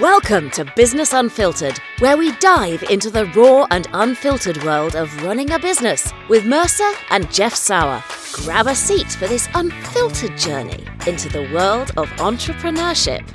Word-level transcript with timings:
Welcome 0.00 0.50
to 0.52 0.64
Business 0.76 1.12
Unfiltered, 1.12 1.78
where 1.98 2.16
we 2.16 2.32
dive 2.36 2.82
into 2.84 3.10
the 3.10 3.26
raw 3.26 3.66
and 3.70 3.86
unfiltered 3.92 4.64
world 4.64 4.96
of 4.96 5.14
running 5.22 5.50
a 5.50 5.58
business 5.58 6.10
with 6.30 6.46
Mercer 6.46 6.90
and 7.10 7.30
Jeff 7.30 7.54
Sauer. 7.54 8.02
Grab 8.32 8.66
a 8.66 8.74
seat 8.74 9.12
for 9.12 9.28
this 9.28 9.46
unfiltered 9.54 10.38
journey 10.38 10.86
into 11.06 11.28
the 11.28 11.50
world 11.52 11.90
of 11.98 12.08
entrepreneurship. 12.12 13.28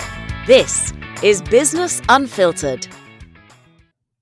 This 0.44 0.92
is 1.22 1.40
Business 1.40 2.02
Unfiltered. 2.08 2.88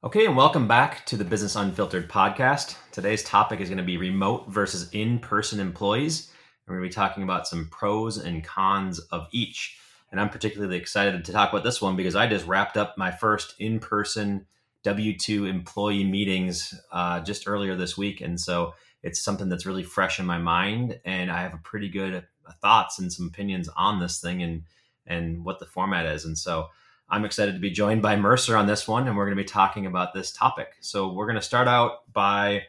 Okay, 0.04 0.26
and 0.26 0.36
welcome 0.36 0.68
back 0.68 1.06
to 1.06 1.16
the 1.16 1.24
Business 1.24 1.56
Unfiltered 1.56 2.10
podcast. 2.10 2.76
Today's 2.92 3.24
topic 3.24 3.60
is 3.60 3.70
going 3.70 3.78
to 3.78 3.84
be 3.84 3.96
remote 3.96 4.50
versus 4.50 4.90
in 4.90 5.18
person 5.18 5.60
employees. 5.60 6.30
We're 6.66 6.76
going 6.76 6.90
to 6.90 6.94
be 6.94 6.94
talking 6.94 7.22
about 7.22 7.48
some 7.48 7.68
pros 7.70 8.18
and 8.18 8.44
cons 8.44 8.98
of 9.12 9.28
each. 9.32 9.78
And 10.10 10.20
I'm 10.20 10.30
particularly 10.30 10.76
excited 10.76 11.24
to 11.24 11.32
talk 11.32 11.52
about 11.52 11.64
this 11.64 11.82
one 11.82 11.96
because 11.96 12.16
I 12.16 12.26
just 12.26 12.46
wrapped 12.46 12.76
up 12.76 12.96
my 12.96 13.10
first 13.10 13.54
in 13.58 13.78
person 13.78 14.46
W 14.84 15.16
2 15.16 15.46
employee 15.46 16.04
meetings 16.04 16.74
uh, 16.92 17.20
just 17.20 17.48
earlier 17.48 17.76
this 17.76 17.98
week. 17.98 18.20
And 18.20 18.40
so 18.40 18.74
it's 19.02 19.20
something 19.20 19.48
that's 19.48 19.66
really 19.66 19.82
fresh 19.82 20.18
in 20.18 20.26
my 20.26 20.38
mind. 20.38 20.98
And 21.04 21.30
I 21.30 21.42
have 21.42 21.54
a 21.54 21.58
pretty 21.58 21.88
good 21.88 22.14
uh, 22.14 22.52
thoughts 22.62 22.98
and 22.98 23.12
some 23.12 23.26
opinions 23.26 23.68
on 23.76 24.00
this 24.00 24.20
thing 24.20 24.42
and, 24.42 24.62
and 25.06 25.44
what 25.44 25.58
the 25.58 25.66
format 25.66 26.06
is. 26.06 26.24
And 26.24 26.38
so 26.38 26.68
I'm 27.10 27.24
excited 27.24 27.52
to 27.52 27.60
be 27.60 27.70
joined 27.70 28.02
by 28.02 28.16
Mercer 28.16 28.56
on 28.56 28.66
this 28.66 28.86
one. 28.86 29.06
And 29.06 29.16
we're 29.16 29.26
going 29.26 29.36
to 29.36 29.42
be 29.42 29.48
talking 29.48 29.86
about 29.86 30.14
this 30.14 30.32
topic. 30.32 30.68
So 30.80 31.12
we're 31.12 31.26
going 31.26 31.36
to 31.36 31.42
start 31.42 31.68
out 31.68 32.10
by 32.12 32.62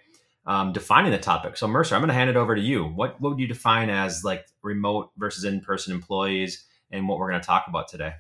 um, 0.45 0.73
defining 0.73 1.11
the 1.11 1.19
topic. 1.19 1.57
So 1.57 1.67
Mercer, 1.67 1.95
I'm 1.95 2.01
going 2.01 2.09
to 2.09 2.15
hand 2.15 2.29
it 2.29 2.35
over 2.35 2.55
to 2.55 2.61
you. 2.61 2.85
What, 2.85 3.21
what 3.21 3.31
would 3.31 3.39
you 3.39 3.47
define 3.47 3.89
as 3.89 4.23
like 4.23 4.45
remote 4.61 5.11
versus 5.17 5.43
in 5.43 5.61
person 5.61 5.93
employees? 5.93 6.65
And 6.91 7.07
what 7.07 7.19
we're 7.19 7.29
going 7.29 7.41
to 7.41 7.47
talk 7.47 7.65
about 7.67 7.87
today? 7.87 8.13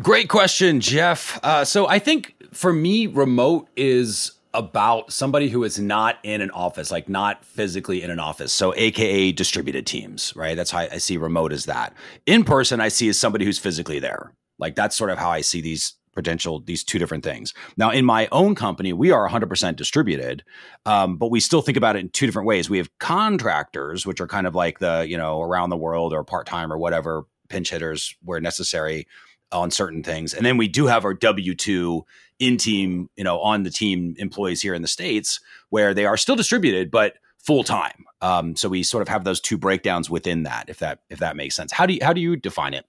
Great 0.00 0.28
question, 0.28 0.80
Jeff. 0.80 1.40
Uh, 1.42 1.64
so 1.64 1.88
I 1.88 1.98
think 1.98 2.34
for 2.52 2.72
me, 2.72 3.06
remote 3.06 3.68
is 3.76 4.32
about 4.52 5.12
somebody 5.12 5.48
who 5.48 5.64
is 5.64 5.78
not 5.78 6.18
in 6.22 6.40
an 6.40 6.50
office, 6.50 6.90
like 6.90 7.08
not 7.08 7.44
physically 7.44 8.02
in 8.02 8.10
an 8.10 8.18
office. 8.18 8.52
So, 8.52 8.74
AKA 8.74 9.32
distributed 9.32 9.86
teams, 9.86 10.34
right? 10.34 10.56
That's 10.56 10.70
how 10.70 10.80
I 10.80 10.98
see 10.98 11.16
remote 11.16 11.52
as 11.52 11.66
that. 11.66 11.94
In 12.24 12.44
person, 12.44 12.80
I 12.80 12.88
see 12.88 13.08
as 13.08 13.18
somebody 13.18 13.44
who's 13.44 13.58
physically 13.58 13.98
there. 13.98 14.32
Like 14.58 14.74
that's 14.74 14.96
sort 14.96 15.10
of 15.10 15.18
how 15.18 15.30
I 15.30 15.42
see 15.42 15.60
these 15.60 15.94
potential 16.14 16.60
these 16.60 16.82
two 16.82 16.98
different 16.98 17.22
things 17.22 17.52
now 17.76 17.90
in 17.90 18.02
my 18.02 18.26
own 18.32 18.54
company 18.54 18.90
we 18.94 19.10
are 19.10 19.28
100% 19.28 19.76
distributed 19.76 20.42
um, 20.86 21.18
but 21.18 21.30
we 21.30 21.38
still 21.40 21.60
think 21.60 21.76
about 21.76 21.94
it 21.94 21.98
in 21.98 22.08
two 22.08 22.24
different 22.24 22.48
ways 22.48 22.70
we 22.70 22.78
have 22.78 22.88
contractors 22.98 24.06
which 24.06 24.18
are 24.18 24.26
kind 24.26 24.46
of 24.46 24.54
like 24.54 24.78
the 24.78 25.04
you 25.06 25.18
know 25.18 25.42
around 25.42 25.68
the 25.68 25.76
world 25.76 26.14
or 26.14 26.24
part-time 26.24 26.72
or 26.72 26.78
whatever 26.78 27.26
pinch 27.48 27.70
hitters 27.70 28.14
where 28.22 28.40
necessary 28.40 29.06
on 29.52 29.70
certain 29.70 30.02
things. 30.02 30.34
And 30.34 30.44
then 30.44 30.56
we 30.56 30.68
do 30.68 30.86
have 30.86 31.04
our 31.04 31.14
W 31.14 31.54
two 31.54 32.04
in 32.38 32.56
team, 32.56 33.08
you 33.16 33.24
know, 33.24 33.40
on 33.40 33.62
the 33.62 33.70
team 33.70 34.14
employees 34.18 34.60
here 34.60 34.74
in 34.74 34.82
the 34.82 34.88
states 34.88 35.40
where 35.70 35.94
they 35.94 36.04
are 36.04 36.16
still 36.16 36.36
distributed, 36.36 36.90
but 36.90 37.14
full 37.38 37.64
time. 37.64 38.04
Um, 38.20 38.56
so 38.56 38.68
we 38.68 38.82
sort 38.82 39.02
of 39.02 39.08
have 39.08 39.24
those 39.24 39.40
two 39.40 39.56
breakdowns 39.56 40.10
within 40.10 40.42
that, 40.42 40.68
if 40.68 40.78
that 40.80 41.00
if 41.10 41.20
that 41.20 41.36
makes 41.36 41.54
sense. 41.54 41.72
How 41.72 41.86
do 41.86 41.94
you 41.94 42.00
how 42.02 42.12
do 42.12 42.20
you 42.20 42.36
define 42.36 42.74
it? 42.74 42.86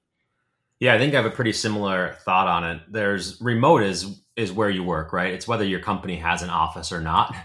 Yeah, 0.80 0.94
I 0.94 0.98
think 0.98 1.14
I 1.14 1.18
have 1.18 1.26
a 1.26 1.36
pretty 1.36 1.54
similar 1.54 2.18
thought 2.24 2.48
on 2.48 2.64
it. 2.64 2.82
There's 2.90 3.40
remote 3.42 3.84
is 3.84 4.22
is 4.36 4.52
where 4.52 4.70
you 4.70 4.84
work, 4.84 5.14
right? 5.14 5.34
It's 5.34 5.48
whether 5.48 5.66
your 5.66 5.80
company 5.80 6.18
has 6.18 6.42
an 6.42 6.50
office 6.50 6.92
or 6.92 7.02
not. 7.02 7.36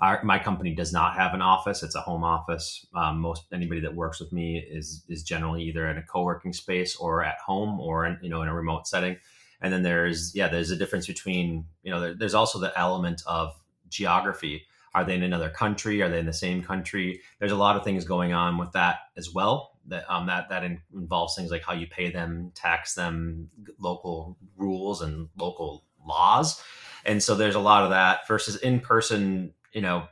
Our, 0.00 0.22
my 0.24 0.38
company 0.38 0.74
does 0.74 0.92
not 0.92 1.14
have 1.14 1.34
an 1.34 1.42
office; 1.42 1.82
it's 1.82 1.94
a 1.94 2.00
home 2.00 2.24
office. 2.24 2.86
Um, 2.94 3.20
most 3.20 3.44
anybody 3.52 3.80
that 3.82 3.94
works 3.94 4.18
with 4.18 4.32
me 4.32 4.58
is 4.58 5.04
is 5.08 5.22
generally 5.22 5.62
either 5.64 5.88
in 5.88 5.98
a 5.98 6.02
co-working 6.02 6.52
space 6.52 6.96
or 6.96 7.22
at 7.22 7.38
home 7.38 7.78
or 7.80 8.06
in, 8.06 8.18
you 8.22 8.30
know 8.30 8.42
in 8.42 8.48
a 8.48 8.54
remote 8.54 8.88
setting. 8.88 9.16
And 9.60 9.72
then 9.72 9.82
there's 9.82 10.34
yeah, 10.34 10.48
there's 10.48 10.70
a 10.70 10.76
difference 10.76 11.06
between 11.06 11.66
you 11.82 11.90
know 11.90 12.00
there, 12.00 12.14
there's 12.14 12.34
also 12.34 12.58
the 12.58 12.76
element 12.78 13.22
of 13.26 13.52
geography. 13.88 14.62
Are 14.94 15.04
they 15.04 15.14
in 15.14 15.22
another 15.22 15.50
country? 15.50 16.02
Are 16.02 16.08
they 16.08 16.18
in 16.18 16.26
the 16.26 16.32
same 16.32 16.62
country? 16.62 17.20
There's 17.38 17.52
a 17.52 17.56
lot 17.56 17.76
of 17.76 17.84
things 17.84 18.04
going 18.04 18.32
on 18.32 18.58
with 18.58 18.72
that 18.72 19.00
as 19.16 19.32
well. 19.32 19.78
That 19.86 20.10
um, 20.10 20.26
that 20.26 20.48
that 20.48 20.64
in, 20.64 20.80
involves 20.94 21.36
things 21.36 21.50
like 21.50 21.62
how 21.62 21.74
you 21.74 21.86
pay 21.86 22.10
them, 22.10 22.52
tax 22.54 22.94
them, 22.94 23.50
local 23.78 24.38
rules 24.56 25.02
and 25.02 25.28
local 25.36 25.84
laws. 26.06 26.62
And 27.04 27.22
so 27.22 27.34
there's 27.34 27.54
a 27.54 27.60
lot 27.60 27.84
of 27.84 27.90
that 27.90 28.26
versus 28.26 28.56
in 28.56 28.80
person 28.80 29.54
you 29.72 29.80
know, 29.80 30.08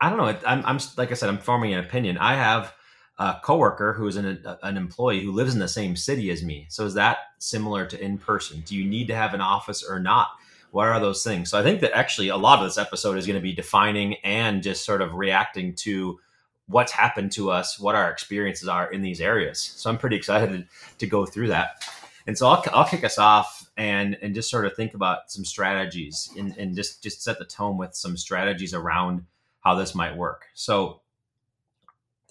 I 0.00 0.08
don't 0.08 0.18
know. 0.18 0.36
I'm, 0.46 0.64
I'm 0.66 0.78
like 0.96 1.10
I 1.10 1.14
said, 1.14 1.28
I'm 1.28 1.38
forming 1.38 1.72
an 1.72 1.80
opinion. 1.80 2.18
I 2.18 2.34
have 2.34 2.74
a 3.18 3.36
coworker 3.42 3.92
who 3.92 4.06
is 4.06 4.16
an, 4.16 4.44
an 4.62 4.76
employee 4.76 5.22
who 5.22 5.32
lives 5.32 5.54
in 5.54 5.60
the 5.60 5.68
same 5.68 5.94
city 5.96 6.30
as 6.30 6.42
me. 6.42 6.66
So 6.70 6.84
is 6.84 6.94
that 6.94 7.18
similar 7.38 7.86
to 7.86 8.02
in 8.02 8.18
person? 8.18 8.62
Do 8.66 8.74
you 8.74 8.84
need 8.84 9.06
to 9.08 9.14
have 9.14 9.34
an 9.34 9.40
office 9.40 9.84
or 9.84 10.00
not? 10.00 10.28
What 10.72 10.88
are 10.88 10.98
those 10.98 11.22
things? 11.22 11.50
So 11.50 11.58
I 11.58 11.62
think 11.62 11.80
that 11.82 11.92
actually 11.92 12.28
a 12.28 12.36
lot 12.36 12.58
of 12.58 12.64
this 12.64 12.78
episode 12.78 13.18
is 13.18 13.26
going 13.26 13.38
to 13.38 13.42
be 13.42 13.52
defining 13.52 14.14
and 14.24 14.62
just 14.62 14.84
sort 14.84 15.02
of 15.02 15.14
reacting 15.14 15.74
to 15.76 16.18
what's 16.66 16.92
happened 16.92 17.30
to 17.32 17.50
us, 17.50 17.78
what 17.78 17.94
our 17.94 18.10
experiences 18.10 18.68
are 18.68 18.90
in 18.90 19.02
these 19.02 19.20
areas. 19.20 19.60
So 19.60 19.90
I'm 19.90 19.98
pretty 19.98 20.16
excited 20.16 20.66
to 20.98 21.06
go 21.06 21.26
through 21.26 21.48
that. 21.48 21.84
And 22.26 22.36
so 22.36 22.48
I'll, 22.48 22.64
I'll 22.72 22.88
kick 22.88 23.04
us 23.04 23.18
off 23.18 23.70
and 23.76 24.16
and 24.22 24.34
just 24.34 24.50
sort 24.50 24.66
of 24.66 24.74
think 24.74 24.94
about 24.94 25.30
some 25.30 25.44
strategies 25.44 26.30
and, 26.38 26.56
and 26.56 26.76
just 26.76 27.02
just 27.02 27.22
set 27.22 27.38
the 27.38 27.44
tone 27.44 27.78
with 27.78 27.94
some 27.94 28.16
strategies 28.16 28.74
around 28.74 29.24
how 29.60 29.74
this 29.74 29.94
might 29.94 30.16
work. 30.16 30.46
So 30.54 31.00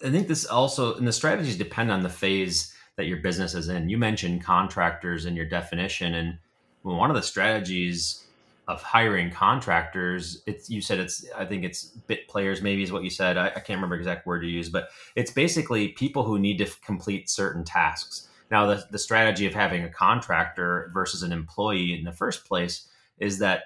I 0.04 0.10
think 0.10 0.28
this 0.28 0.46
also 0.46 0.94
and 0.94 1.06
the 1.06 1.12
strategies 1.12 1.56
depend 1.56 1.90
on 1.90 2.02
the 2.02 2.08
phase 2.08 2.74
that 2.96 3.06
your 3.06 3.18
business 3.18 3.54
is 3.54 3.68
in. 3.68 3.88
You 3.88 3.98
mentioned 3.98 4.44
contractors 4.44 5.24
in 5.26 5.36
your 5.36 5.46
definition, 5.46 6.14
and 6.14 6.38
one 6.82 7.10
of 7.10 7.16
the 7.16 7.22
strategies 7.22 8.24
of 8.68 8.80
hiring 8.82 9.30
contractors, 9.30 10.42
it's 10.46 10.70
you 10.70 10.80
said 10.80 10.98
it's 10.98 11.26
I 11.36 11.44
think 11.44 11.64
it's 11.64 11.84
bit 12.06 12.28
players 12.28 12.62
maybe 12.62 12.82
is 12.82 12.92
what 12.92 13.04
you 13.04 13.10
said. 13.10 13.36
I, 13.36 13.48
I 13.48 13.60
can't 13.60 13.78
remember 13.78 13.96
exact 13.96 14.26
word 14.26 14.44
you 14.44 14.50
used, 14.50 14.72
but 14.72 14.88
it's 15.16 15.30
basically 15.30 15.88
people 15.88 16.24
who 16.24 16.38
need 16.38 16.58
to 16.58 16.66
complete 16.84 17.28
certain 17.28 17.64
tasks. 17.64 18.28
Now, 18.50 18.66
the, 18.66 18.84
the 18.90 18.98
strategy 18.98 19.46
of 19.46 19.54
having 19.54 19.84
a 19.84 19.88
contractor 19.88 20.90
versus 20.92 21.22
an 21.22 21.32
employee 21.32 21.98
in 21.98 22.04
the 22.04 22.12
first 22.12 22.44
place 22.46 22.88
is 23.18 23.38
that 23.38 23.64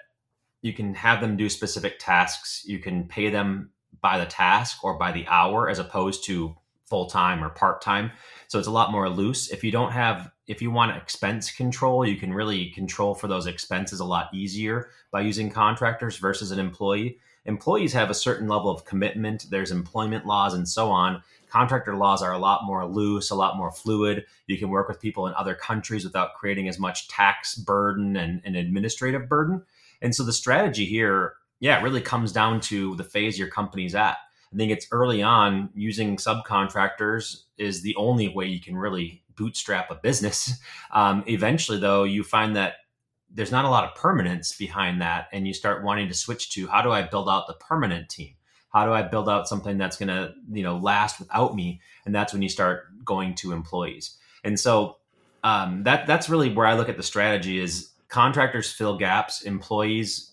you 0.63 0.73
can 0.73 0.95
have 0.95 1.21
them 1.21 1.37
do 1.37 1.49
specific 1.49 1.99
tasks. 1.99 2.63
You 2.67 2.79
can 2.79 3.07
pay 3.07 3.31
them 3.31 3.71
by 4.01 4.19
the 4.19 4.27
task 4.27 4.85
or 4.85 4.99
by 4.99 5.13
the 5.13 5.27
hour 5.27 5.69
as 5.69 5.79
opposed 5.79 6.25
to 6.25 6.57
full 6.87 7.07
time 7.07 7.43
or 7.43 7.51
part 7.51 7.83
time. 7.83 8.13
So 8.49 8.59
it's 8.59 8.69
a 8.69 8.73
lot 8.73 8.93
more 8.93 9.09
loose. 9.09 9.51
If 9.51 9.65
you 9.65 9.73
don't 9.73 9.93
have, 9.93 10.31
if 10.47 10.63
you 10.63 10.71
want 10.71 10.97
expense 10.97 11.51
control, 11.51 12.07
you 12.07 12.17
can 12.17 12.33
really 12.33 12.71
control 12.71 13.15
for 13.15 13.27
those 13.27 13.47
expenses 13.47 14.01
a 14.01 14.05
lot 14.05 14.33
easier 14.33 14.91
by 15.11 15.23
using 15.23 15.51
contractors 15.51 16.19
versus 16.19 16.53
an 16.53 16.59
employee. 16.59 17.19
Employees 17.45 17.93
have 17.93 18.11
a 18.11 18.15
certain 18.15 18.49
level 18.49 18.71
of 18.71 18.85
commitment, 18.85 19.47
there's 19.51 19.71
employment 19.71 20.27
laws 20.27 20.55
and 20.55 20.69
so 20.69 20.91
on 20.91 21.23
contractor 21.49 21.97
laws 21.97 22.23
are 22.23 22.33
a 22.33 22.39
lot 22.39 22.65
more 22.65 22.87
loose, 22.87 23.31
a 23.31 23.35
lot 23.35 23.57
more 23.57 23.71
fluid. 23.71 24.25
You 24.47 24.59
can 24.59 24.71
work 24.71 24.89
with 24.89 25.01
people 25.01 25.27
in 25.27 25.35
other 25.35 25.55
countries 25.55 26.05
without 26.05 26.35
creating 26.35 26.69
as 26.69 26.79
much 26.79 27.09
tax 27.09 27.55
burden 27.55 28.17
and, 28.17 28.41
and 28.45 28.57
administrative 28.57 29.29
burden. 29.29 29.63
And 30.03 30.15
so 30.15 30.23
the 30.25 30.33
strategy 30.33 30.85
here, 30.85 31.35
yeah, 31.61 31.79
it 31.79 31.83
really 31.83 32.01
comes 32.01 32.33
down 32.33 32.61
to 32.63 32.95
the 32.97 33.05
phase 33.05 33.39
your 33.39 33.49
company's 33.49 33.95
at. 33.95 34.17
I 34.53 34.57
think 34.57 34.71
it's 34.71 34.87
early 34.93 35.23
on 35.23 35.71
using 35.75 36.17
subcontractors 36.17 37.43
is 37.59 37.83
the 37.83 37.97
only 37.97 38.29
way 38.29 38.47
you 38.47 38.61
can 38.61 38.77
really 38.77 39.23
bootstrap 39.37 39.91
a 39.91 39.97
business. 39.97 40.59
Um, 40.93 41.25
eventually, 41.27 41.79
though, 41.79 42.05
you 42.05 42.23
find 42.23 42.57
that 42.57 42.75
there's 43.29 43.51
not 43.51 43.67
a 43.67 43.69
lot 43.69 43.85
of 43.85 43.95
permanence 43.97 44.57
behind 44.57 45.03
that, 45.03 45.27
and 45.33 45.47
you 45.47 45.53
start 45.53 45.85
wanting 45.85 46.09
to 46.09 46.15
switch 46.15 46.51
to 46.53 46.69
how 46.69 46.81
do 46.81 46.91
I 46.91 47.03
build 47.03 47.29
out 47.29 47.49
the 47.49 47.55
permanent 47.55 48.09
team? 48.09 48.36
How 48.77 48.85
do 48.85 48.93
i 48.93 49.01
build 49.01 49.27
out 49.27 49.49
something 49.49 49.79
that's 49.79 49.97
going 49.97 50.09
to 50.09 50.35
you 50.53 50.63
know 50.63 50.77
last 50.77 51.19
without 51.19 51.57
me 51.57 51.81
and 52.05 52.15
that's 52.15 52.35
when 52.35 52.43
you 52.43 52.49
start 52.49 52.85
going 53.05 53.35
to 53.35 53.53
employees 53.53 54.19
and 54.45 54.61
so 54.61 54.99
um, 55.45 55.83
that 55.85 56.07
that's 56.07 56.29
really 56.29 56.53
where 56.53 56.67
i 56.67 56.75
look 56.75 56.91
at 56.91 56.99
the 56.99 57.03
strategy 57.03 57.59
is 57.59 57.93
contractors 58.09 58.71
fill 58.71 58.99
gaps 58.99 59.43
employees 59.43 60.33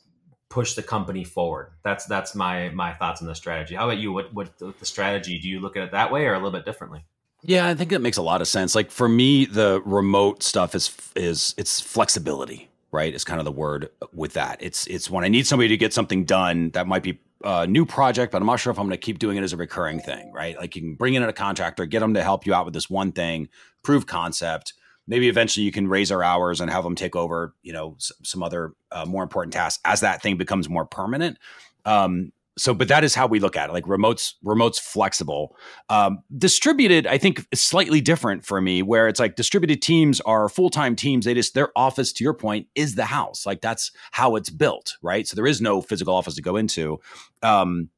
push 0.49 0.73
the 0.73 0.83
company 0.83 1.23
forward 1.23 1.71
that's 1.83 2.05
that's 2.05 2.35
my 2.35 2.67
my 2.69 2.93
thoughts 2.93 3.21
on 3.21 3.27
the 3.27 3.35
strategy 3.35 3.75
how 3.75 3.85
about 3.85 3.97
you 3.97 4.11
what 4.11 4.33
what 4.33 4.57
the, 4.57 4.73
strategy 4.81 5.39
do 5.39 5.47
you 5.47 5.61
look 5.61 5.77
at 5.77 5.83
it 5.83 5.91
that 5.91 6.11
way 6.11 6.25
or 6.25 6.33
a 6.33 6.37
little 6.37 6.51
bit 6.51 6.65
differently 6.65 7.03
yeah, 7.45 7.67
I 7.67 7.75
think 7.75 7.89
that 7.89 7.99
makes 7.99 8.15
a 8.15 8.21
lot 8.21 8.39
of 8.39 8.47
sense. 8.47 8.73
Like 8.73 8.89
for 8.89 9.09
me, 9.09 9.43
the 9.43 9.81
remote 9.83 10.43
stuff 10.43 10.73
is 10.73 10.95
is 11.13 11.53
it's 11.57 11.81
flexibility, 11.81 12.69
right? 12.93 13.13
Is 13.13 13.25
kind 13.25 13.41
of 13.41 13.43
the 13.43 13.51
word 13.51 13.89
with 14.13 14.31
that. 14.33 14.59
It's 14.61 14.87
it's 14.87 15.09
when 15.09 15.25
I 15.25 15.27
need 15.27 15.45
somebody 15.45 15.67
to 15.67 15.75
get 15.75 15.93
something 15.93 16.23
done 16.23 16.69
that 16.69 16.87
might 16.87 17.03
be 17.03 17.19
a 17.43 17.67
new 17.67 17.85
project, 17.85 18.31
but 18.31 18.41
I'm 18.41 18.47
not 18.47 18.59
sure 18.59 18.71
if 18.71 18.79
I'm 18.79 18.85
going 18.85 18.97
to 18.97 19.05
keep 19.05 19.19
doing 19.19 19.37
it 19.37 19.43
as 19.43 19.53
a 19.53 19.57
recurring 19.57 19.99
thing, 19.99 20.31
right? 20.33 20.57
Like 20.57 20.75
you 20.75 20.81
can 20.81 20.95
bring 20.95 21.13
in 21.13 21.23
a 21.23 21.33
contractor, 21.33 21.85
get 21.85 21.99
them 21.99 22.13
to 22.13 22.23
help 22.23 22.45
you 22.45 22.53
out 22.53 22.65
with 22.65 22.73
this 22.73 22.89
one 22.89 23.11
thing, 23.11 23.49
prove 23.83 24.07
concept. 24.07 24.73
Maybe 25.07 25.27
eventually 25.27 25.65
you 25.65 25.71
can 25.71 25.87
raise 25.87 26.11
our 26.11 26.23
hours 26.23 26.61
and 26.61 26.71
have 26.71 26.83
them 26.83 26.95
take 26.95 27.15
over, 27.15 27.53
you 27.61 27.73
know, 27.73 27.97
some 27.99 28.41
other 28.41 28.73
uh, 28.91 29.05
more 29.05 29.23
important 29.23 29.53
tasks 29.53 29.81
as 29.83 29.99
that 29.99 30.21
thing 30.21 30.37
becomes 30.37 30.69
more 30.69 30.85
permanent. 30.85 31.37
Um, 31.85 32.31
so 32.57 32.73
but 32.73 32.87
that 32.87 33.03
is 33.03 33.15
how 33.15 33.27
we 33.27 33.39
look 33.39 33.55
at 33.55 33.69
it 33.69 33.73
like 33.73 33.85
remotes 33.85 34.33
remotes 34.43 34.79
flexible. 34.79 35.55
Um, 35.89 36.23
distributed 36.37 37.07
i 37.07 37.17
think 37.17 37.45
is 37.51 37.61
slightly 37.61 38.01
different 38.01 38.45
for 38.45 38.61
me 38.61 38.81
where 38.81 39.07
it's 39.07 39.19
like 39.19 39.35
distributed 39.35 39.81
teams 39.81 40.21
are 40.21 40.49
full-time 40.49 40.95
teams. 40.95 41.25
They 41.25 41.33
just 41.33 41.53
their 41.53 41.69
office 41.75 42.11
to 42.13 42.23
your 42.23 42.33
point 42.33 42.67
is 42.75 42.95
the 42.95 43.05
house. 43.05 43.45
Like 43.45 43.61
that's 43.61 43.91
how 44.11 44.35
it's 44.35 44.49
built 44.49 44.97
right? 45.01 45.27
So 45.27 45.35
there 45.35 45.47
is 45.47 45.61
no 45.61 45.81
physical 45.81 46.13
office 46.15 46.35
to 46.35 46.41
go 46.41 46.55
into. 46.55 46.99
Um, 47.41 47.89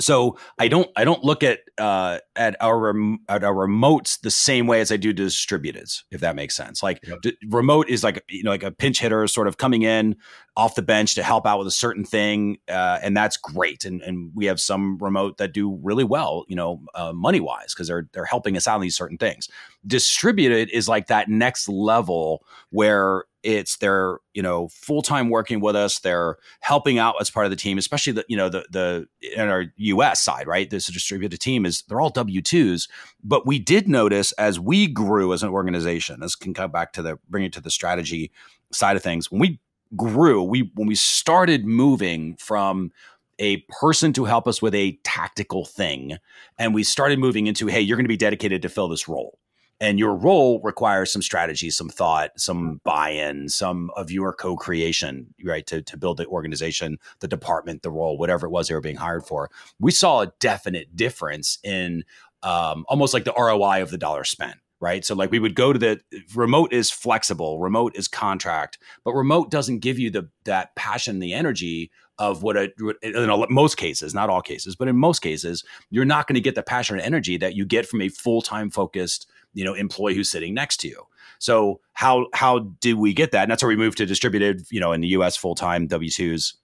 so 0.00 0.38
I 0.58 0.68
don't 0.68 0.88
I 0.96 1.04
don't 1.04 1.22
look 1.24 1.42
at 1.42 1.60
uh, 1.78 2.18
at 2.36 2.56
our 2.60 2.78
rem- 2.78 3.20
at 3.28 3.44
our 3.44 3.54
remotes 3.54 4.20
the 4.20 4.30
same 4.30 4.66
way 4.66 4.80
as 4.80 4.92
I 4.92 4.96
do 4.96 5.12
distributed, 5.12 5.88
if 6.10 6.20
that 6.20 6.36
makes 6.36 6.54
sense. 6.54 6.82
Like 6.82 7.00
yep. 7.06 7.20
d- 7.22 7.36
remote 7.48 7.88
is 7.88 8.04
like 8.04 8.24
you 8.28 8.42
know 8.42 8.50
like 8.50 8.62
a 8.62 8.70
pinch 8.70 9.00
hitter, 9.00 9.26
sort 9.26 9.48
of 9.48 9.58
coming 9.58 9.82
in 9.82 10.16
off 10.56 10.74
the 10.74 10.82
bench 10.82 11.14
to 11.16 11.22
help 11.22 11.46
out 11.46 11.58
with 11.58 11.66
a 11.66 11.72
certain 11.72 12.04
thing, 12.04 12.58
uh, 12.68 12.98
and 13.02 13.16
that's 13.16 13.36
great. 13.36 13.84
And 13.84 14.00
and 14.02 14.30
we 14.34 14.46
have 14.46 14.60
some 14.60 14.98
remote 14.98 15.38
that 15.38 15.52
do 15.52 15.78
really 15.82 16.04
well, 16.04 16.44
you 16.48 16.56
know, 16.56 16.82
uh, 16.94 17.12
money 17.12 17.40
wise 17.40 17.74
because 17.74 17.88
they're 17.88 18.08
they're 18.12 18.24
helping 18.24 18.56
us 18.56 18.66
out 18.66 18.76
on 18.76 18.80
these 18.80 18.96
certain 18.96 19.18
things. 19.18 19.48
Distributed 19.86 20.70
is 20.70 20.88
like 20.88 21.08
that 21.08 21.28
next 21.28 21.68
level 21.68 22.44
where 22.70 23.24
it's 23.44 23.76
they're 23.76 24.18
you 24.32 24.42
know 24.42 24.68
full 24.68 25.02
time 25.02 25.28
working 25.28 25.60
with 25.60 25.76
us. 25.76 25.98
They're 26.00 26.36
helping 26.60 26.98
out 26.98 27.16
as 27.20 27.30
part 27.30 27.46
of 27.46 27.50
the 27.50 27.56
team, 27.56 27.78
especially 27.78 28.14
the 28.14 28.24
you 28.28 28.36
know 28.36 28.48
the 28.48 28.66
the 28.70 29.06
in 29.36 29.48
our 29.48 29.66
U.S. 29.76 30.20
side, 30.22 30.46
right? 30.46 30.68
This 30.68 30.86
distributed 30.86 31.38
team 31.38 31.66
is 31.66 31.82
they're 31.82 32.00
all 32.00 32.10
W 32.10 32.42
twos, 32.42 32.88
but 33.22 33.46
we 33.46 33.58
did 33.58 33.86
notice 33.86 34.32
as 34.32 34.58
we 34.58 34.86
grew 34.86 35.32
as 35.32 35.42
an 35.42 35.50
organization. 35.50 36.20
This 36.20 36.34
can 36.34 36.54
come 36.54 36.72
back 36.72 36.92
to 36.94 37.02
the 37.02 37.18
bring 37.28 37.44
it 37.44 37.52
to 37.52 37.60
the 37.60 37.70
strategy 37.70 38.32
side 38.72 38.96
of 38.96 39.02
things. 39.02 39.30
When 39.30 39.40
we 39.40 39.60
grew, 39.94 40.42
we 40.42 40.70
when 40.74 40.88
we 40.88 40.94
started 40.94 41.66
moving 41.66 42.36
from 42.36 42.92
a 43.38 43.58
person 43.80 44.12
to 44.14 44.24
help 44.24 44.48
us 44.48 44.62
with 44.62 44.74
a 44.74 44.98
tactical 45.04 45.64
thing, 45.64 46.16
and 46.58 46.74
we 46.74 46.82
started 46.82 47.18
moving 47.18 47.46
into, 47.46 47.66
hey, 47.66 47.80
you're 47.80 47.96
going 47.96 48.04
to 48.04 48.08
be 48.08 48.16
dedicated 48.16 48.62
to 48.62 48.68
fill 48.68 48.88
this 48.88 49.08
role 49.08 49.38
and 49.84 49.98
your 49.98 50.16
role 50.16 50.62
requires 50.64 51.12
some 51.12 51.20
strategy 51.20 51.68
some 51.68 51.90
thought 51.90 52.30
some 52.36 52.80
buy-in 52.84 53.48
some 53.50 53.90
of 53.96 54.10
your 54.10 54.32
co-creation 54.32 55.26
right 55.44 55.66
to, 55.66 55.82
to 55.82 55.98
build 55.98 56.16
the 56.16 56.26
organization 56.26 56.98
the 57.20 57.28
department 57.28 57.82
the 57.82 57.90
role 57.90 58.16
whatever 58.16 58.46
it 58.46 58.50
was 58.50 58.68
they 58.68 58.74
were 58.74 58.80
being 58.80 58.96
hired 58.96 59.26
for. 59.26 59.50
We 59.78 59.90
saw 59.90 60.22
a 60.22 60.32
definite 60.40 60.96
difference 60.96 61.58
in 61.62 62.04
um, 62.42 62.84
almost 62.88 63.12
like 63.12 63.24
the 63.24 63.34
roi 63.36 63.82
of 63.82 63.90
the 63.90 63.98
dollar 63.98 64.24
spent 64.24 64.56
right? 64.80 65.04
So 65.04 65.14
like 65.14 65.30
we 65.30 65.38
would 65.38 65.54
go 65.54 65.72
to 65.72 65.78
the 65.78 66.00
remote 66.34 66.72
is 66.72 66.90
flexible 66.90 67.58
remote 67.60 67.94
is 67.94 68.08
contract 68.08 68.78
but 69.04 69.12
remote 69.12 69.50
doesn't 69.50 69.80
give 69.80 69.98
you 69.98 70.10
the 70.10 70.28
that 70.44 70.74
passion 70.76 71.18
the 71.18 71.34
energy 71.34 71.90
of 72.18 72.42
what 72.42 72.56
a, 72.56 72.70
in 73.02 73.46
most 73.50 73.76
cases, 73.76 74.14
not 74.14 74.30
all 74.30 74.40
cases, 74.40 74.76
but 74.76 74.86
in 74.86 74.96
most 74.96 75.18
cases, 75.18 75.64
you're 75.90 76.04
not 76.04 76.28
going 76.28 76.36
to 76.36 76.40
get 76.40 76.54
the 76.54 76.62
passion 76.62 76.96
and 76.96 77.04
energy 77.04 77.36
that 77.36 77.56
you 77.56 77.64
get 77.64 77.86
from 77.86 78.00
a 78.00 78.08
full 78.08 78.40
time 78.40 78.70
focused 78.70 79.28
you 79.54 79.64
know 79.64 79.74
employee 79.74 80.14
who's 80.14 80.30
sitting 80.30 80.54
next 80.54 80.78
to 80.78 80.88
you. 80.88 81.02
So 81.38 81.80
how 81.92 82.26
how 82.34 82.60
do 82.80 82.98
we 82.98 83.12
get 83.12 83.32
that? 83.32 83.42
And 83.42 83.50
that's 83.50 83.62
where 83.62 83.68
we 83.68 83.76
move 83.76 83.96
to 83.96 84.06
distributed, 84.06 84.62
you 84.70 84.80
know, 84.80 84.92
in 84.92 85.00
the 85.00 85.08
U.S. 85.08 85.36
full 85.36 85.54
time 85.54 85.86
W 85.86 86.10
twos 86.10 86.54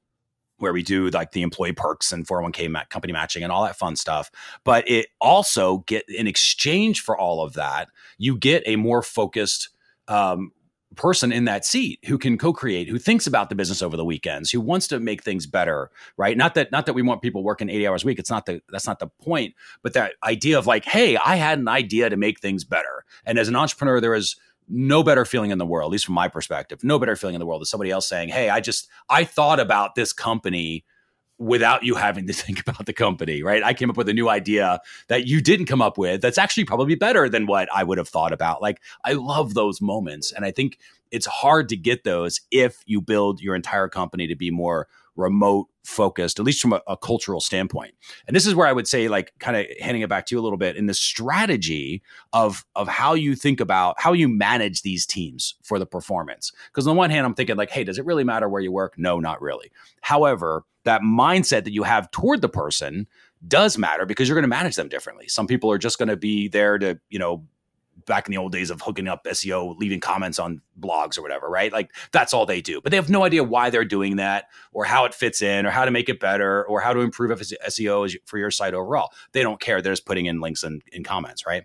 where 0.61 0.73
we 0.73 0.83
do 0.83 1.09
like 1.11 1.33
the 1.33 1.43
employee 1.43 1.73
perks 1.73 2.13
and 2.13 2.27
401k 2.27 2.71
ma- 2.71 2.85
company 2.91 3.13
matching 3.13 3.43
and 3.43 3.51
all 3.51 3.65
that 3.65 3.77
fun 3.77 3.97
stuff. 3.97 4.31
But 4.63 4.89
it 4.89 5.09
also 5.21 5.79
get 5.87 6.09
in 6.09 6.27
exchange 6.27 7.01
for 7.01 7.19
all 7.19 7.43
of 7.43 7.55
that, 7.55 7.89
you 8.19 8.37
get 8.37 8.63
a 8.67 8.77
more 8.77 9.03
focused 9.03 9.71
um, 10.07 10.53
person 10.97 11.31
in 11.31 11.45
that 11.45 11.65
seat 11.65 12.01
who 12.07 12.19
can 12.19 12.37
co-create 12.37 12.89
who 12.89 12.99
thinks 12.99 13.27
about 13.27 13.49
the 13.49 13.55
business 13.55 13.81
over 13.81 13.97
the 13.97 14.05
weekends 14.05 14.51
who 14.51 14.61
wants 14.61 14.89
to 14.89 14.99
make 14.99 15.23
things 15.23 15.47
better 15.47 15.91
right? 16.17 16.37
Not 16.37 16.55
that 16.55 16.73
not 16.73 16.87
that 16.87 16.95
we 16.95 17.03
want 17.03 17.23
people 17.23 17.45
working 17.45 17.69
80 17.69 17.87
hours 17.87 18.03
a 18.03 18.07
week. 18.07 18.19
It's 18.19 18.31
not 18.31 18.47
the 18.47 18.61
that's 18.71 18.87
not 18.87 18.99
the 18.99 19.07
point 19.07 19.55
but 19.83 19.93
that 19.95 20.15
idea 20.25 20.59
of 20.59 20.67
like 20.67 20.85
hey 20.85 21.17
i 21.17 21.37
had 21.37 21.59
an 21.59 21.69
idea 21.69 22.11
to 22.11 22.17
make 22.17 22.41
things 22.41 22.65
better. 22.65 23.05
And 23.25 23.39
as 23.39 23.49
an 23.49 23.57
entrepreneur 23.57 24.01
there 24.01 24.15
is 24.15 24.37
no 24.69 25.03
better 25.03 25.25
feeling 25.25 25.51
in 25.51 25.59
the 25.59 25.67
world 25.67 25.91
at 25.91 25.93
least 25.93 26.05
from 26.05 26.15
my 26.15 26.29
perspective 26.29 26.85
no 26.85 26.99
better 26.99 27.17
feeling 27.17 27.35
in 27.35 27.41
the 27.41 27.47
world 27.47 27.61
than 27.61 27.67
somebody 27.67 27.91
else 27.91 28.09
saying 28.09 28.29
hey 28.29 28.49
i 28.49 28.61
just 28.61 28.89
i 29.09 29.25
thought 29.25 29.59
about 29.59 29.97
this 29.97 30.13
company 30.13 30.85
without 31.41 31.83
you 31.83 31.97
having 31.97 32.27
to 32.29 32.33
think 32.35 32.61
about 32.61 32.87
the 32.87 32.93
company, 32.93 33.43
right? 33.43 33.65
I 33.65 33.75
came 33.75 33.91
up 33.91 33.97
with 33.97 34.09
a 34.09 34.15
new 34.15 34.29
idea 34.29 34.81
that 35.09 35.27
you 35.27 35.41
didn't 35.41 35.67
come 35.67 35.83
up 35.83 35.99
with 35.99 36.21
that's 36.21 36.39
actually 36.39 36.65
probably 36.67 36.95
better 36.95 37.29
than 37.29 37.47
what 37.47 37.69
I 37.75 37.83
would 37.83 37.99
have 37.99 38.09
thought 38.09 38.33
about. 38.33 38.63
Like, 38.63 38.81
I 39.05 39.15
love 39.15 39.55
those 39.55 39.81
moments. 39.81 40.31
And 40.31 40.45
I 40.45 40.53
think 40.53 40.79
it's 41.11 41.27
hard 41.27 41.69
to 41.71 41.77
get 41.77 42.05
those 42.05 42.41
if 42.53 42.83
you 42.87 43.01
build 43.01 43.41
your 43.41 43.57
entire 43.57 43.89
company 43.89 44.29
to 44.29 44.37
be 44.37 44.51
more 44.51 44.87
remote 45.17 45.69
focused, 45.85 46.39
at 46.39 46.45
least 46.45 46.61
from 46.61 46.73
a, 46.73 46.83
a, 46.87 46.97
cultural 46.97 47.41
standpoint. 47.41 47.95
And 48.27 48.37
this 48.37 48.47
is 48.47 48.55
where 48.55 48.67
I 48.67 48.73
would 48.73 48.87
say, 48.87 49.09
like, 49.09 49.33
kind 49.39 49.57
of 49.57 49.67
handing 49.81 50.03
it 50.03 50.09
back 50.09 50.27
to 50.27 50.35
you 50.35 50.41
a 50.41 50.43
little 50.43 50.59
bit 50.59 50.77
in 50.77 50.87
the 50.87 50.95
strategy 50.95 52.03
of 52.33 52.65
of 52.77 52.89
how 52.89 53.15
you 53.15 53.35
think 53.35 53.61
about 53.61 53.99
how 53.99 54.13
you 54.13 54.29
manage 54.29 54.83
these 54.83 55.07
teams 55.07 55.55
for 55.63 55.79
the 55.79 55.87
performance. 55.87 56.53
Because 56.67 56.87
on 56.87 56.95
the 56.95 56.99
one 56.99 57.11
hand, 57.11 57.27
I'm 57.27 57.35
thinking 57.35 57.57
like, 57.57 57.71
hey, 57.71 57.85
does 57.85 57.99
it 57.99 58.05
really 58.05 58.25
matter 58.25 58.49
where 58.49 58.63
you 58.63 58.73
work? 58.73 58.95
No, 58.99 59.19
not 59.21 59.41
really. 59.41 59.71
However, 60.03 60.65
that 60.85 61.03
mindset 61.03 61.65
that 61.65 61.73
you 61.73 61.83
have 61.83 62.11
toward 62.11 62.41
the 62.41 62.49
person 62.49 63.07
does 63.47 63.79
matter 63.79 64.07
because 64.07 64.29
you're 64.29 64.37
going 64.37 64.43
to 64.43 64.49
manage 64.49 64.77
them 64.77 64.89
differently. 64.89 65.29
Some 65.29 65.47
people 65.47 65.71
are 65.71 65.79
just 65.79 65.99
going 65.99 66.09
to 66.09 66.17
be 66.17 66.49
there 66.49 66.79
to, 66.79 66.99
you 67.09 67.19
know, 67.19 67.45
back 68.07 68.27
in 68.27 68.33
the 68.33 68.39
old 68.39 68.53
days 68.53 68.71
of 68.71 68.81
hooking 68.81 69.09
up 69.09 69.25
SEO, 69.25 69.77
leaving 69.79 70.01
comments 70.01 70.39
on 70.39 70.61
blogs 70.79 71.19
or 71.19 71.23
whatever, 71.23 71.49
right? 71.49 71.73
Like 71.73 71.91
that's 72.13 72.35
all 72.35 72.47
they 72.47 72.61
do. 72.61 72.81
But 72.81 72.91
they 72.91 72.97
have 72.97 73.11
no 73.11 73.25
idea 73.25 73.45
why 73.45 73.71
they're 73.71 73.85
doing 73.85 74.17
that 74.17 74.47
or 74.73 74.85
how 74.85 75.05
it 75.05 75.15
fits 75.15 75.43
in 75.43 75.67
or 75.67 75.71
how 75.71 75.85
to 75.85 75.91
make 75.91 76.09
it 76.09 76.21
better 76.21 76.65
or 76.65 76.81
how 76.81 76.93
to 76.93 77.01
improve 77.01 77.31
SEO 77.39 78.17
for 78.25 78.39
your 78.39 78.51
site 78.51 78.75
overall. 78.75 79.11
They 79.33 79.43
don't 79.43 79.61
care. 79.61 79.83
They're 79.83 79.93
just 79.93 80.07
putting 80.07 80.27
in 80.27 80.41
links 80.41 80.63
and 80.63 80.83
in, 80.93 80.99
in 80.99 81.05
comments, 81.05 81.47
right? 81.47 81.65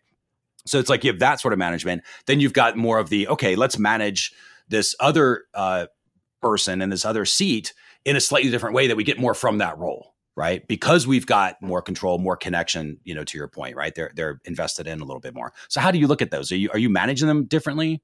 So 0.66 0.80
it's 0.80 0.90
like 0.90 1.04
you 1.04 1.12
have 1.12 1.20
that 1.20 1.40
sort 1.40 1.54
of 1.54 1.60
management. 1.60 2.04
Then 2.26 2.40
you've 2.40 2.54
got 2.54 2.76
more 2.76 2.98
of 2.98 3.10
the, 3.10 3.28
okay, 3.28 3.56
let's 3.56 3.78
manage 3.78 4.34
this 4.68 4.96
other 5.00 5.44
uh, 5.54 5.88
person 6.42 6.82
in 6.82 6.90
this 6.90 7.06
other 7.06 7.26
seat 7.26 7.74
in 8.04 8.16
a 8.16 8.22
slightly 8.22 8.50
different 8.50 8.76
way 8.76 8.88
that 8.88 8.98
we 8.98 9.04
get 9.04 9.20
more 9.20 9.34
from 9.34 9.60
that 9.60 9.78
role 9.78 10.15
right? 10.36 10.68
Because 10.68 11.08
we've 11.08 11.26
got 11.26 11.62
more 11.62 11.82
control 11.82 12.18
more 12.18 12.36
connection 12.36 13.00
you 13.04 13.16
know 13.16 13.24
to 13.24 13.38
your 13.38 13.48
point 13.48 13.76
right? 13.76 13.94
They're 13.96 14.12
they're 14.16 14.42
invested 14.46 14.88
in 14.88 15.02
a 15.02 15.06
little 15.06 15.22
bit 15.22 15.34
more. 15.34 15.54
So 15.70 15.80
how 15.80 15.92
do 15.92 15.98
you 15.98 16.08
look 16.08 16.22
at 16.22 16.32
those? 16.32 16.52
Are 16.52 16.58
you 16.58 16.70
are 16.72 16.80
you 16.80 16.90
managing 16.90 17.28
them 17.28 17.46
differently? 17.46 18.02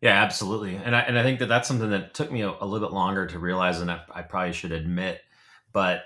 Yeah 0.00 0.22
absolutely. 0.22 0.76
And 0.76 0.94
i 0.94 1.00
and 1.00 1.18
i 1.18 1.22
think 1.22 1.38
that 1.38 1.46
that's 1.46 1.68
something 1.68 1.90
that 1.90 2.14
took 2.14 2.30
me 2.30 2.42
a, 2.42 2.50
a 2.50 2.66
little 2.66 2.86
bit 2.86 2.94
longer 2.94 3.26
to 3.26 3.38
realize 3.38 3.80
and 3.80 3.90
I, 3.90 4.00
I, 4.12 4.22
probably 4.22 4.52
should 4.52 4.72
admit. 4.72 5.20
But 5.72 6.02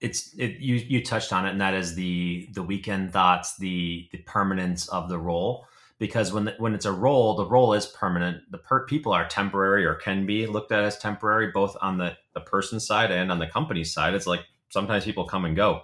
it's 0.00 0.34
it 0.36 0.58
you 0.58 0.76
you 0.76 1.04
touched 1.04 1.32
on 1.32 1.46
it 1.46 1.50
and 1.50 1.60
that 1.60 1.74
is 1.74 1.94
the 1.94 2.48
the 2.52 2.62
weekend 2.62 3.12
thoughts 3.12 3.56
the 3.56 4.08
the 4.12 4.18
permanence 4.18 4.88
of 4.88 5.08
the 5.08 5.18
role. 5.18 5.66
Because 5.98 6.32
when 6.32 6.46
the, 6.46 6.54
when 6.58 6.74
it's 6.74 6.84
a 6.84 6.90
role, 6.90 7.36
the 7.36 7.46
role 7.46 7.74
is 7.74 7.86
permanent. 7.86 8.50
The 8.50 8.58
per- 8.58 8.86
people 8.86 9.12
are 9.12 9.24
temporary 9.28 9.84
or 9.84 9.94
can 9.94 10.26
be 10.26 10.48
looked 10.48 10.72
at 10.72 10.82
as 10.82 10.98
temporary, 10.98 11.52
both 11.52 11.76
on 11.80 11.98
the 11.98 12.16
the 12.34 12.40
person 12.40 12.80
side 12.80 13.12
and 13.12 13.30
on 13.30 13.38
the 13.38 13.46
company 13.46 13.84
side. 13.84 14.14
It's 14.14 14.26
like 14.26 14.40
sometimes 14.72 15.04
people 15.04 15.24
come 15.24 15.44
and 15.44 15.54
go, 15.54 15.82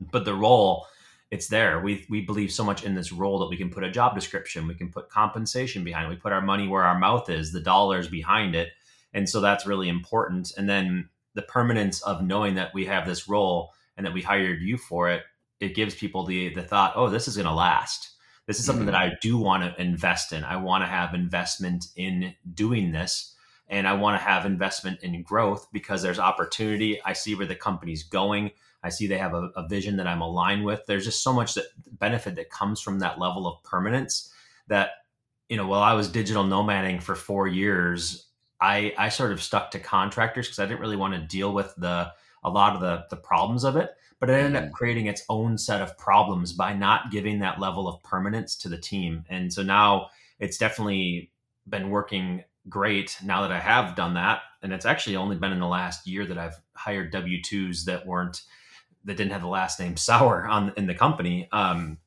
but 0.00 0.24
the 0.24 0.34
role 0.34 0.86
it's 1.30 1.48
there. 1.48 1.80
We 1.80 2.06
we 2.08 2.20
believe 2.20 2.52
so 2.52 2.62
much 2.62 2.84
in 2.84 2.94
this 2.94 3.10
role 3.10 3.40
that 3.40 3.50
we 3.50 3.56
can 3.56 3.70
put 3.70 3.82
a 3.82 3.90
job 3.90 4.14
description, 4.14 4.68
we 4.68 4.74
can 4.74 4.90
put 4.90 5.08
compensation 5.08 5.82
behind 5.82 6.06
it, 6.06 6.10
we 6.14 6.20
put 6.20 6.32
our 6.32 6.40
money 6.40 6.68
where 6.68 6.84
our 6.84 6.98
mouth 6.98 7.28
is, 7.28 7.52
the 7.52 7.60
dollars 7.60 8.06
behind 8.06 8.54
it, 8.54 8.68
and 9.12 9.28
so 9.28 9.40
that's 9.40 9.66
really 9.66 9.88
important. 9.88 10.52
And 10.56 10.68
then 10.68 11.08
the 11.34 11.42
permanence 11.42 12.00
of 12.02 12.22
knowing 12.22 12.54
that 12.54 12.72
we 12.72 12.86
have 12.86 13.06
this 13.06 13.28
role 13.28 13.72
and 13.96 14.06
that 14.06 14.12
we 14.12 14.22
hired 14.22 14.62
you 14.62 14.78
for 14.78 15.10
it, 15.10 15.22
it 15.58 15.74
gives 15.74 15.96
people 15.96 16.24
the 16.24 16.54
the 16.54 16.62
thought, 16.62 16.92
oh, 16.94 17.10
this 17.10 17.26
is 17.26 17.36
going 17.36 17.48
to 17.48 17.52
last 17.52 18.16
this 18.46 18.60
is 18.60 18.64
something 18.64 18.86
that 18.86 18.94
mm-hmm. 18.94 19.12
I 19.12 19.18
do 19.20 19.38
want 19.38 19.64
to 19.64 19.80
invest 19.80 20.32
in. 20.32 20.44
I 20.44 20.56
want 20.56 20.82
to 20.82 20.88
have 20.88 21.14
investment 21.14 21.86
in 21.96 22.34
doing 22.54 22.92
this 22.92 23.34
and 23.68 23.86
I 23.86 23.94
want 23.94 24.18
to 24.18 24.24
have 24.24 24.46
investment 24.46 25.02
in 25.02 25.22
growth 25.22 25.68
because 25.72 26.02
there's 26.02 26.18
opportunity. 26.18 27.00
I 27.04 27.12
see 27.12 27.34
where 27.34 27.46
the 27.46 27.54
company's 27.54 28.02
going. 28.02 28.52
I 28.82 28.88
see 28.90 29.06
they 29.06 29.18
have 29.18 29.34
a, 29.34 29.50
a, 29.56 29.66
vision 29.66 29.96
that 29.96 30.06
I'm 30.06 30.20
aligned 30.20 30.64
with. 30.64 30.86
There's 30.86 31.04
just 31.04 31.22
so 31.22 31.32
much 31.32 31.54
that 31.54 31.64
benefit 31.98 32.36
that 32.36 32.50
comes 32.50 32.80
from 32.80 33.00
that 33.00 33.18
level 33.18 33.46
of 33.48 33.62
permanence 33.64 34.32
that, 34.68 34.90
you 35.48 35.56
know, 35.56 35.66
while 35.66 35.82
I 35.82 35.94
was 35.94 36.08
digital 36.08 36.44
nomading 36.44 37.02
for 37.02 37.16
four 37.16 37.48
years, 37.48 38.28
I, 38.60 38.94
I 38.96 39.08
sort 39.08 39.32
of 39.32 39.42
stuck 39.42 39.72
to 39.72 39.80
contractors 39.80 40.46
because 40.46 40.60
I 40.60 40.66
didn't 40.66 40.80
really 40.80 40.96
want 40.96 41.14
to 41.14 41.20
deal 41.20 41.52
with 41.52 41.74
the 41.76 42.12
a 42.44 42.50
lot 42.50 42.76
of 42.76 42.80
the 42.80 43.04
the 43.10 43.16
problems 43.16 43.64
of 43.64 43.74
it 43.74 43.90
but 44.18 44.30
it 44.30 44.34
ended 44.34 44.56
up 44.56 44.64
mm-hmm. 44.64 44.72
creating 44.72 45.06
its 45.06 45.22
own 45.28 45.58
set 45.58 45.82
of 45.82 45.96
problems 45.98 46.52
by 46.52 46.72
not 46.72 47.10
giving 47.10 47.40
that 47.40 47.60
level 47.60 47.88
of 47.88 48.02
permanence 48.02 48.56
to 48.56 48.68
the 48.68 48.78
team. 48.78 49.24
And 49.28 49.52
so 49.52 49.62
now 49.62 50.08
it's 50.38 50.58
definitely 50.58 51.30
been 51.68 51.90
working 51.90 52.44
great 52.68 53.16
now 53.22 53.42
that 53.42 53.52
I 53.52 53.58
have 53.58 53.94
done 53.94 54.14
that. 54.14 54.42
And 54.62 54.72
it's 54.72 54.86
actually 54.86 55.16
only 55.16 55.36
been 55.36 55.52
in 55.52 55.60
the 55.60 55.66
last 55.66 56.06
year 56.06 56.26
that 56.26 56.38
I've 56.38 56.60
hired 56.74 57.12
W 57.12 57.42
twos 57.42 57.84
that 57.84 58.06
weren't 58.06 58.42
that 59.04 59.16
didn't 59.16 59.32
have 59.32 59.42
the 59.42 59.48
last 59.48 59.78
name 59.78 59.96
Sauer 59.96 60.46
on 60.46 60.72
in 60.76 60.86
the 60.86 60.94
company. 60.94 61.48
Um, 61.52 61.98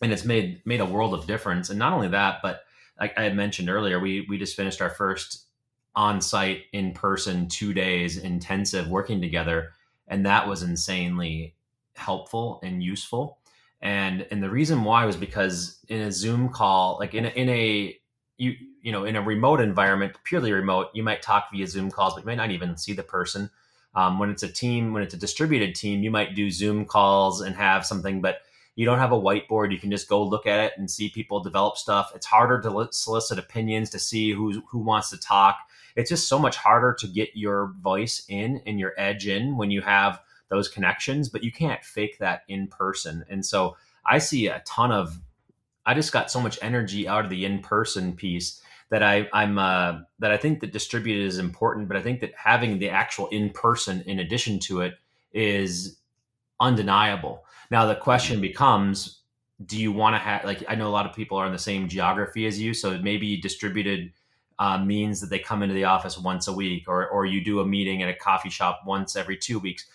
and 0.00 0.12
it's 0.12 0.24
made 0.24 0.62
made 0.64 0.80
a 0.80 0.86
world 0.86 1.14
of 1.14 1.26
difference. 1.26 1.70
And 1.70 1.78
not 1.78 1.92
only 1.92 2.08
that, 2.08 2.38
but 2.42 2.62
like 2.98 3.16
I 3.18 3.22
had 3.22 3.36
mentioned 3.36 3.68
earlier, 3.68 4.00
we 4.00 4.26
we 4.28 4.38
just 4.38 4.56
finished 4.56 4.80
our 4.80 4.90
first 4.90 5.46
on 5.94 6.20
site 6.20 6.62
in 6.72 6.92
person 6.92 7.48
two 7.48 7.74
days 7.74 8.18
intensive 8.18 8.88
working 8.88 9.20
together 9.20 9.72
and 10.08 10.26
that 10.26 10.48
was 10.48 10.62
insanely 10.62 11.54
helpful 11.94 12.60
and 12.62 12.82
useful. 12.82 13.38
And 13.80 14.26
and 14.30 14.42
the 14.42 14.50
reason 14.50 14.82
why 14.82 15.04
was 15.04 15.16
because 15.16 15.78
in 15.88 16.00
a 16.00 16.10
Zoom 16.10 16.48
call, 16.48 16.96
like 16.98 17.14
in 17.14 17.26
a, 17.26 17.28
in 17.28 17.48
a 17.48 17.96
you 18.38 18.54
you 18.82 18.92
know 18.92 19.04
in 19.04 19.16
a 19.16 19.22
remote 19.22 19.60
environment, 19.60 20.16
purely 20.24 20.52
remote, 20.52 20.88
you 20.94 21.02
might 21.02 21.22
talk 21.22 21.48
via 21.52 21.66
Zoom 21.66 21.90
calls, 21.90 22.14
but 22.14 22.20
you 22.22 22.26
might 22.26 22.36
not 22.36 22.50
even 22.50 22.76
see 22.76 22.94
the 22.94 23.02
person. 23.02 23.50
Um, 23.94 24.18
when 24.18 24.30
it's 24.30 24.42
a 24.42 24.48
team, 24.48 24.92
when 24.92 25.02
it's 25.02 25.14
a 25.14 25.18
distributed 25.18 25.74
team, 25.74 26.02
you 26.02 26.10
might 26.10 26.34
do 26.34 26.50
Zoom 26.50 26.84
calls 26.84 27.40
and 27.40 27.56
have 27.56 27.84
something, 27.84 28.20
but 28.20 28.42
you 28.76 28.84
don't 28.84 28.98
have 29.00 29.12
a 29.12 29.20
whiteboard. 29.20 29.72
You 29.72 29.78
can 29.80 29.90
just 29.90 30.08
go 30.08 30.22
look 30.22 30.46
at 30.46 30.60
it 30.60 30.72
and 30.76 30.88
see 30.88 31.08
people 31.08 31.40
develop 31.40 31.76
stuff. 31.76 32.12
It's 32.14 32.26
harder 32.26 32.60
to 32.60 32.88
solicit 32.92 33.38
opinions 33.38 33.90
to 33.90 33.98
see 33.98 34.32
who 34.32 34.62
who 34.70 34.78
wants 34.78 35.10
to 35.10 35.18
talk. 35.18 35.58
It's 35.96 36.10
just 36.10 36.28
so 36.28 36.38
much 36.38 36.56
harder 36.56 36.94
to 37.00 37.08
get 37.08 37.30
your 37.34 37.74
voice 37.80 38.24
in 38.28 38.62
and 38.66 38.78
your 38.78 38.94
edge 38.96 39.26
in 39.26 39.56
when 39.56 39.72
you 39.72 39.80
have 39.80 40.20
those 40.48 40.68
connections, 40.68 41.28
but 41.28 41.42
you 41.42 41.50
can't 41.50 41.84
fake 41.84 42.18
that 42.18 42.42
in 42.48 42.68
person. 42.68 43.24
And 43.28 43.44
so 43.44 43.76
I 44.06 44.18
see 44.18 44.46
a 44.46 44.62
ton 44.64 44.92
of 44.92 45.20
I 45.88 45.94
just 45.94 46.12
got 46.12 46.30
so 46.30 46.38
much 46.38 46.58
energy 46.60 47.08
out 47.08 47.24
of 47.24 47.30
the 47.30 47.46
in 47.46 47.60
person 47.60 48.14
piece 48.14 48.60
that 48.90 49.02
I, 49.02 49.26
I'm 49.32 49.58
uh, 49.58 50.00
that 50.18 50.30
I 50.30 50.36
think 50.36 50.60
that 50.60 50.70
distributed 50.70 51.24
is 51.24 51.38
important, 51.38 51.88
but 51.88 51.96
I 51.96 52.02
think 52.02 52.20
that 52.20 52.32
having 52.36 52.78
the 52.78 52.90
actual 52.90 53.26
in 53.28 53.48
person 53.48 54.02
in 54.02 54.18
addition 54.18 54.58
to 54.60 54.82
it 54.82 54.94
is 55.32 55.98
undeniable. 56.60 57.42
Now 57.70 57.86
the 57.86 57.94
question 57.94 58.36
mm-hmm. 58.36 58.42
becomes, 58.42 59.20
do 59.64 59.80
you 59.80 59.90
want 59.90 60.14
to 60.14 60.18
have 60.18 60.44
like 60.44 60.62
I 60.68 60.74
know 60.74 60.88
a 60.88 60.90
lot 60.90 61.06
of 61.06 61.16
people 61.16 61.38
are 61.38 61.46
in 61.46 61.52
the 61.52 61.58
same 61.58 61.88
geography 61.88 62.46
as 62.46 62.60
you, 62.60 62.74
so 62.74 62.98
maybe 62.98 63.40
distributed 63.40 64.12
uh, 64.58 64.76
means 64.76 65.22
that 65.22 65.30
they 65.30 65.38
come 65.38 65.62
into 65.62 65.74
the 65.74 65.84
office 65.84 66.18
once 66.18 66.48
a 66.48 66.52
week, 66.52 66.84
or 66.86 67.08
or 67.08 67.24
you 67.24 67.42
do 67.42 67.60
a 67.60 67.66
meeting 67.66 68.02
at 68.02 68.10
a 68.10 68.14
coffee 68.14 68.50
shop 68.50 68.82
once 68.84 69.16
every 69.16 69.38
two 69.38 69.58
weeks. 69.58 69.86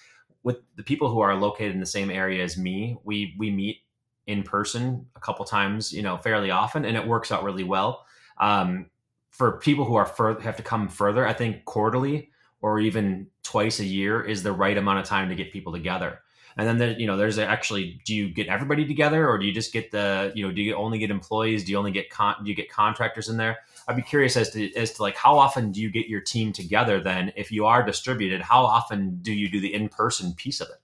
With 0.42 0.58
the 0.76 0.84
people 0.84 1.10
who 1.12 1.20
are 1.20 1.36
located 1.36 1.74
in 1.74 1.80
the 1.80 1.86
same 1.86 2.10
area 2.10 2.44
as 2.44 2.58
me, 2.58 2.98
we 3.04 3.36
we 3.38 3.52
meet 3.52 3.83
in 4.27 4.44
person 4.44 5.06
a 5.15 5.20
couple 5.20 5.46
times, 5.46 5.92
you 5.92 6.01
know, 6.01 6.18
fairly 6.18 6.51
often, 6.51 6.86
and 6.86 6.96
it 6.96 7.08
works 7.08 7.32
out 7.32 7.44
really 7.44 7.63
well. 7.63 8.06
Um, 8.39 8.89
for 9.30 9.60
people 9.60 9.86
who 9.86 9.96
are 9.96 10.06
further 10.06 10.42
have 10.42 10.58
to 10.58 10.63
come 10.63 10.88
further, 10.88 11.27
I 11.27 11.34
think 11.34 11.65
quarterly 11.65 12.30
or 12.62 12.80
even 12.80 13.27
twice 13.44 13.80
a 13.80 13.86
year 13.86 14.24
is 14.24 14.44
the 14.44 14.53
right 14.53 14.77
amount 14.77 15.00
of 15.00 15.06
time 15.06 15.30
to 15.30 15.36
get 15.36 15.51
people 15.51 15.74
together. 15.74 16.20
And 16.56 16.68
then 16.68 16.77
there, 16.77 17.00
you 17.00 17.08
know, 17.08 17.18
there's 17.18 17.39
actually, 17.39 18.00
do 18.06 18.13
you 18.13 18.30
get 18.30 18.48
everybody 18.48 18.86
together, 18.86 19.27
or 19.27 19.39
do 19.39 19.46
you 19.46 19.53
just 19.53 19.74
get 19.74 19.92
the, 19.92 20.32
you 20.36 20.46
know, 20.46 20.53
do 20.53 20.62
you 20.62 20.75
only 20.75 21.00
get 21.00 21.10
employees? 21.10 21.63
Do 21.63 21.72
you 21.72 21.77
only 21.77 21.92
get 21.92 22.10
con- 22.10 22.36
do 22.44 22.50
you 22.50 22.56
get 22.56 22.70
contractors 22.70 23.27
in 23.27 23.38
there? 23.38 23.58
I'd 23.88 23.96
be 23.96 24.03
curious 24.03 24.38
as 24.38 24.51
to 24.51 24.74
as 24.75 24.94
to 24.94 25.01
like 25.01 25.18
how 25.18 25.38
often 25.38 25.72
do 25.72 25.82
you 25.82 25.89
get 25.89 26.08
your 26.08 26.22
team 26.22 26.53
together? 26.53 27.01
Then, 27.01 27.34
if 27.36 27.51
you 27.51 27.65
are 27.65 27.84
distributed, 27.84 28.42
how 28.42 28.63
often 28.63 29.18
do 29.22 29.34
you 29.34 29.50
do 29.50 29.60
the 29.60 29.74
in 29.74 29.89
person 29.89 30.34
piece 30.34 30.62
of 30.62 30.68
it? 30.70 30.83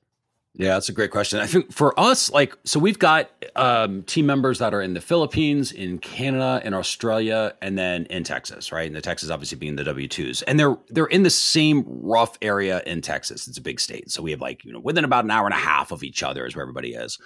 Yeah, 0.59 0.73
that's 0.73 0.89
a 0.89 0.93
great 0.93 1.09
question. 1.09 1.39
I 1.39 1.45
think 1.47 1.71
for 1.71 1.97
us, 1.97 2.29
like, 2.33 2.53
so 2.65 2.81
we've 2.81 2.99
got 2.99 3.29
um, 3.55 4.03
team 4.03 4.25
members 4.25 4.59
that 4.59 4.73
are 4.73 4.81
in 4.81 4.93
the 4.93 4.99
Philippines, 4.99 5.71
in 5.71 5.99
Canada, 5.99 6.61
in 6.65 6.73
Australia, 6.73 7.55
and 7.61 7.77
then 7.77 8.05
in 8.07 8.25
Texas, 8.25 8.69
right? 8.69 8.85
And 8.85 8.93
the 8.93 8.99
Texas 8.99 9.29
obviously 9.29 9.57
being 9.57 9.77
the 9.77 9.85
W 9.85 10.09
twos, 10.09 10.41
and 10.41 10.59
they're 10.59 10.75
they're 10.89 11.05
in 11.05 11.23
the 11.23 11.29
same 11.29 11.85
rough 11.87 12.37
area 12.41 12.83
in 12.85 13.01
Texas. 13.01 13.47
It's 13.47 13.57
a 13.57 13.61
big 13.61 13.79
state, 13.79 14.11
so 14.11 14.21
we 14.21 14.31
have 14.31 14.41
like 14.41 14.65
you 14.65 14.73
know 14.73 14.81
within 14.81 15.05
about 15.05 15.23
an 15.23 15.31
hour 15.31 15.45
and 15.45 15.53
a 15.53 15.57
half 15.57 15.93
of 15.93 16.03
each 16.03 16.23
other 16.23 16.45
is 16.45 16.57
where 16.57 16.63
everybody 16.63 16.93
is. 16.93 17.19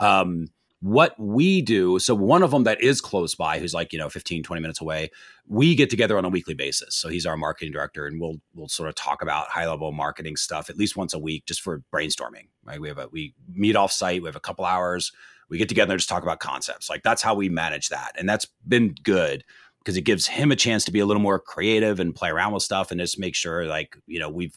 Um, 0.00 0.48
what 0.80 1.14
we 1.18 1.60
do 1.60 1.98
so 1.98 2.14
one 2.14 2.42
of 2.42 2.50
them 2.50 2.64
that 2.64 2.80
is 2.80 3.02
close 3.02 3.34
by 3.34 3.58
who's 3.58 3.74
like 3.74 3.92
you 3.92 3.98
know 3.98 4.08
15 4.08 4.42
20 4.42 4.62
minutes 4.62 4.80
away 4.80 5.10
we 5.50 5.74
get 5.74 5.90
together 5.90 6.16
on 6.16 6.24
a 6.24 6.28
weekly 6.28 6.54
basis. 6.54 6.94
So 6.94 7.08
he's 7.08 7.26
our 7.26 7.36
marketing 7.36 7.72
director 7.72 8.06
and 8.06 8.20
we'll 8.20 8.36
we'll 8.54 8.68
sort 8.68 8.88
of 8.88 8.94
talk 8.94 9.20
about 9.20 9.48
high 9.48 9.68
level 9.68 9.90
marketing 9.90 10.36
stuff 10.36 10.70
at 10.70 10.76
least 10.76 10.96
once 10.96 11.12
a 11.12 11.18
week 11.18 11.44
just 11.44 11.60
for 11.60 11.82
brainstorming 11.92 12.46
right? 12.64 12.80
We 12.80 12.86
have 12.86 12.98
a 12.98 13.08
we 13.08 13.34
meet 13.52 13.74
off 13.74 13.90
site 13.90 14.22
we 14.22 14.28
have 14.28 14.36
a 14.36 14.40
couple 14.40 14.64
hours 14.64 15.10
we 15.48 15.58
get 15.58 15.68
together 15.68 15.92
and 15.92 15.98
just 15.98 16.08
talk 16.08 16.22
about 16.22 16.38
concepts. 16.38 16.88
Like 16.88 17.02
that's 17.02 17.20
how 17.20 17.34
we 17.34 17.48
manage 17.48 17.88
that 17.88 18.12
and 18.16 18.28
that's 18.28 18.46
been 18.66 18.94
good 19.02 19.44
because 19.80 19.96
it 19.96 20.02
gives 20.02 20.28
him 20.28 20.52
a 20.52 20.56
chance 20.56 20.84
to 20.84 20.92
be 20.92 21.00
a 21.00 21.06
little 21.06 21.22
more 21.22 21.40
creative 21.40 21.98
and 21.98 22.14
play 22.14 22.30
around 22.30 22.52
with 22.52 22.62
stuff 22.62 22.92
and 22.92 23.00
just 23.00 23.18
make 23.18 23.34
sure 23.34 23.66
like 23.66 23.96
you 24.06 24.20
know 24.20 24.30
we've 24.30 24.56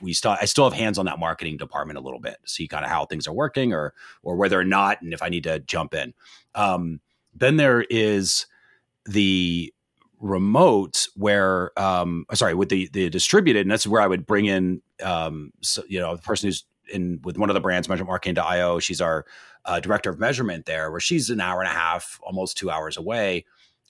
we 0.00 0.12
still 0.12 0.36
I 0.40 0.44
still 0.44 0.64
have 0.64 0.72
hands 0.72 0.98
on 0.98 1.06
that 1.06 1.18
marketing 1.18 1.56
department 1.56 1.98
a 1.98 2.02
little 2.02 2.20
bit 2.20 2.36
see 2.44 2.68
kind 2.68 2.84
of 2.84 2.90
how 2.90 3.04
things 3.06 3.26
are 3.26 3.32
working 3.32 3.72
or 3.72 3.94
or 4.22 4.36
whether 4.36 4.58
or 4.58 4.64
not 4.64 5.02
and 5.02 5.12
if 5.12 5.22
I 5.22 5.28
need 5.28 5.44
to 5.44 5.58
jump 5.60 5.94
in. 5.94 6.14
Um, 6.54 7.00
then 7.34 7.56
there 7.56 7.82
is 7.82 8.46
the 9.04 9.72
remote 10.18 11.08
where 11.14 11.78
um 11.78 12.24
sorry 12.32 12.54
with 12.54 12.70
the 12.70 12.88
the 12.92 13.10
distributed 13.10 13.60
and 13.60 13.70
that's 13.70 13.86
where 13.86 14.00
I 14.00 14.06
would 14.06 14.26
bring 14.26 14.46
in 14.46 14.80
um 15.02 15.52
so, 15.60 15.82
you 15.88 16.00
know 16.00 16.16
the 16.16 16.22
person 16.22 16.48
who's 16.48 16.64
in 16.92 17.20
with 17.22 17.36
one 17.36 17.50
of 17.50 17.54
the 17.54 17.60
brands 17.60 17.88
Measurement 17.88 18.08
Marketing.io. 18.08 18.78
she's 18.78 19.00
our 19.00 19.26
uh, 19.66 19.80
director 19.80 20.08
of 20.10 20.20
measurement 20.20 20.64
there 20.64 20.92
where 20.92 21.00
she's 21.00 21.28
an 21.28 21.40
hour 21.40 21.60
and 21.60 21.68
a 21.68 21.74
half 21.74 22.20
almost 22.22 22.56
two 22.56 22.70
hours 22.70 22.96
away 22.96 23.44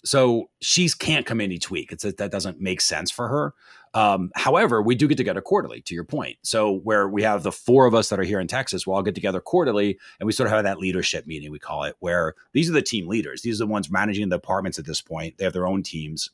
so 0.07 0.51
she's 0.61 0.95
can't 0.95 1.27
come 1.27 1.41
in 1.41 1.51
each 1.51 1.69
week. 1.69 1.91
It's 1.91 2.05
that 2.05 2.31
doesn't 2.31 2.61
make 2.61 2.81
sense 2.81 3.11
for 3.11 3.29
her. 3.29 3.55
Um, 3.97 4.31
however, 4.35 4.83
we 4.83 4.95
do 4.95 5.09
get 5.09 5.17
together 5.17 5.41
quarterly. 5.41 5.81
To 5.81 5.95
your 5.95 6.05
point, 6.05 6.37
so 6.43 6.71
where 6.71 7.09
we 7.09 7.23
have 7.23 7.43
the 7.43 7.51
four 7.51 7.87
of 7.87 7.95
us 7.95 8.11
that 8.11 8.21
are 8.21 8.25
here 8.25 8.41
in 8.41 8.47
Texas, 8.47 8.87
we'll 8.87 8.97
all 8.97 9.03
get 9.03 9.15
together 9.15 9.41
quarterly, 9.41 9.99
and 10.21 10.27
we 10.27 10.33
sort 10.33 10.49
of 10.49 10.53
have 10.53 10.65
that 10.65 10.79
leadership 10.79 11.27
meeting. 11.27 11.51
We 11.51 11.59
call 11.59 11.85
it 11.85 11.97
where 12.01 12.35
these 12.53 12.69
are 12.69 12.75
the 12.75 12.83
team 12.83 13.09
leaders. 13.09 13.41
These 13.41 13.59
are 13.59 13.65
the 13.65 13.73
ones 13.73 13.91
managing 13.91 14.29
the 14.29 14.37
departments 14.37 14.79
at 14.79 14.85
this 14.85 15.01
point. 15.01 15.39
They 15.39 15.45
have 15.45 15.55
their 15.55 15.67
own 15.67 15.83
teams. 15.83 16.29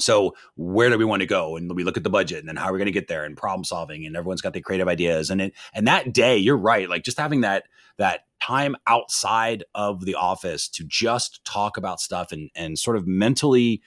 So 0.00 0.34
where 0.56 0.88
do 0.88 0.96
we 0.96 1.04
want 1.04 1.20
to 1.20 1.26
go? 1.26 1.56
And 1.56 1.74
we 1.74 1.84
look 1.84 1.98
at 1.98 2.04
the 2.04 2.10
budget 2.10 2.38
and 2.38 2.48
then 2.48 2.56
how 2.56 2.68
are 2.68 2.72
we 2.72 2.78
going 2.78 2.86
to 2.86 2.92
get 2.92 3.08
there 3.08 3.24
and 3.24 3.36
problem 3.36 3.64
solving 3.64 4.04
and 4.04 4.16
everyone's 4.16 4.42
got 4.42 4.52
their 4.52 4.62
creative 4.62 4.88
ideas. 4.88 5.30
And 5.30 5.40
it, 5.40 5.54
and 5.74 5.86
that 5.88 6.12
day, 6.12 6.36
you're 6.36 6.56
right. 6.56 6.88
Like 6.88 7.02
just 7.02 7.18
having 7.18 7.42
that 7.42 7.64
that 7.98 8.24
time 8.42 8.76
outside 8.86 9.64
of 9.74 10.04
the 10.04 10.14
office 10.14 10.68
to 10.68 10.84
just 10.84 11.44
talk 11.44 11.76
about 11.76 12.00
stuff 12.00 12.32
and 12.32 12.50
and 12.54 12.78
sort 12.78 12.96
of 12.96 13.06
mentally 13.06 13.82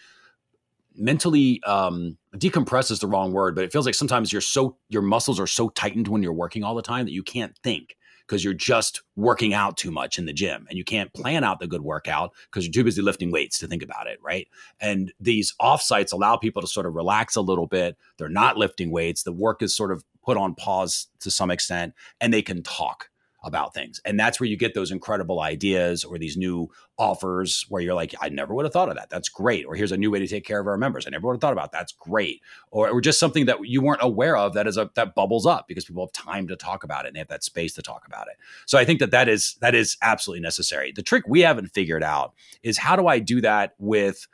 mentally 0.99 1.61
um 1.63 2.17
decompress 2.35 2.91
is 2.91 2.99
the 2.99 3.07
wrong 3.07 3.31
word, 3.31 3.55
but 3.55 3.63
it 3.63 3.71
feels 3.71 3.85
like 3.85 3.95
sometimes 3.95 4.31
you're 4.31 4.41
so 4.41 4.77
your 4.89 5.01
muscles 5.01 5.39
are 5.39 5.47
so 5.47 5.69
tightened 5.69 6.07
when 6.07 6.23
you're 6.23 6.33
working 6.33 6.63
all 6.63 6.75
the 6.75 6.81
time 6.81 7.05
that 7.05 7.13
you 7.13 7.23
can't 7.23 7.57
think 7.63 7.95
because 8.29 8.43
you're 8.43 8.53
just 8.53 9.01
working 9.15 9.55
out 9.55 9.75
too 9.75 9.89
much 9.89 10.19
in 10.19 10.25
the 10.25 10.33
gym 10.33 10.67
and 10.69 10.77
you 10.77 10.83
can't 10.83 11.11
plan 11.13 11.43
out 11.43 11.59
the 11.59 11.67
good 11.67 11.81
workout 11.81 12.31
because 12.45 12.63
you're 12.63 12.71
too 12.71 12.83
busy 12.83 13.01
lifting 13.01 13.31
weights 13.31 13.57
to 13.57 13.67
think 13.67 13.81
about 13.81 14.05
it, 14.05 14.19
right? 14.21 14.47
And 14.79 15.11
these 15.19 15.55
offsites 15.59 16.13
allow 16.13 16.37
people 16.37 16.61
to 16.61 16.67
sort 16.67 16.85
of 16.85 16.93
relax 16.93 17.35
a 17.35 17.41
little 17.41 17.65
bit. 17.65 17.97
They're 18.19 18.29
not 18.29 18.55
lifting 18.55 18.91
weights. 18.91 19.23
The 19.23 19.31
work 19.31 19.63
is 19.63 19.75
sort 19.75 19.91
of 19.91 20.05
put 20.23 20.37
on 20.37 20.53
pause 20.53 21.07
to 21.21 21.31
some 21.31 21.49
extent 21.49 21.95
and 22.21 22.31
they 22.31 22.43
can 22.43 22.61
talk 22.61 23.08
about 23.43 23.73
things. 23.73 24.01
And 24.05 24.19
that's 24.19 24.39
where 24.39 24.47
you 24.47 24.57
get 24.57 24.73
those 24.73 24.91
incredible 24.91 25.39
ideas 25.39 26.03
or 26.03 26.17
these 26.17 26.35
new 26.35 26.69
offers 26.97 27.65
where 27.69 27.81
you're 27.81 27.93
like, 27.93 28.13
I 28.19 28.29
never 28.29 28.53
would 28.53 28.65
have 28.65 28.73
thought 28.73 28.89
of 28.89 28.95
that. 28.95 29.09
That's 29.09 29.29
great. 29.29 29.65
Or 29.65 29.75
here's 29.75 29.93
a 29.93 29.97
new 29.97 30.11
way 30.11 30.19
to 30.19 30.27
take 30.27 30.45
care 30.45 30.59
of 30.59 30.67
our 30.67 30.77
members. 30.77 31.07
I 31.07 31.11
never 31.11 31.27
would 31.27 31.35
have 31.35 31.41
thought 31.41 31.53
about. 31.53 31.71
That. 31.71 31.79
That's 31.79 31.93
great. 31.93 32.41
Or, 32.71 32.89
or 32.89 33.01
just 33.01 33.19
something 33.19 33.45
that 33.45 33.65
you 33.65 33.81
weren't 33.81 34.03
aware 34.03 34.35
of 34.35 34.53
that 34.53 34.67
is 34.67 34.77
a, 34.77 34.89
that 34.95 35.15
bubbles 35.15 35.45
up 35.45 35.67
because 35.67 35.85
people 35.85 36.05
have 36.05 36.11
time 36.11 36.47
to 36.49 36.55
talk 36.55 36.83
about 36.83 37.05
it 37.05 37.09
and 37.09 37.15
they 37.15 37.19
have 37.19 37.29
that 37.29 37.43
space 37.43 37.73
to 37.75 37.81
talk 37.81 38.05
about 38.05 38.27
it. 38.27 38.35
So 38.65 38.77
I 38.77 38.83
think 38.83 38.99
that 38.99 39.11
that 39.11 39.29
is 39.29 39.55
that 39.61 39.73
is 39.73 39.97
absolutely 40.01 40.41
necessary. 40.41 40.91
The 40.91 41.03
trick 41.03 41.23
we 41.27 41.41
haven't 41.41 41.67
figured 41.67 42.03
out 42.03 42.33
is 42.61 42.77
how 42.77 42.95
do 42.95 43.07
I 43.07 43.19
do 43.19 43.39
that 43.41 43.75
with 43.79 44.27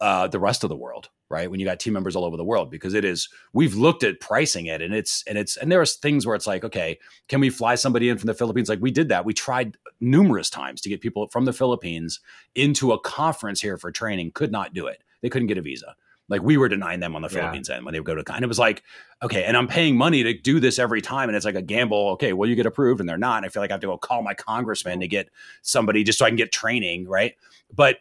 uh, 0.00 0.28
the 0.28 0.38
rest 0.38 0.64
of 0.64 0.68
the 0.68 0.76
world? 0.76 1.08
Right? 1.30 1.50
When 1.50 1.60
you 1.60 1.66
got 1.66 1.80
team 1.80 1.92
members 1.92 2.16
all 2.16 2.24
over 2.24 2.36
the 2.36 2.44
world, 2.44 2.70
because 2.70 2.92
it 2.92 3.04
is, 3.04 3.28
we've 3.52 3.76
looked 3.76 4.02
at 4.02 4.20
pricing 4.20 4.66
it 4.66 4.82
and 4.82 4.92
it's, 4.92 5.22
and 5.26 5.38
it's, 5.38 5.56
and 5.56 5.70
there 5.70 5.80
are 5.80 5.86
things 5.86 6.26
where 6.26 6.34
it's 6.34 6.46
like, 6.46 6.64
okay, 6.64 6.98
can 7.28 7.40
we 7.40 7.48
fly 7.48 7.76
somebody 7.76 8.08
in 8.08 8.18
from 8.18 8.26
the 8.26 8.34
Philippines? 8.34 8.68
Like 8.68 8.80
we 8.80 8.90
did 8.90 9.08
that. 9.08 9.24
We 9.24 9.32
tried 9.32 9.76
numerous 10.00 10.50
times 10.50 10.80
to 10.80 10.88
get 10.88 11.00
people 11.00 11.28
from 11.28 11.44
the 11.44 11.52
Philippines 11.52 12.20
into 12.54 12.92
a 12.92 12.98
conference 12.98 13.60
here 13.60 13.78
for 13.78 13.92
training, 13.92 14.32
could 14.32 14.50
not 14.50 14.74
do 14.74 14.86
it. 14.86 15.02
They 15.22 15.28
couldn't 15.28 15.48
get 15.48 15.58
a 15.58 15.62
visa. 15.62 15.94
Like 16.28 16.42
we 16.42 16.56
were 16.56 16.68
denying 16.68 17.00
them 17.00 17.16
on 17.16 17.22
the 17.22 17.28
yeah. 17.28 17.40
Philippines 17.40 17.68
end 17.70 17.84
when 17.84 17.92
they 17.92 17.98
would 18.00 18.06
go 18.06 18.14
to, 18.14 18.34
and 18.34 18.44
it 18.44 18.48
was 18.48 18.58
like, 18.58 18.84
okay, 19.22 19.42
and 19.44 19.56
I'm 19.56 19.66
paying 19.66 19.96
money 19.96 20.22
to 20.22 20.32
do 20.32 20.60
this 20.60 20.78
every 20.78 21.00
time. 21.02 21.28
And 21.28 21.34
it's 21.34 21.44
like 21.44 21.56
a 21.56 21.62
gamble. 21.62 22.10
Okay, 22.10 22.32
well, 22.32 22.48
you 22.48 22.54
get 22.54 22.66
approved 22.66 23.00
and 23.00 23.08
they're 23.08 23.18
not. 23.18 23.38
And 23.38 23.46
I 23.46 23.48
feel 23.48 23.62
like 23.62 23.72
I 23.72 23.74
have 23.74 23.80
to 23.80 23.88
go 23.88 23.98
call 23.98 24.22
my 24.22 24.34
congressman 24.34 25.00
to 25.00 25.08
get 25.08 25.28
somebody 25.62 26.04
just 26.04 26.20
so 26.20 26.24
I 26.24 26.30
can 26.30 26.36
get 26.36 26.52
training. 26.52 27.08
Right. 27.08 27.34
But 27.74 27.98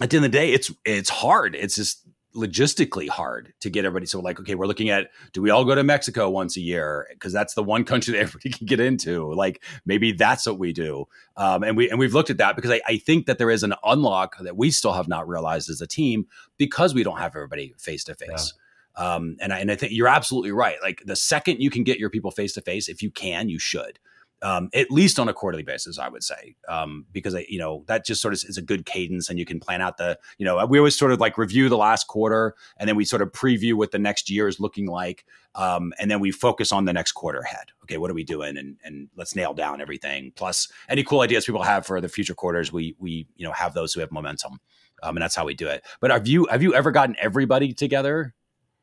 at 0.00 0.10
the 0.10 0.16
end 0.16 0.26
of 0.26 0.30
the 0.30 0.38
day, 0.38 0.52
it's, 0.52 0.70
it's 0.84 1.10
hard. 1.10 1.56
It's 1.56 1.74
just, 1.74 2.06
logistically 2.36 3.08
hard 3.08 3.52
to 3.60 3.70
get 3.70 3.84
everybody. 3.84 4.06
So 4.06 4.20
like, 4.20 4.38
okay, 4.38 4.54
we're 4.54 4.66
looking 4.66 4.90
at 4.90 5.10
do 5.32 5.42
we 5.42 5.50
all 5.50 5.64
go 5.64 5.74
to 5.74 5.82
Mexico 5.82 6.30
once 6.30 6.56
a 6.56 6.60
year 6.60 7.06
because 7.10 7.32
that's 7.32 7.54
the 7.54 7.62
one 7.62 7.84
country 7.84 8.12
that 8.14 8.20
everybody 8.20 8.50
can 8.50 8.66
get 8.66 8.80
into. 8.80 9.32
Like 9.32 9.62
maybe 9.84 10.12
that's 10.12 10.46
what 10.46 10.58
we 10.58 10.72
do. 10.72 11.06
Um, 11.36 11.62
and 11.62 11.76
we 11.76 11.90
and 11.90 11.98
we've 11.98 12.14
looked 12.14 12.30
at 12.30 12.38
that 12.38 12.56
because 12.56 12.70
I, 12.70 12.80
I 12.86 12.98
think 12.98 13.26
that 13.26 13.38
there 13.38 13.50
is 13.50 13.62
an 13.62 13.74
unlock 13.84 14.36
that 14.40 14.56
we 14.56 14.70
still 14.70 14.92
have 14.92 15.08
not 15.08 15.26
realized 15.26 15.70
as 15.70 15.80
a 15.80 15.86
team 15.86 16.26
because 16.58 16.94
we 16.94 17.02
don't 17.02 17.18
have 17.18 17.34
everybody 17.34 17.74
face 17.78 18.04
to 18.04 18.14
face. 18.14 18.54
Um, 18.96 19.36
and 19.40 19.52
I, 19.52 19.58
and 19.58 19.70
I 19.70 19.76
think 19.76 19.92
you're 19.92 20.08
absolutely 20.08 20.52
right. 20.52 20.76
Like 20.82 21.02
the 21.04 21.16
second 21.16 21.60
you 21.60 21.70
can 21.70 21.84
get 21.84 21.98
your 21.98 22.08
people 22.08 22.30
face 22.30 22.54
to 22.54 22.62
face, 22.62 22.88
if 22.88 23.02
you 23.02 23.10
can, 23.10 23.48
you 23.48 23.58
should 23.58 23.98
um, 24.42 24.68
at 24.74 24.90
least 24.90 25.18
on 25.18 25.28
a 25.28 25.32
quarterly 25.32 25.62
basis, 25.62 25.98
I 25.98 26.08
would 26.08 26.22
say, 26.22 26.56
um, 26.68 27.06
because 27.12 27.34
I, 27.34 27.46
you 27.48 27.58
know 27.58 27.84
that 27.86 28.04
just 28.04 28.20
sort 28.20 28.34
of 28.34 28.42
is 28.46 28.58
a 28.58 28.62
good 28.62 28.84
cadence, 28.84 29.30
and 29.30 29.38
you 29.38 29.46
can 29.46 29.60
plan 29.60 29.80
out 29.80 29.96
the, 29.96 30.18
you 30.38 30.44
know, 30.44 30.64
we 30.66 30.78
always 30.78 30.96
sort 30.96 31.12
of 31.12 31.20
like 31.20 31.38
review 31.38 31.68
the 31.68 31.76
last 31.76 32.06
quarter, 32.06 32.54
and 32.78 32.88
then 32.88 32.96
we 32.96 33.04
sort 33.04 33.22
of 33.22 33.32
preview 33.32 33.74
what 33.74 33.92
the 33.92 33.98
next 33.98 34.28
year 34.28 34.46
is 34.46 34.60
looking 34.60 34.86
like, 34.86 35.24
um, 35.54 35.92
and 35.98 36.10
then 36.10 36.20
we 36.20 36.30
focus 36.30 36.70
on 36.70 36.84
the 36.84 36.92
next 36.92 37.12
quarter 37.12 37.38
ahead. 37.38 37.68
Okay, 37.84 37.96
what 37.96 38.10
are 38.10 38.14
we 38.14 38.24
doing, 38.24 38.58
and 38.58 38.76
and 38.84 39.08
let's 39.16 39.34
nail 39.34 39.54
down 39.54 39.80
everything. 39.80 40.32
Plus, 40.36 40.68
any 40.88 41.02
cool 41.02 41.20
ideas 41.20 41.46
people 41.46 41.62
have 41.62 41.86
for 41.86 42.00
the 42.00 42.08
future 42.08 42.34
quarters, 42.34 42.72
we 42.72 42.94
we 42.98 43.26
you 43.36 43.46
know 43.46 43.52
have 43.52 43.72
those 43.72 43.94
who 43.94 44.00
have 44.00 44.12
momentum, 44.12 44.60
um, 45.02 45.16
and 45.16 45.22
that's 45.22 45.34
how 45.34 45.46
we 45.46 45.54
do 45.54 45.68
it. 45.68 45.84
But 46.00 46.10
have 46.10 46.26
you 46.26 46.46
have 46.50 46.62
you 46.62 46.74
ever 46.74 46.90
gotten 46.90 47.16
everybody 47.18 47.72
together 47.72 48.34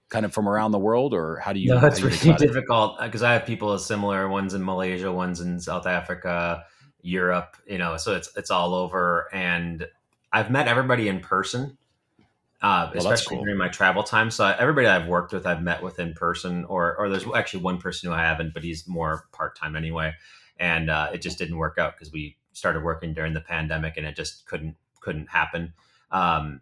kind 0.09 0.25
of 0.25 0.33
from 0.33 0.47
around 0.47 0.71
the 0.71 0.79
world, 0.79 1.13
or 1.13 1.37
how 1.37 1.53
do 1.53 1.59
you? 1.59 1.69
No, 1.69 1.85
it's 1.85 2.01
really 2.01 2.37
difficult 2.37 2.99
because 3.01 3.23
I 3.23 3.33
have 3.33 3.45
people 3.45 3.77
similar. 3.79 4.27
One's 4.29 4.53
in 4.53 4.63
Malaysia, 4.63 5.11
one's 5.11 5.39
in 5.39 5.59
South 5.59 5.87
Africa, 5.87 6.63
Europe. 7.01 7.57
You 7.67 7.77
know, 7.77 7.97
so 7.97 8.15
it's 8.15 8.29
it's 8.37 8.51
all 8.51 8.73
over. 8.73 9.27
And 9.33 9.87
I've 10.31 10.51
met 10.51 10.67
everybody 10.67 11.07
in 11.07 11.19
person, 11.19 11.77
uh, 12.61 12.91
well, 12.93 12.97
especially 12.97 13.37
cool. 13.37 13.45
during 13.45 13.57
my 13.57 13.69
travel 13.69 14.03
time. 14.03 14.31
So 14.31 14.45
everybody 14.45 14.87
I've 14.87 15.07
worked 15.07 15.33
with, 15.33 15.45
I've 15.45 15.61
met 15.61 15.83
with 15.83 15.99
in 15.99 16.13
person, 16.13 16.65
or 16.65 16.95
or 16.97 17.09
there's 17.09 17.25
actually 17.35 17.63
one 17.63 17.79
person 17.79 18.09
who 18.09 18.15
I 18.15 18.21
haven't, 18.21 18.53
but 18.53 18.63
he's 18.63 18.87
more 18.87 19.25
part 19.31 19.57
time 19.57 19.75
anyway. 19.75 20.13
And 20.57 20.89
uh, 20.89 21.09
it 21.13 21.21
just 21.21 21.37
didn't 21.37 21.57
work 21.57 21.77
out 21.77 21.95
because 21.95 22.13
we 22.13 22.37
started 22.53 22.83
working 22.83 23.13
during 23.13 23.33
the 23.33 23.41
pandemic, 23.41 23.97
and 23.97 24.05
it 24.05 24.15
just 24.15 24.45
couldn't 24.45 24.75
couldn't 25.01 25.29
happen. 25.29 25.73
Um, 26.11 26.61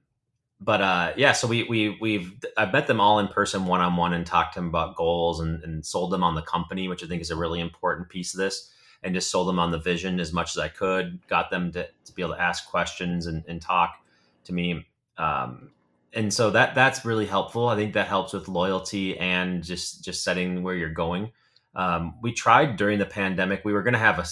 but 0.64 0.80
uh, 0.80 1.14
yeah, 1.18 1.32
so 1.32 1.48
we 1.48 1.64
we 1.64 1.98
we've 2.00 2.36
I've 2.56 2.72
met 2.72 2.86
them 2.86 3.02
all 3.02 3.18
in 3.18 3.28
person 3.28 3.66
one 3.66 3.82
on 3.82 3.96
one 3.98 4.14
and 4.14 4.26
talked 4.26 4.54
to 4.54 4.60
them 4.60 4.70
about 4.70 4.96
goals 4.96 5.40
and, 5.40 5.64
and 5.64 5.84
sold 5.84 6.12
them 6.12 6.24
on 6.24 6.36
the 6.36 6.44
company, 6.44 6.88
which 6.88 7.04
I 7.04 7.08
think 7.08 7.22
is 7.22 7.32
a 7.32 7.36
really 7.36 7.60
important 7.60 8.10
piece 8.10 8.36
of 8.36 8.38
this, 8.38 8.72
and 9.02 9.16
just 9.16 9.32
sold 9.32 9.48
them 9.48 9.58
on 9.58 9.72
the 9.72 9.80
vision 9.80 10.20
as 10.20 10.32
much 10.32 10.56
as 10.56 10.60
I 10.60 10.68
could. 10.68 11.20
Got 11.28 11.50
them 11.50 11.72
to, 11.72 11.88
to 12.06 12.14
be 12.14 12.22
able 12.22 12.36
to 12.36 12.42
ask 12.42 12.70
questions 12.70 13.26
and, 13.26 13.44
and 13.48 13.60
talk 13.60 13.96
to 14.44 14.54
me, 14.54 14.86
um, 15.18 15.72
and 16.14 16.32
so 16.32 16.52
that 16.52 16.76
that's 16.76 17.06
really 17.06 17.26
helpful. 17.26 17.68
I 17.68 17.76
think 17.76 17.96
that 17.96 18.08
helps 18.08 18.32
with 18.32 18.48
loyalty 18.48 19.18
and 19.18 19.64
just 19.64 20.06
just 20.06 20.24
setting 20.24 20.62
where 20.62 20.76
you're 20.76 20.94
going. 20.94 21.32
Um, 21.74 22.16
we 22.22 22.34
tried 22.34 22.76
during 22.76 23.00
the 23.00 23.06
pandemic. 23.08 23.66
We 23.66 23.74
were 23.74 23.82
going 23.82 23.94
to 23.94 24.00
have 24.00 24.20
a, 24.20 24.26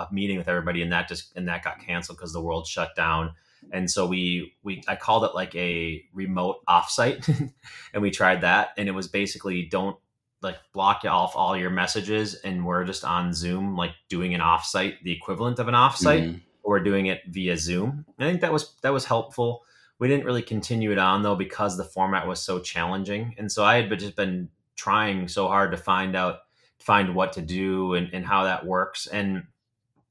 a, 0.00 0.08
meeting 0.10 0.38
with 0.38 0.48
everybody, 0.48 0.82
and 0.82 0.90
that 0.92 1.06
just 1.06 1.36
and 1.36 1.46
that 1.46 1.62
got 1.62 1.78
canceled 1.78 2.18
because 2.18 2.32
the 2.32 2.40
world 2.40 2.66
shut 2.66 2.96
down 2.96 3.34
and 3.72 3.90
so 3.90 4.06
we 4.06 4.54
we 4.62 4.82
I 4.88 4.96
called 4.96 5.24
it 5.24 5.34
like 5.34 5.54
a 5.54 6.02
remote 6.12 6.64
offsite, 6.68 7.28
and 7.92 8.02
we 8.02 8.10
tried 8.10 8.42
that, 8.42 8.70
and 8.76 8.88
it 8.88 8.92
was 8.92 9.08
basically 9.08 9.66
don't 9.66 9.96
like 10.42 10.56
block 10.72 11.04
off 11.04 11.34
all 11.34 11.56
your 11.56 11.70
messages, 11.70 12.34
and 12.34 12.64
we're 12.64 12.84
just 12.84 13.04
on 13.04 13.32
Zoom, 13.32 13.76
like 13.76 13.92
doing 14.08 14.34
an 14.34 14.40
offsite, 14.40 15.02
the 15.02 15.12
equivalent 15.12 15.58
of 15.58 15.68
an 15.68 15.74
offsite. 15.74 16.22
Mm-hmm. 16.22 16.38
We're 16.64 16.80
doing 16.80 17.06
it 17.06 17.22
via 17.28 17.56
Zoom. 17.56 18.04
I 18.18 18.24
think 18.24 18.40
that 18.40 18.52
was 18.52 18.74
that 18.82 18.92
was 18.92 19.04
helpful. 19.04 19.62
We 19.98 20.08
didn't 20.08 20.26
really 20.26 20.42
continue 20.42 20.92
it 20.92 20.98
on 20.98 21.22
though 21.22 21.36
because 21.36 21.76
the 21.76 21.84
format 21.84 22.26
was 22.26 22.42
so 22.42 22.60
challenging, 22.60 23.34
and 23.38 23.50
so 23.50 23.64
I 23.64 23.82
had 23.82 23.98
just 23.98 24.16
been 24.16 24.48
trying 24.74 25.28
so 25.28 25.48
hard 25.48 25.70
to 25.70 25.76
find 25.76 26.14
out 26.14 26.40
find 26.78 27.14
what 27.14 27.32
to 27.32 27.42
do 27.42 27.94
and, 27.94 28.10
and 28.12 28.24
how 28.24 28.44
that 28.44 28.64
works 28.64 29.06
and 29.06 29.44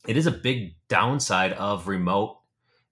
it 0.08 0.18
is 0.18 0.28
a 0.28 0.32
big 0.32 0.76
downside 0.88 1.54
of 1.54 1.88
remote 1.88 2.38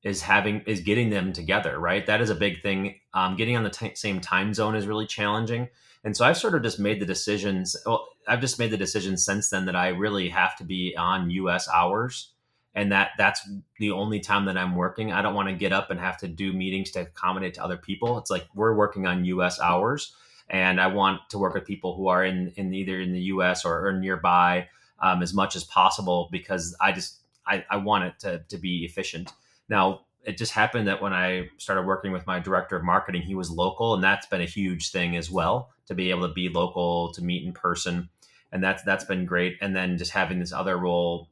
is 0.03 0.21
having 0.21 0.61
is 0.61 0.81
getting 0.81 1.09
them 1.09 1.33
together 1.33 1.79
right? 1.79 2.05
That 2.05 2.21
is 2.21 2.29
a 2.29 2.35
big 2.35 2.61
thing. 2.61 2.95
Um, 3.13 3.35
getting 3.35 3.55
on 3.55 3.63
the 3.63 3.69
t- 3.69 3.95
same 3.95 4.19
time 4.19 4.53
zone 4.53 4.75
is 4.75 4.87
really 4.87 5.07
challenging. 5.07 5.69
And 6.03 6.15
so 6.15 6.25
i've 6.25 6.37
sort 6.37 6.55
of 6.55 6.63
just 6.63 6.79
made 6.79 6.99
the 6.99 7.05
decisions 7.05 7.75
well 7.85 8.07
i've 8.27 8.41
just 8.41 8.59
made 8.59 8.71
the 8.71 8.77
decision 8.77 9.17
since 9.17 9.49
then 9.49 9.65
that 9.65 9.75
i 9.75 9.87
really 9.87 10.29
have 10.29 10.55
to 10.57 10.63
be 10.63 10.95
on 10.97 11.29
us 11.31 11.69
hours. 11.73 12.29
And 12.75 12.91
that 12.91 13.11
that's 13.17 13.47
the 13.79 13.91
only 13.91 14.19
time 14.19 14.45
that 14.45 14.57
i'm 14.57 14.75
working. 14.75 15.11
I 15.11 15.21
don't 15.21 15.35
want 15.35 15.49
to 15.49 15.55
get 15.55 15.71
up 15.71 15.91
and 15.91 15.99
have 15.99 16.17
to 16.17 16.27
do 16.27 16.53
meetings 16.53 16.91
to 16.91 17.01
accommodate 17.01 17.53
to 17.55 17.63
other 17.63 17.77
people. 17.77 18.17
It's 18.17 18.31
like 18.31 18.47
we're 18.55 18.75
working 18.75 19.07
on 19.07 19.23
us 19.25 19.59
hours 19.59 20.15
and 20.49 20.79
i 20.79 20.87
want 20.87 21.21
to 21.29 21.37
work 21.37 21.53
with 21.53 21.65
people 21.65 21.95
who 21.95 22.07
are 22.07 22.23
in, 22.23 22.51
in 22.55 22.73
either 22.73 22.99
in 22.99 23.13
the 23.13 23.21
us 23.21 23.65
or, 23.65 23.87
or 23.87 23.93
nearby 23.93 24.67
um, 25.01 25.21
as 25.21 25.33
much 25.33 25.55
as 25.55 25.63
possible 25.63 26.29
because 26.31 26.75
i 26.79 26.91
just 26.91 27.19
I, 27.45 27.65
I 27.69 27.77
want 27.77 28.05
it 28.05 28.13
to, 28.19 28.43
to 28.47 28.57
be 28.57 28.85
efficient 28.85 29.33
now, 29.69 30.01
it 30.23 30.37
just 30.37 30.53
happened 30.53 30.87
that 30.87 31.01
when 31.01 31.13
I 31.13 31.49
started 31.57 31.85
working 31.85 32.11
with 32.11 32.25
my 32.25 32.39
director 32.39 32.77
of 32.77 32.83
marketing, 32.83 33.23
he 33.23 33.35
was 33.35 33.51
local, 33.51 33.93
and 33.93 34.03
that's 34.03 34.25
been 34.25 34.41
a 34.41 34.45
huge 34.45 34.91
thing 34.91 35.17
as 35.17 35.29
well 35.29 35.71
to 35.87 35.95
be 35.95 36.11
able 36.11 36.27
to 36.27 36.33
be 36.33 36.49
local, 36.49 37.11
to 37.13 37.23
meet 37.23 37.45
in 37.45 37.51
person, 37.51 38.09
and 38.51 38.63
that's 38.63 38.83
that's 38.83 39.03
been 39.03 39.25
great. 39.25 39.57
And 39.61 39.75
then 39.75 39.97
just 39.97 40.11
having 40.11 40.39
this 40.39 40.53
other 40.53 40.77
role, 40.77 41.29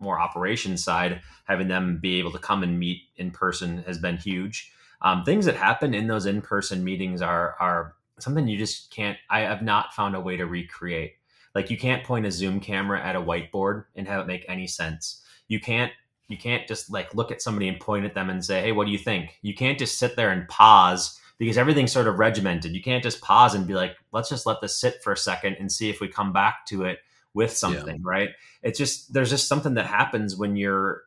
more 0.00 0.20
operations 0.20 0.82
side, 0.82 1.20
having 1.44 1.68
them 1.68 1.98
be 2.02 2.18
able 2.18 2.32
to 2.32 2.38
come 2.38 2.62
and 2.62 2.78
meet 2.78 3.02
in 3.16 3.30
person 3.30 3.84
has 3.86 3.98
been 3.98 4.16
huge. 4.16 4.72
Um, 5.02 5.24
things 5.24 5.46
that 5.46 5.56
happen 5.56 5.94
in 5.94 6.06
those 6.06 6.26
in 6.26 6.42
person 6.42 6.82
meetings 6.82 7.22
are 7.22 7.56
are 7.60 7.94
something 8.18 8.48
you 8.48 8.58
just 8.58 8.90
can't. 8.90 9.18
I 9.30 9.40
have 9.40 9.62
not 9.62 9.94
found 9.94 10.16
a 10.16 10.20
way 10.20 10.36
to 10.36 10.46
recreate. 10.46 11.14
Like 11.54 11.70
you 11.70 11.76
can't 11.76 12.04
point 12.04 12.26
a 12.26 12.32
Zoom 12.32 12.60
camera 12.60 13.04
at 13.04 13.16
a 13.16 13.20
whiteboard 13.20 13.84
and 13.94 14.08
have 14.08 14.22
it 14.22 14.26
make 14.26 14.44
any 14.48 14.66
sense. 14.66 15.22
You 15.48 15.60
can't 15.60 15.92
you 16.28 16.36
can't 16.36 16.66
just 16.66 16.90
like 16.90 17.14
look 17.14 17.30
at 17.30 17.42
somebody 17.42 17.68
and 17.68 17.78
point 17.78 18.04
at 18.04 18.14
them 18.14 18.30
and 18.30 18.44
say, 18.44 18.62
"Hey, 18.62 18.72
what 18.72 18.86
do 18.86 18.92
you 18.92 18.98
think?" 18.98 19.38
You 19.42 19.54
can't 19.54 19.78
just 19.78 19.98
sit 19.98 20.16
there 20.16 20.30
and 20.30 20.48
pause 20.48 21.18
because 21.38 21.58
everything's 21.58 21.92
sort 21.92 22.08
of 22.08 22.18
regimented. 22.18 22.74
You 22.74 22.82
can't 22.82 23.02
just 23.02 23.20
pause 23.20 23.54
and 23.54 23.66
be 23.66 23.74
like, 23.74 23.96
"Let's 24.12 24.28
just 24.28 24.46
let 24.46 24.60
this 24.60 24.78
sit 24.78 25.02
for 25.02 25.12
a 25.12 25.16
second 25.16 25.56
and 25.58 25.70
see 25.70 25.90
if 25.90 26.00
we 26.00 26.08
come 26.08 26.32
back 26.32 26.66
to 26.66 26.84
it 26.84 27.00
with 27.34 27.56
something." 27.56 27.96
Yeah. 27.96 28.02
Right? 28.02 28.30
It's 28.62 28.78
just 28.78 29.12
there's 29.12 29.30
just 29.30 29.48
something 29.48 29.74
that 29.74 29.86
happens 29.86 30.36
when 30.36 30.56
you're 30.56 31.02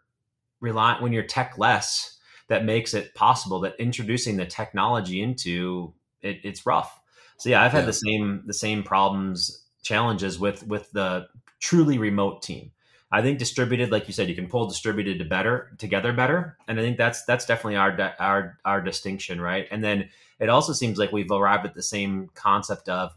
reliant 0.61 1.01
when 1.01 1.13
you're 1.13 1.23
tech 1.23 1.57
less 1.57 2.17
that 2.47 2.65
makes 2.65 2.93
it 2.93 3.15
possible 3.15 3.59
that 3.61 3.75
introducing 3.79 4.37
the 4.37 4.45
technology 4.45 5.21
into 5.21 5.93
it, 6.21 6.39
it's 6.43 6.65
rough. 6.65 6.99
So 7.37 7.49
yeah, 7.49 7.63
I've 7.63 7.71
had 7.71 7.81
yeah. 7.81 7.85
the 7.87 7.93
same 7.93 8.43
the 8.45 8.53
same 8.53 8.83
problems 8.83 9.63
challenges 9.81 10.39
with 10.39 10.65
with 10.67 10.91
the 10.91 11.27
truly 11.59 11.97
remote 11.97 12.41
team 12.41 12.71
I 13.11 13.21
think 13.21 13.39
distributed, 13.39 13.91
like 13.91 14.07
you 14.07 14.13
said, 14.13 14.29
you 14.29 14.35
can 14.35 14.47
pull 14.47 14.67
distributed 14.67 15.19
to 15.19 15.25
better 15.25 15.71
together 15.77 16.11
better, 16.11 16.57
and 16.67 16.79
I 16.79 16.83
think 16.83 16.97
that's 16.97 17.23
that's 17.25 17.45
definitely 17.45 17.77
our 17.77 18.13
our 18.19 18.57
our 18.65 18.81
distinction, 18.81 19.39
right? 19.39 19.67
And 19.71 19.83
then 19.83 20.09
it 20.39 20.49
also 20.49 20.73
seems 20.73 20.97
like 20.97 21.11
we've 21.11 21.31
arrived 21.31 21.65
at 21.65 21.75
the 21.75 21.83
same 21.83 22.29
concept 22.33 22.89
of 22.89 23.11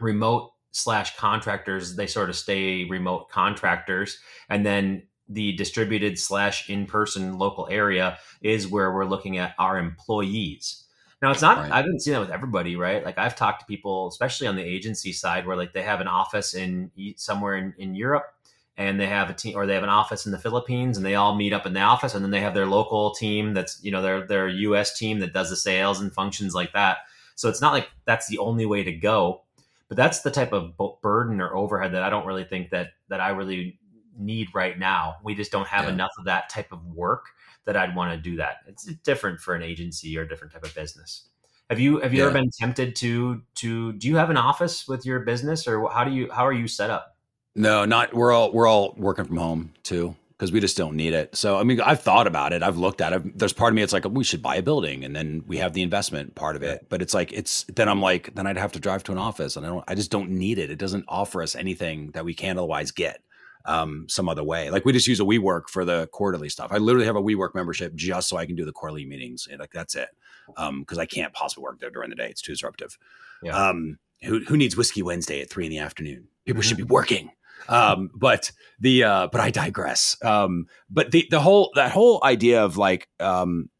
remote 0.00 0.52
slash 0.72 1.16
contractors. 1.16 1.96
They 1.96 2.06
sort 2.06 2.30
of 2.30 2.36
stay 2.36 2.84
remote 2.84 3.28
contractors, 3.28 4.18
and 4.48 4.64
then 4.64 5.02
the 5.28 5.52
distributed 5.52 6.18
slash 6.18 6.68
in 6.68 6.86
person 6.86 7.38
local 7.38 7.68
area 7.70 8.18
is 8.42 8.68
where 8.68 8.92
we're 8.92 9.06
looking 9.06 9.38
at 9.38 9.54
our 9.58 9.78
employees. 9.78 10.84
Now 11.22 11.30
it's 11.30 11.42
not. 11.42 11.58
Right. 11.58 11.72
I 11.72 11.82
didn't 11.82 12.00
see 12.00 12.10
that 12.10 12.20
with 12.20 12.30
everybody, 12.30 12.74
right? 12.76 13.04
Like 13.04 13.18
I've 13.18 13.36
talked 13.36 13.60
to 13.60 13.66
people, 13.66 14.08
especially 14.08 14.46
on 14.46 14.56
the 14.56 14.64
agency 14.64 15.12
side, 15.12 15.46
where 15.46 15.56
like 15.56 15.72
they 15.72 15.82
have 15.82 16.00
an 16.00 16.08
office 16.08 16.54
in 16.54 16.90
somewhere 17.16 17.56
in, 17.56 17.74
in 17.78 17.94
Europe 17.94 18.33
and 18.76 19.00
they 19.00 19.06
have 19.06 19.30
a 19.30 19.34
team 19.34 19.56
or 19.56 19.66
they 19.66 19.74
have 19.74 19.82
an 19.82 19.88
office 19.88 20.26
in 20.26 20.32
the 20.32 20.38
Philippines 20.38 20.96
and 20.96 21.06
they 21.06 21.14
all 21.14 21.34
meet 21.34 21.52
up 21.52 21.66
in 21.66 21.72
the 21.72 21.80
office 21.80 22.14
and 22.14 22.24
then 22.24 22.30
they 22.30 22.40
have 22.40 22.54
their 22.54 22.66
local 22.66 23.14
team 23.14 23.54
that's 23.54 23.82
you 23.82 23.90
know 23.90 24.02
their 24.02 24.26
their 24.26 24.48
US 24.48 24.98
team 24.98 25.20
that 25.20 25.32
does 25.32 25.50
the 25.50 25.56
sales 25.56 26.00
and 26.00 26.12
functions 26.12 26.54
like 26.54 26.72
that. 26.72 26.98
So 27.36 27.48
it's 27.48 27.60
not 27.60 27.72
like 27.72 27.88
that's 28.04 28.26
the 28.28 28.38
only 28.38 28.66
way 28.66 28.82
to 28.82 28.92
go, 28.92 29.42
but 29.88 29.96
that's 29.96 30.20
the 30.20 30.30
type 30.30 30.52
of 30.52 30.72
burden 31.02 31.40
or 31.40 31.54
overhead 31.54 31.92
that 31.92 32.02
I 32.02 32.10
don't 32.10 32.26
really 32.26 32.44
think 32.44 32.70
that 32.70 32.90
that 33.08 33.20
I 33.20 33.30
really 33.30 33.78
need 34.18 34.48
right 34.54 34.78
now. 34.78 35.16
We 35.22 35.34
just 35.34 35.52
don't 35.52 35.68
have 35.68 35.84
yeah. 35.84 35.92
enough 35.92 36.12
of 36.18 36.24
that 36.24 36.48
type 36.48 36.72
of 36.72 36.84
work 36.86 37.26
that 37.64 37.76
I'd 37.76 37.96
want 37.96 38.12
to 38.12 38.18
do 38.18 38.36
that. 38.36 38.58
It's 38.66 38.84
different 38.84 39.40
for 39.40 39.54
an 39.54 39.62
agency 39.62 40.16
or 40.18 40.22
a 40.22 40.28
different 40.28 40.52
type 40.52 40.64
of 40.64 40.74
business. 40.74 41.28
Have 41.70 41.80
you 41.80 42.00
have 42.00 42.12
you 42.12 42.20
yeah. 42.20 42.26
ever 42.26 42.34
been 42.34 42.50
tempted 42.50 42.94
to 42.96 43.42
to 43.56 43.92
do 43.94 44.08
you 44.08 44.16
have 44.16 44.30
an 44.30 44.36
office 44.36 44.86
with 44.86 45.06
your 45.06 45.20
business 45.20 45.66
or 45.66 45.88
how 45.90 46.04
do 46.04 46.10
you 46.10 46.30
how 46.30 46.46
are 46.46 46.52
you 46.52 46.68
set 46.68 46.90
up? 46.90 47.13
No, 47.54 47.84
not 47.84 48.14
we're 48.14 48.32
all 48.32 48.52
we're 48.52 48.66
all 48.66 48.94
working 48.96 49.24
from 49.24 49.36
home 49.36 49.72
too 49.82 50.16
because 50.36 50.50
we 50.50 50.58
just 50.58 50.76
don't 50.76 50.96
need 50.96 51.14
it. 51.14 51.36
So 51.36 51.56
I 51.56 51.62
mean, 51.62 51.80
I've 51.80 52.02
thought 52.02 52.26
about 52.26 52.52
it. 52.52 52.62
I've 52.62 52.76
looked 52.76 53.00
at 53.00 53.12
it. 53.12 53.38
There's 53.38 53.52
part 53.52 53.72
of 53.72 53.76
me 53.76 53.82
it's 53.82 53.92
like 53.92 54.04
we 54.04 54.24
should 54.24 54.42
buy 54.42 54.56
a 54.56 54.62
building 54.62 55.04
and 55.04 55.14
then 55.14 55.44
we 55.46 55.58
have 55.58 55.72
the 55.72 55.82
investment 55.82 56.34
part 56.34 56.56
of 56.56 56.62
it. 56.62 56.86
But 56.88 57.00
it's 57.00 57.14
like 57.14 57.32
it's 57.32 57.64
then 57.64 57.88
I'm 57.88 58.00
like 58.00 58.34
then 58.34 58.46
I'd 58.46 58.58
have 58.58 58.72
to 58.72 58.80
drive 58.80 59.04
to 59.04 59.12
an 59.12 59.18
office 59.18 59.56
and 59.56 59.64
I 59.64 59.68
don't 59.68 59.84
I 59.86 59.94
just 59.94 60.10
don't 60.10 60.30
need 60.30 60.58
it. 60.58 60.70
It 60.70 60.78
doesn't 60.78 61.04
offer 61.08 61.42
us 61.42 61.54
anything 61.54 62.10
that 62.12 62.24
we 62.24 62.34
can't 62.34 62.58
otherwise 62.58 62.90
get 62.90 63.20
um, 63.64 64.06
some 64.08 64.28
other 64.28 64.44
way. 64.44 64.70
Like 64.70 64.84
we 64.84 64.92
just 64.92 65.06
use 65.06 65.20
a 65.20 65.24
WeWork 65.24 65.68
for 65.68 65.84
the 65.84 66.08
quarterly 66.08 66.48
stuff. 66.48 66.70
I 66.72 66.78
literally 66.78 67.06
have 67.06 67.16
a 67.16 67.22
WeWork 67.22 67.54
membership 67.54 67.94
just 67.94 68.28
so 68.28 68.36
I 68.36 68.46
can 68.46 68.56
do 68.56 68.64
the 68.64 68.72
quarterly 68.72 69.06
meetings. 69.06 69.48
And 69.50 69.60
like 69.60 69.72
that's 69.72 69.94
it 69.94 70.08
because 70.46 70.98
um, 70.98 71.00
I 71.00 71.06
can't 71.06 71.32
possibly 71.32 71.62
work 71.62 71.80
there 71.80 71.90
during 71.90 72.10
the 72.10 72.16
day. 72.16 72.28
It's 72.28 72.42
too 72.42 72.52
disruptive. 72.52 72.98
Yeah. 73.42 73.56
Um, 73.56 73.98
who, 74.22 74.40
who 74.40 74.56
needs 74.56 74.76
whiskey 74.76 75.02
Wednesday 75.02 75.40
at 75.40 75.50
three 75.50 75.64
in 75.64 75.70
the 75.70 75.78
afternoon? 75.78 76.28
People 76.44 76.60
mm-hmm. 76.60 76.68
should 76.68 76.76
be 76.76 76.82
working. 76.82 77.30
Um, 77.68 78.10
but 78.14 78.52
the 78.80 79.04
uh, 79.04 79.28
but 79.32 79.40
I 79.40 79.50
digress. 79.50 80.16
Um, 80.22 80.66
but 80.90 81.10
the 81.10 81.26
the 81.30 81.40
whole 81.40 81.70
that 81.74 81.92
whole 81.92 82.20
idea 82.22 82.64
of 82.64 82.76
like 82.76 83.08
um, 83.20 83.70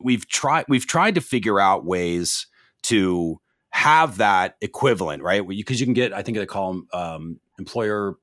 we've 0.00 0.28
tried 0.28 0.66
we've 0.68 0.86
tried 0.86 1.14
to 1.14 1.20
figure 1.20 1.60
out 1.60 1.84
ways 1.84 2.46
to 2.84 3.40
have 3.70 4.18
that 4.18 4.56
equivalent, 4.60 5.22
right? 5.22 5.46
Because 5.46 5.80
you 5.80 5.86
can 5.86 5.94
get 5.94 6.12
I 6.12 6.22
think 6.22 6.36
they 6.36 6.46
call 6.46 6.72
them 6.72 6.88
um, 6.92 7.40
employer 7.58 8.16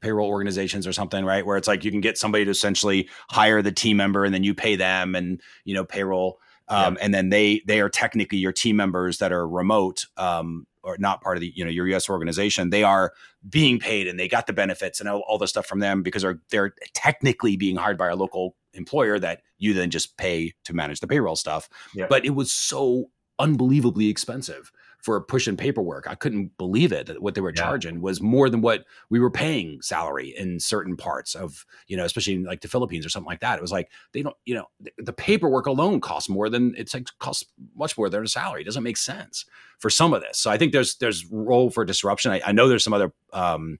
payroll 0.00 0.28
organizations 0.28 0.86
or 0.86 0.92
something, 0.92 1.24
right? 1.24 1.44
Where 1.44 1.56
it's 1.56 1.68
like 1.68 1.84
you 1.84 1.90
can 1.90 2.00
get 2.00 2.18
somebody 2.18 2.44
to 2.44 2.50
essentially 2.50 3.08
hire 3.28 3.62
the 3.62 3.72
team 3.72 3.96
member 3.96 4.24
and 4.24 4.34
then 4.34 4.44
you 4.44 4.54
pay 4.54 4.76
them 4.76 5.14
and 5.14 5.40
you 5.64 5.74
know 5.74 5.84
payroll, 5.84 6.38
um, 6.68 6.94
yep. 6.94 7.04
and 7.04 7.14
then 7.14 7.28
they 7.30 7.62
they 7.66 7.80
are 7.80 7.88
technically 7.88 8.38
your 8.38 8.52
team 8.52 8.76
members 8.76 9.18
that 9.18 9.32
are 9.32 9.46
remote 9.48 10.06
um, 10.16 10.66
or 10.82 10.96
not 10.98 11.22
part 11.22 11.36
of 11.36 11.40
the 11.40 11.52
you 11.54 11.64
know 11.64 11.70
your 11.70 11.86
U.S. 11.88 12.08
organization. 12.08 12.70
They 12.70 12.82
are 12.82 13.12
being 13.48 13.78
paid 13.78 14.06
and 14.06 14.18
they 14.18 14.28
got 14.28 14.46
the 14.46 14.52
benefits 14.52 15.00
and 15.00 15.08
all, 15.08 15.22
all 15.26 15.38
the 15.38 15.48
stuff 15.48 15.66
from 15.66 15.80
them 15.80 16.02
because 16.02 16.22
they're 16.22 16.40
they're 16.50 16.74
technically 16.94 17.56
being 17.56 17.76
hired 17.76 17.98
by 17.98 18.08
a 18.08 18.16
local 18.16 18.56
employer 18.74 19.18
that 19.18 19.42
you 19.58 19.74
then 19.74 19.90
just 19.90 20.16
pay 20.16 20.54
to 20.64 20.72
manage 20.72 21.00
the 21.00 21.06
payroll 21.06 21.36
stuff. 21.36 21.68
Yep. 21.94 22.08
But 22.08 22.24
it 22.24 22.30
was 22.30 22.52
so 22.52 23.10
unbelievably 23.38 24.08
expensive 24.08 24.70
for 25.02 25.20
pushing 25.20 25.56
paperwork. 25.56 26.06
I 26.08 26.14
couldn't 26.14 26.56
believe 26.58 26.92
it 26.92 27.06
that 27.06 27.22
what 27.22 27.34
they 27.34 27.40
were 27.40 27.52
yeah. 27.54 27.62
charging 27.62 28.00
was 28.00 28.20
more 28.20 28.50
than 28.50 28.60
what 28.60 28.84
we 29.08 29.18
were 29.18 29.30
paying 29.30 29.80
salary 29.82 30.34
in 30.36 30.60
certain 30.60 30.96
parts 30.96 31.34
of, 31.34 31.64
you 31.86 31.96
know, 31.96 32.04
especially 32.04 32.34
in 32.34 32.44
like 32.44 32.60
the 32.60 32.68
Philippines 32.68 33.06
or 33.06 33.08
something 33.08 33.28
like 33.28 33.40
that. 33.40 33.58
It 33.58 33.62
was 33.62 33.72
like 33.72 33.90
they 34.12 34.22
don't, 34.22 34.36
you 34.44 34.54
know, 34.54 34.66
the, 34.80 34.92
the 34.98 35.12
paperwork 35.12 35.66
alone 35.66 36.00
costs 36.00 36.28
more 36.28 36.48
than 36.48 36.74
it's 36.76 36.94
like 36.94 37.08
costs 37.18 37.44
much 37.74 37.96
more 37.96 38.08
than 38.08 38.22
a 38.22 38.28
salary. 38.28 38.62
It 38.62 38.66
doesn't 38.66 38.82
make 38.82 38.96
sense 38.96 39.46
for 39.78 39.90
some 39.90 40.12
of 40.12 40.20
this. 40.20 40.38
So 40.38 40.50
I 40.50 40.58
think 40.58 40.72
there's 40.72 40.96
there's 40.96 41.26
role 41.26 41.70
for 41.70 41.84
disruption. 41.84 42.32
I, 42.32 42.42
I 42.46 42.52
know 42.52 42.68
there's 42.68 42.84
some 42.84 42.92
other 42.92 43.12
um, 43.32 43.78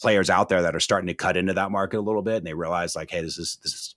players 0.00 0.30
out 0.30 0.48
there 0.48 0.62
that 0.62 0.74
are 0.74 0.80
starting 0.80 1.08
to 1.08 1.14
cut 1.14 1.36
into 1.36 1.52
that 1.54 1.70
market 1.70 1.98
a 1.98 2.00
little 2.00 2.22
bit 2.22 2.36
and 2.36 2.46
they 2.46 2.54
realize 2.54 2.96
like, 2.96 3.10
hey, 3.10 3.20
this 3.20 3.38
is 3.38 3.58
this 3.62 3.72
is 3.72 3.94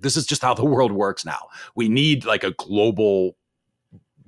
this 0.00 0.16
is 0.16 0.26
just 0.26 0.42
how 0.42 0.54
the 0.54 0.64
world 0.74 0.92
works 0.92 1.24
now. 1.24 1.48
We 1.74 1.88
need 1.88 2.24
like 2.24 2.44
a 2.44 2.52
global 2.52 3.36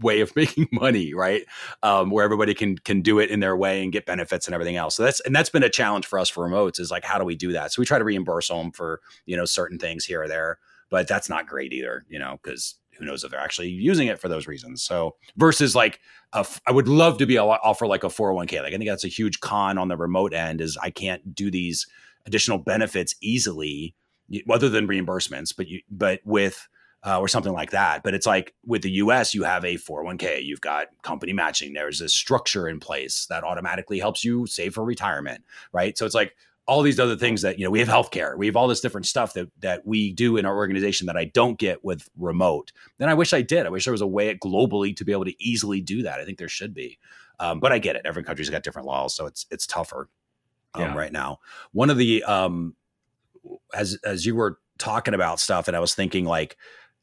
way 0.00 0.20
of 0.20 0.34
making 0.36 0.68
money, 0.72 1.14
right? 1.14 1.44
Um, 1.82 2.10
where 2.10 2.24
everybody 2.24 2.54
can 2.54 2.78
can 2.78 3.02
do 3.02 3.18
it 3.18 3.30
in 3.30 3.40
their 3.40 3.56
way 3.56 3.82
and 3.82 3.92
get 3.92 4.06
benefits 4.06 4.46
and 4.46 4.54
everything 4.54 4.76
else. 4.76 4.96
So 4.96 5.02
that's 5.02 5.20
and 5.20 5.34
that's 5.34 5.50
been 5.50 5.62
a 5.62 5.70
challenge 5.70 6.06
for 6.06 6.18
us 6.18 6.28
for 6.28 6.48
remotes 6.48 6.80
is 6.80 6.90
like 6.90 7.04
how 7.04 7.18
do 7.18 7.24
we 7.24 7.36
do 7.36 7.52
that? 7.52 7.72
So 7.72 7.80
we 7.80 7.86
try 7.86 7.98
to 7.98 8.04
reimburse 8.04 8.48
them 8.48 8.72
for 8.72 9.00
you 9.26 9.36
know 9.36 9.44
certain 9.44 9.78
things 9.78 10.04
here 10.04 10.22
or 10.22 10.28
there, 10.28 10.58
but 10.90 11.08
that's 11.08 11.28
not 11.28 11.46
great 11.46 11.72
either, 11.72 12.04
you 12.08 12.18
know, 12.18 12.38
because 12.42 12.76
who 12.98 13.04
knows 13.04 13.24
if 13.24 13.30
they're 13.30 13.40
actually 13.40 13.68
using 13.68 14.08
it 14.08 14.18
for 14.18 14.28
those 14.28 14.46
reasons. 14.46 14.82
So 14.82 15.16
versus 15.36 15.74
like 15.74 16.00
I 16.32 16.70
would 16.70 16.88
love 16.88 17.18
to 17.18 17.26
be 17.26 17.36
able 17.36 17.54
to 17.54 17.60
offer 17.62 17.86
like 17.86 18.04
a 18.04 18.08
401k. 18.08 18.62
Like 18.62 18.74
I 18.74 18.76
think 18.76 18.88
that's 18.88 19.04
a 19.04 19.08
huge 19.08 19.40
con 19.40 19.78
on 19.78 19.88
the 19.88 19.96
remote 19.96 20.34
end 20.34 20.60
is 20.60 20.76
I 20.82 20.90
can't 20.90 21.34
do 21.34 21.50
these 21.50 21.86
additional 22.26 22.58
benefits 22.58 23.14
easily 23.20 23.94
other 24.50 24.68
than 24.68 24.88
reimbursements, 24.88 25.54
but 25.56 25.68
you 25.68 25.80
but 25.90 26.20
with 26.24 26.68
uh, 27.04 27.20
or 27.20 27.28
something 27.28 27.52
like 27.52 27.70
that. 27.70 28.02
But 28.02 28.14
it's 28.14 28.26
like 28.26 28.54
with 28.64 28.82
the 28.82 28.90
US, 28.92 29.34
you 29.34 29.44
have 29.44 29.64
a 29.64 29.74
401k, 29.74 30.44
you've 30.44 30.60
got 30.60 30.88
company 31.02 31.32
matching, 31.32 31.72
there's 31.72 32.00
a 32.00 32.08
structure 32.08 32.68
in 32.68 32.80
place 32.80 33.26
that 33.30 33.44
automatically 33.44 33.98
helps 33.98 34.24
you 34.24 34.46
save 34.46 34.74
for 34.74 34.84
retirement, 34.84 35.44
right? 35.72 35.96
So 35.96 36.06
it's 36.06 36.14
like 36.14 36.34
all 36.66 36.82
these 36.82 36.98
other 36.98 37.16
things 37.16 37.42
that, 37.42 37.58
you 37.60 37.64
know, 37.64 37.70
we 37.70 37.78
have 37.78 37.88
healthcare, 37.88 38.36
we 38.36 38.46
have 38.46 38.56
all 38.56 38.66
this 38.66 38.80
different 38.80 39.06
stuff 39.06 39.34
that, 39.34 39.48
that 39.60 39.86
we 39.86 40.12
do 40.12 40.36
in 40.36 40.44
our 40.44 40.56
organization 40.56 41.06
that 41.06 41.16
I 41.16 41.26
don't 41.26 41.58
get 41.58 41.84
with 41.84 42.08
remote. 42.18 42.72
Then 42.98 43.08
I 43.08 43.14
wish 43.14 43.32
I 43.32 43.42
did. 43.42 43.66
I 43.66 43.68
wish 43.70 43.84
there 43.84 43.92
was 43.92 44.00
a 44.00 44.06
way 44.06 44.34
globally 44.34 44.96
to 44.96 45.04
be 45.04 45.12
able 45.12 45.26
to 45.26 45.42
easily 45.42 45.80
do 45.80 46.02
that. 46.02 46.18
I 46.18 46.24
think 46.24 46.38
there 46.38 46.48
should 46.48 46.74
be. 46.74 46.98
Um, 47.38 47.60
but 47.60 47.72
I 47.72 47.78
get 47.78 47.96
it. 47.96 48.02
Every 48.04 48.24
country's 48.24 48.50
got 48.50 48.62
different 48.62 48.88
laws, 48.88 49.14
so 49.14 49.26
it's 49.26 49.46
it's 49.50 49.66
tougher 49.66 50.08
um, 50.74 50.82
yeah. 50.82 50.94
right 50.94 51.12
now. 51.12 51.38
One 51.72 51.90
of 51.90 51.98
the 51.98 52.24
um, 52.24 52.74
as 53.74 53.98
as 54.04 54.24
you 54.24 54.34
were 54.34 54.58
talking 54.78 55.14
about 55.14 55.40
stuff, 55.40 55.68
and 55.68 55.76
I 55.76 55.80
was 55.80 55.94
thinking 55.94 56.24
like 56.24 56.56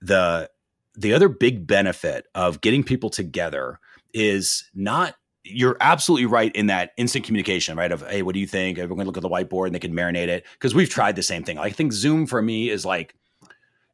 the 0.04 0.50
the 0.96 1.14
other 1.14 1.30
big 1.30 1.66
benefit 1.66 2.28
of 2.36 2.62
getting 2.62 2.84
people 2.84 3.10
together 3.10 3.80
is 4.14 4.70
not 4.76 5.16
you're 5.46 5.76
absolutely 5.82 6.26
right 6.26 6.56
in 6.56 6.68
that 6.68 6.92
instant 6.98 7.26
communication, 7.26 7.76
right? 7.76 7.92
Of 7.92 8.08
hey, 8.08 8.22
what 8.22 8.34
do 8.34 8.40
you 8.40 8.48
think? 8.48 8.78
Everyone 8.78 9.00
can 9.00 9.08
look 9.08 9.18
at 9.18 9.24
the 9.24 9.30
whiteboard 9.30 9.68
and 9.68 9.76
they 9.76 9.80
can 9.80 9.94
marinate 9.94 10.28
it 10.28 10.46
because 10.54 10.76
we've 10.76 10.90
tried 10.90 11.16
the 11.16 11.24
same 11.24 11.44
thing. 11.44 11.58
I 11.58 11.70
think 11.70 11.92
Zoom 11.92 12.28
for 12.28 12.42
me 12.42 12.70
is 12.70 12.86
like 12.86 13.16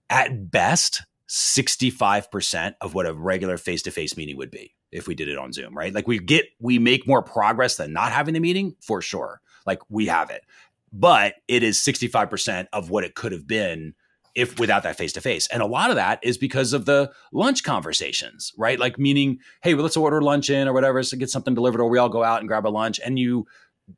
at 0.09 0.51
best 0.51 1.03
65% 1.27 2.73
of 2.81 2.95
what 2.95 3.05
a 3.05 3.13
regular 3.13 3.57
face-to-face 3.57 4.17
meeting 4.17 4.35
would 4.37 4.49
be 4.49 4.73
if 4.91 5.07
we 5.07 5.13
did 5.13 5.27
it 5.27 5.37
on 5.37 5.53
Zoom, 5.53 5.77
right? 5.77 5.93
Like 5.93 6.07
we 6.07 6.19
get 6.19 6.45
we 6.59 6.79
make 6.79 7.07
more 7.07 7.21
progress 7.21 7.77
than 7.77 7.93
not 7.93 8.11
having 8.11 8.33
the 8.33 8.39
meeting 8.39 8.75
for 8.81 9.01
sure. 9.01 9.41
Like 9.65 9.79
we 9.89 10.07
have 10.07 10.29
it. 10.29 10.43
But 10.91 11.35
it 11.47 11.61
is 11.61 11.77
65% 11.77 12.67
of 12.73 12.89
what 12.89 13.03
it 13.03 13.15
could 13.15 13.31
have 13.31 13.47
been 13.47 13.93
if 14.35 14.59
without 14.59 14.83
that 14.83 14.97
face 14.97 15.13
to 15.13 15.21
face. 15.21 15.47
And 15.47 15.61
a 15.61 15.65
lot 15.65 15.89
of 15.89 15.95
that 15.95 16.19
is 16.23 16.37
because 16.37 16.73
of 16.73 16.85
the 16.85 17.11
lunch 17.31 17.63
conversations, 17.63 18.53
right? 18.57 18.79
Like 18.79 18.97
meaning, 18.97 19.39
hey, 19.61 19.73
well, 19.73 19.83
let's 19.83 19.97
order 19.97 20.21
lunch 20.21 20.49
in 20.49 20.67
or 20.67 20.73
whatever, 20.73 21.01
so 21.03 21.17
get 21.17 21.29
something 21.29 21.53
delivered, 21.53 21.81
or 21.81 21.89
we 21.89 21.97
all 21.97 22.09
go 22.09 22.23
out 22.23 22.39
and 22.39 22.47
grab 22.47 22.65
a 22.65 22.69
lunch, 22.69 22.99
and 23.03 23.17
you 23.17 23.47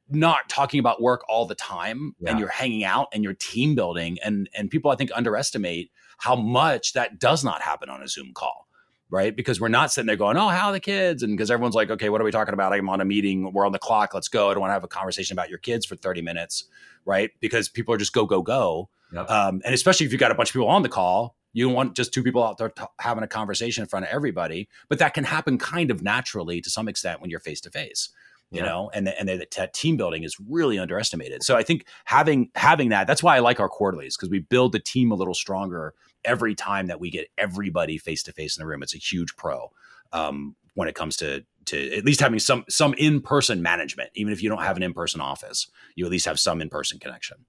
not 0.10 0.48
talking 0.48 0.80
about 0.80 1.02
work 1.02 1.22
all 1.28 1.46
the 1.46 1.56
time 1.56 2.16
yeah. 2.20 2.30
and 2.30 2.40
you're 2.40 2.48
hanging 2.48 2.84
out 2.84 3.10
and 3.12 3.26
you're 3.26 3.34
team 3.34 3.76
building 3.76 4.18
and 4.24 4.50
and 4.56 4.70
people 4.70 4.90
I 4.90 4.96
think 4.96 5.12
underestimate 5.14 5.92
how 6.18 6.34
much 6.34 6.94
that 6.94 7.20
does 7.20 7.44
not 7.44 7.62
happen 7.62 7.90
on 7.90 8.02
a 8.02 8.08
Zoom 8.08 8.32
call 8.34 8.70
right? 9.12 9.36
Because 9.36 9.60
we're 9.60 9.68
not 9.68 9.92
sitting 9.92 10.08
there 10.08 10.16
going, 10.16 10.38
"Oh, 10.38 10.48
how 10.48 10.68
are 10.68 10.72
the 10.72 10.80
kids?" 10.80 11.22
And 11.22 11.34
because 11.36 11.52
everyone's 11.52 11.76
like, 11.76 11.92
"Okay, 11.92 12.10
what 12.10 12.22
are 12.22 12.24
we 12.24 12.32
talking 12.32 12.54
about? 12.54 12.74
I'm 12.74 12.90
on 12.90 13.02
a 13.02 13.06
meeting. 13.06 13.52
We're 13.52 13.66
on 13.66 13.74
the 13.74 13.80
clock. 13.80 14.14
Let's 14.14 14.30
go. 14.30 14.50
I 14.50 14.54
don't 14.54 14.62
want 14.62 14.70
to 14.70 14.74
have 14.74 14.86
a 14.86 14.88
conversation 14.88 15.36
about 15.36 15.50
your 15.50 15.60
kids 15.60 15.86
for 15.86 15.96
30 15.96 16.22
minutes." 16.22 16.64
Right? 17.06 17.32
Because 17.40 17.68
people 17.68 17.94
are 17.94 17.98
just 17.98 18.14
go, 18.14 18.26
go, 18.26 18.42
go. 18.42 18.90
Yep. 19.14 19.30
Um, 19.30 19.62
and 19.66 19.74
especially 19.74 20.06
if 20.06 20.12
you've 20.12 20.20
got 20.20 20.32
a 20.32 20.36
bunch 20.36 20.50
of 20.50 20.54
people 20.54 20.70
on 20.70 20.84
the 20.84 20.90
call, 20.90 21.36
you 21.54 21.66
don't 21.66 21.74
want 21.74 21.96
just 21.96 22.14
two 22.14 22.24
people 22.24 22.44
out 22.44 22.58
there 22.58 22.70
t- 22.70 22.84
having 23.00 23.24
a 23.24 23.28
conversation 23.28 23.82
in 23.82 23.88
front 23.88 24.06
of 24.06 24.12
everybody. 24.12 24.70
But 24.90 25.00
that 25.00 25.14
can 25.14 25.24
happen 25.24 25.58
kind 25.58 25.92
of 25.92 26.02
naturally 26.02 26.62
to 26.62 26.70
some 26.70 26.88
extent 26.88 27.22
when 27.22 27.30
you're 27.30 27.40
face 27.40 27.62
to 27.62 27.70
face. 27.70 28.10
You 28.52 28.60
yeah. 28.60 28.66
know, 28.66 28.92
and 28.94 29.08
the, 29.08 29.18
and 29.18 29.30
the, 29.30 29.38
the 29.38 29.70
team 29.74 29.96
building 29.96 30.24
is 30.24 30.36
really 30.38 30.78
underestimated. 30.78 31.42
So 31.42 31.56
I 31.56 31.64
think 31.64 31.86
having 32.04 32.52
having 32.54 32.90
that 32.90 33.08
that's 33.08 33.24
why 33.24 33.38
I 33.38 33.40
like 33.40 33.62
our 33.62 33.70
quarterlies 33.70 34.18
because 34.18 34.30
we 34.30 34.40
build 34.40 34.74
the 34.74 34.80
team 34.80 35.12
a 35.12 35.16
little 35.16 35.34
stronger 35.34 35.94
every 36.26 36.54
time 36.54 36.88
that 36.88 37.00
we 37.00 37.10
get 37.10 37.28
everybody 37.38 37.98
face 37.98 38.24
to 38.24 38.34
face 38.34 38.58
in 38.58 38.62
the 38.62 38.68
room. 38.68 38.84
It's 38.84 38.94
a 38.94 38.98
huge 38.98 39.38
pro 39.38 39.72
um, 40.12 40.58
when 40.74 40.90
it 40.90 40.96
comes 40.96 41.16
to 41.18 41.46
to 41.68 41.96
at 41.96 42.04
least 42.04 42.20
having 42.20 42.40
some 42.40 42.66
some 42.68 42.94
in 42.96 43.22
person 43.22 43.62
management. 43.62 44.10
Even 44.16 44.34
if 44.34 44.44
you 44.44 44.50
don't 44.50 44.64
have 44.64 44.76
an 44.76 44.84
in 44.84 44.94
person 44.94 45.22
office, 45.22 45.70
you 45.96 46.04
at 46.04 46.12
least 46.12 46.26
have 46.26 46.40
some 46.40 46.60
in 46.60 46.68
person 46.68 47.00
connection. 47.00 47.46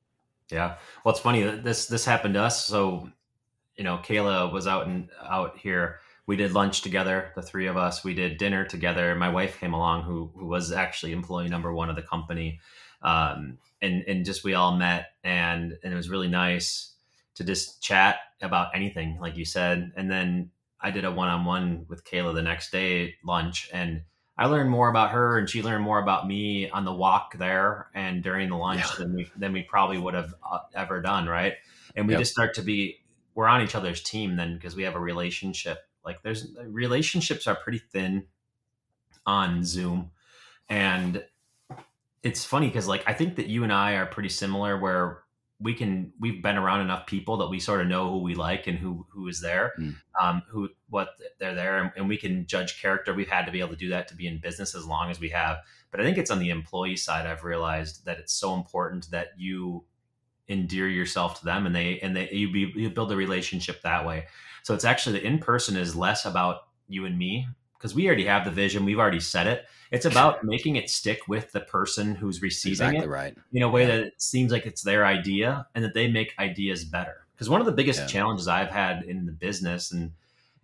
Yeah. 0.51 0.77
Well, 1.05 1.13
it's 1.15 1.21
funny. 1.21 1.43
That 1.43 1.65
this 1.65 1.87
this 1.87 2.05
happened 2.05 2.35
to 2.35 2.43
us. 2.43 2.67
So, 2.67 3.11
you 3.77 3.85
know, 3.85 3.99
Kayla 3.99 4.53
was 4.53 4.67
out 4.67 4.87
and 4.87 5.09
out 5.23 5.59
here. 5.59 6.01
We 6.27 6.37
did 6.37 6.53
lunch 6.53 6.83
together, 6.83 7.33
the 7.35 7.43
three 7.43 7.67
of 7.67 7.77
us. 7.77 8.05
We 8.05 8.15
did 8.15 8.39
dinner 8.39 8.65
together. 8.65 9.15
My 9.15 9.29
wife 9.29 9.59
came 9.59 9.75
along, 9.75 10.05
who 10.05 10.31
who 10.37 10.47
was 10.47 10.73
actually 10.73 11.13
employee 11.13 11.49
number 11.49 11.73
one 11.73 11.91
of 11.91 11.97
the 11.97 12.03
company, 12.03 12.61
um, 13.03 13.59
and 13.81 14.05
and 14.07 14.25
just 14.25 14.45
we 14.45 14.55
all 14.55 14.77
met, 14.77 15.13
and 15.25 15.77
and 15.83 15.93
it 15.93 15.97
was 15.97 16.11
really 16.11 16.29
nice 16.29 16.95
to 17.35 17.45
just 17.45 17.83
chat 17.83 18.17
about 18.41 18.69
anything, 18.75 19.19
like 19.21 19.37
you 19.37 19.45
said. 19.45 19.93
And 19.97 20.11
then 20.11 20.51
I 20.81 20.91
did 20.91 21.05
a 21.05 21.11
one 21.11 21.29
on 21.29 21.45
one 21.45 21.87
with 21.89 22.05
Kayla 22.05 22.35
the 22.35 22.43
next 22.43 22.71
day 22.71 23.17
lunch, 23.25 23.71
and 23.73 24.03
I 24.43 24.47
learned 24.47 24.71
more 24.71 24.89
about 24.89 25.13
her 25.13 25.39
and 25.39 25.49
she 25.49 25.63
learned 25.63 25.85
more 25.85 26.01
about 26.01 26.27
me 26.27 26.69
on 26.69 26.85
the 26.85 26.93
walk 26.93 27.39
there 27.39 27.87
and 27.95 28.25
during 28.25 28.49
the 28.49 28.57
lunch 28.57 28.81
yeah. 28.81 28.95
than 28.99 29.15
we 29.15 29.31
than 29.37 29.53
we 29.53 29.63
probably 29.63 29.99
would 29.99 30.15
have 30.15 30.35
uh, 30.43 30.59
ever 30.75 31.01
done, 31.01 31.29
right? 31.29 31.55
And 31.95 32.09
we 32.09 32.15
yep. 32.15 32.23
just 32.23 32.33
start 32.33 32.55
to 32.55 32.63
be 32.63 33.05
we're 33.37 33.47
on 33.47 33.63
each 33.63 33.77
other's 33.77 34.03
team 34.03 34.35
then 34.35 34.55
because 34.55 34.75
we 34.75 34.83
have 34.83 34.97
a 34.97 35.01
relationship. 35.01 35.79
Like 36.05 36.25
there's 36.25 36.49
relationships 36.67 37.47
are 37.47 37.55
pretty 37.55 37.79
thin 37.79 38.25
on 39.25 39.63
Zoom, 39.63 40.11
and 40.69 41.25
it's 42.25 42.45
funny 42.45 42.67
because 42.67 42.89
like 42.89 43.05
I 43.07 43.13
think 43.13 43.37
that 43.37 43.47
you 43.47 43.63
and 43.63 43.73
I 43.73 43.93
are 43.93 44.07
pretty 44.07 44.29
similar 44.29 44.77
where 44.77 45.22
we 45.63 45.75
can 45.75 46.13
we've 46.19 46.43
been 46.43 46.57
around 46.57 46.81
enough 46.81 47.07
people 47.07 47.37
that 47.39 47.49
we 47.49 47.61
sort 47.61 47.81
of 47.81 47.87
know 47.87 48.11
who 48.11 48.19
we 48.19 48.35
like 48.35 48.67
and 48.67 48.79
who 48.79 49.07
who 49.11 49.29
is 49.29 49.41
there 49.41 49.73
mm. 49.79 49.95
um, 50.21 50.43
who 50.49 50.69
what 50.89 51.11
they're 51.39 51.55
there 51.55 51.79
and, 51.79 51.93
and, 51.97 52.09
we 52.09 52.17
can 52.17 52.47
judge 52.47 52.81
character. 52.81 53.15
We've 53.15 53.29
had 53.29 53.47
to 53.47 53.53
be 53.53 53.61
able 53.61 53.71
to 53.71 53.77
do 53.77 53.91
that 53.91 54.09
to 54.09 54.17
be 54.17 54.27
in 54.27 54.39
business 54.39 54.75
as 54.75 54.87
long 54.87 55.11
as 55.11 55.21
we 55.21 55.31
have. 55.31 55.59
But 55.91 56.01
i 56.01 56.05
think 56.05 56.19
it's 56.19 56.31
on 56.31 56.39
the 56.39 56.51
employee 56.51 56.97
side 56.97 57.27
i've 57.27 57.45
realized 57.45 58.07
that 58.07 58.19
it's 58.19 58.33
so 58.33 58.55
important 58.55 59.11
that 59.11 59.29
you 59.37 59.85
endear 60.49 60.89
yourself 60.89 61.39
to 61.39 61.45
them 61.45 61.67
and 61.67 61.75
they 61.75 61.99
and 62.01 62.17
they 62.17 62.31
you, 62.31 62.53
be, 62.53 62.73
you 62.75 62.91
build 62.91 63.13
a 63.13 63.17
relationship 63.17 63.83
that 63.83 64.07
way. 64.07 64.27
So 64.63 64.75
it's 64.75 64.85
actually 64.85 65.19
the 65.19 65.27
in 65.27 65.39
person 65.39 65.77
is 65.77 65.97
less 65.97 66.25
about 66.25 66.69
you 66.89 67.07
and 67.07 67.19
me 67.19 67.49
because 67.83 67.95
we 67.95 68.07
already 68.07 68.27
have 68.27 68.45
the 68.45 68.51
vision 68.51 68.85
we've 68.85 69.01
already 69.01 69.21
said 69.21 69.47
it 69.47 69.67
it's 69.93 70.07
about 70.07 70.43
making 70.43 70.77
it 70.77 70.91
stick 70.91 71.29
with 71.29 71.53
the 71.53 71.61
person 71.61 72.15
who's 72.17 72.43
receiving 72.43 72.73
exactly 72.73 73.05
it 73.05 73.09
right. 73.09 73.37
in 73.53 73.63
a 73.63 73.69
way 73.69 73.83
yeah. 73.83 73.89
that 73.89 74.01
it 74.01 74.21
seems 74.21 74.51
like 74.51 74.67
it's 74.67 74.83
their 74.83 75.05
idea 75.07 75.67
and 75.75 75.85
that 75.85 75.95
they 75.95 76.09
make 76.09 76.35
ideas 76.39 76.85
better. 76.85 77.27
Because 77.35 77.49
one 77.49 77.61
of 77.61 77.67
the 77.67 77.73
biggest 77.73 78.01
yeah. 78.01 78.07
challenges 78.07 78.49
I've 78.49 78.71
had 78.71 79.05
in 79.05 79.27
the 79.27 79.33
business 79.33 79.93
and 79.93 80.13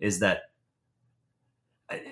is 0.01 0.21
that 0.21 0.51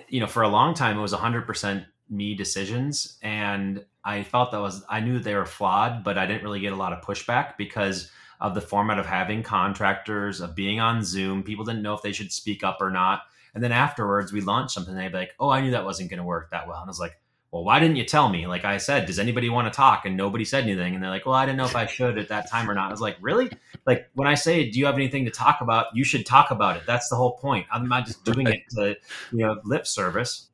you 0.07 0.19
know 0.19 0.27
for 0.27 0.43
a 0.43 0.47
long 0.47 0.73
time 0.73 0.97
it 0.97 1.01
was 1.01 1.13
100% 1.13 1.85
me 2.09 2.35
decisions 2.35 3.17
and 3.21 3.83
I 4.03 4.23
thought 4.23 4.51
that 4.51 4.61
was 4.61 4.83
I 4.87 5.01
knew 5.01 5.19
they 5.19 5.35
were 5.35 5.45
flawed, 5.45 6.03
but 6.03 6.17
I 6.17 6.25
didn't 6.25 6.43
really 6.43 6.61
get 6.61 6.71
a 6.71 6.77
lot 6.77 6.93
of 6.93 7.03
pushback 7.03 7.57
because 7.57 8.11
of 8.39 8.53
the 8.53 8.61
format 8.61 8.99
of 8.99 9.07
having 9.07 9.41
contractors, 9.41 10.39
of 10.39 10.55
being 10.55 10.79
on 10.79 11.03
Zoom. 11.03 11.41
People 11.41 11.65
didn't 11.65 11.81
know 11.81 11.95
if 11.95 12.03
they 12.03 12.13
should 12.13 12.31
speak 12.31 12.63
up 12.63 12.77
or 12.79 12.91
not. 12.91 13.23
And 13.57 13.63
then 13.63 13.71
afterwards, 13.71 14.31
we 14.31 14.41
launched 14.41 14.73
something. 14.73 14.93
And 14.93 15.01
they'd 15.01 15.11
be 15.11 15.17
like, 15.17 15.35
"Oh, 15.39 15.49
I 15.49 15.61
knew 15.61 15.71
that 15.71 15.83
wasn't 15.83 16.09
going 16.09 16.19
to 16.19 16.23
work 16.23 16.51
that 16.51 16.67
well." 16.67 16.79
And 16.79 16.87
I 16.87 16.91
was 16.91 16.99
like, 16.99 17.19
well, 17.51 17.63
why 17.63 17.79
didn't 17.79 17.95
you 17.95 18.03
tell 18.03 18.27
me? 18.27 18.45
Like 18.45 18.65
I 18.65 18.77
said, 18.77 19.05
does 19.05 19.19
anybody 19.19 19.49
want 19.49 19.71
to 19.71 19.75
talk? 19.75 20.05
And 20.05 20.17
nobody 20.17 20.43
said 20.43 20.65
anything. 20.65 20.93
And 20.93 21.03
they're 21.03 21.09
like, 21.09 21.25
well, 21.25 21.35
I 21.35 21.45
didn't 21.45 21.57
know 21.57 21.65
if 21.65 21.75
I 21.75 21.85
should 21.85 22.17
at 22.17 22.27
that 22.27 22.49
time 22.49 22.69
or 22.69 22.73
not. 22.73 22.89
I 22.89 22.91
was 22.91 22.99
like, 22.99 23.17
really? 23.21 23.49
Like 23.85 24.09
when 24.15 24.27
I 24.27 24.35
say, 24.35 24.69
do 24.69 24.77
you 24.77 24.85
have 24.85 24.95
anything 24.95 25.23
to 25.25 25.31
talk 25.31 25.61
about? 25.61 25.87
You 25.93 26.03
should 26.03 26.25
talk 26.25 26.51
about 26.51 26.75
it. 26.77 26.83
That's 26.85 27.07
the 27.09 27.15
whole 27.15 27.37
point. 27.37 27.65
I'm 27.71 27.87
not 27.87 28.05
just 28.05 28.25
doing 28.25 28.47
it 28.47 28.63
to, 28.71 28.97
you 29.31 29.45
know, 29.45 29.61
lip 29.63 29.87
service. 29.87 30.49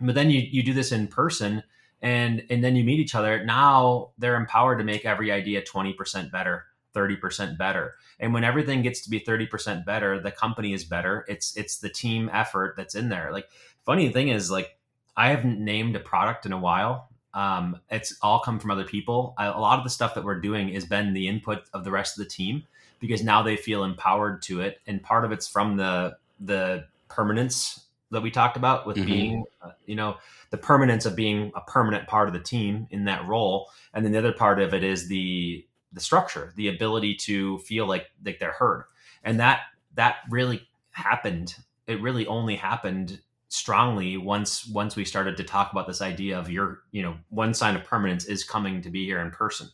But 0.00 0.14
then 0.14 0.30
you, 0.30 0.40
you 0.40 0.62
do 0.62 0.72
this 0.72 0.92
in 0.92 1.08
person 1.08 1.64
and, 2.00 2.44
and 2.48 2.62
then 2.62 2.76
you 2.76 2.84
meet 2.84 3.00
each 3.00 3.16
other. 3.16 3.44
Now 3.44 4.12
they're 4.16 4.36
empowered 4.36 4.78
to 4.78 4.84
make 4.84 5.04
every 5.04 5.32
idea 5.32 5.62
20% 5.62 6.30
better. 6.30 6.66
30% 6.94 7.56
better. 7.58 7.94
And 8.18 8.34
when 8.34 8.44
everything 8.44 8.82
gets 8.82 9.00
to 9.02 9.10
be 9.10 9.20
30% 9.20 9.84
better, 9.84 10.20
the 10.20 10.30
company 10.30 10.72
is 10.72 10.84
better. 10.84 11.24
It's 11.28 11.56
it's 11.56 11.78
the 11.78 11.88
team 11.88 12.30
effort 12.32 12.74
that's 12.76 12.94
in 12.94 13.08
there. 13.08 13.30
Like 13.32 13.48
funny 13.84 14.10
thing 14.10 14.28
is 14.28 14.50
like 14.50 14.76
I 15.16 15.30
haven't 15.30 15.58
named 15.58 15.96
a 15.96 16.00
product 16.00 16.46
in 16.46 16.52
a 16.52 16.58
while. 16.58 17.08
Um, 17.32 17.80
it's 17.90 18.16
all 18.22 18.40
come 18.40 18.58
from 18.58 18.70
other 18.70 18.84
people. 18.84 19.34
I, 19.38 19.46
a 19.46 19.58
lot 19.58 19.78
of 19.78 19.84
the 19.84 19.90
stuff 19.90 20.14
that 20.14 20.24
we're 20.24 20.40
doing 20.40 20.72
has 20.74 20.84
been 20.84 21.12
the 21.12 21.28
input 21.28 21.62
of 21.72 21.84
the 21.84 21.90
rest 21.90 22.18
of 22.18 22.24
the 22.24 22.30
team 22.30 22.64
because 22.98 23.22
now 23.22 23.42
they 23.42 23.56
feel 23.56 23.84
empowered 23.84 24.42
to 24.42 24.60
it, 24.60 24.80
and 24.86 25.02
part 25.02 25.24
of 25.24 25.32
it's 25.32 25.48
from 25.48 25.76
the 25.76 26.16
the 26.40 26.86
permanence 27.08 27.84
that 28.10 28.22
we 28.22 28.30
talked 28.30 28.56
about 28.56 28.86
with 28.86 28.96
mm-hmm. 28.96 29.06
being, 29.06 29.44
uh, 29.62 29.70
you 29.86 29.94
know, 29.94 30.16
the 30.50 30.56
permanence 30.56 31.06
of 31.06 31.14
being 31.14 31.52
a 31.54 31.60
permanent 31.60 32.08
part 32.08 32.26
of 32.26 32.34
the 32.34 32.40
team 32.40 32.88
in 32.90 33.04
that 33.04 33.26
role, 33.26 33.70
and 33.94 34.04
then 34.04 34.12
the 34.12 34.18
other 34.18 34.32
part 34.32 34.60
of 34.60 34.74
it 34.74 34.82
is 34.82 35.08
the 35.08 35.64
the 35.92 36.00
structure, 36.00 36.52
the 36.56 36.68
ability 36.68 37.14
to 37.14 37.58
feel 37.58 37.86
like 37.86 38.10
like 38.24 38.38
they're 38.38 38.52
heard, 38.52 38.84
and 39.24 39.40
that 39.40 39.60
that 39.94 40.16
really 40.30 40.68
happened. 40.90 41.54
It 41.86 42.00
really 42.00 42.26
only 42.26 42.56
happened 42.56 43.20
strongly 43.48 44.16
once 44.16 44.66
once 44.68 44.94
we 44.94 45.04
started 45.04 45.36
to 45.36 45.44
talk 45.44 45.72
about 45.72 45.86
this 45.88 46.00
idea 46.00 46.38
of 46.38 46.50
your 46.50 46.82
you 46.92 47.02
know 47.02 47.16
one 47.30 47.52
sign 47.52 47.74
of 47.76 47.84
permanence 47.84 48.24
is 48.24 48.44
coming 48.44 48.80
to 48.82 48.90
be 48.90 49.04
here 49.04 49.20
in 49.20 49.30
person. 49.30 49.68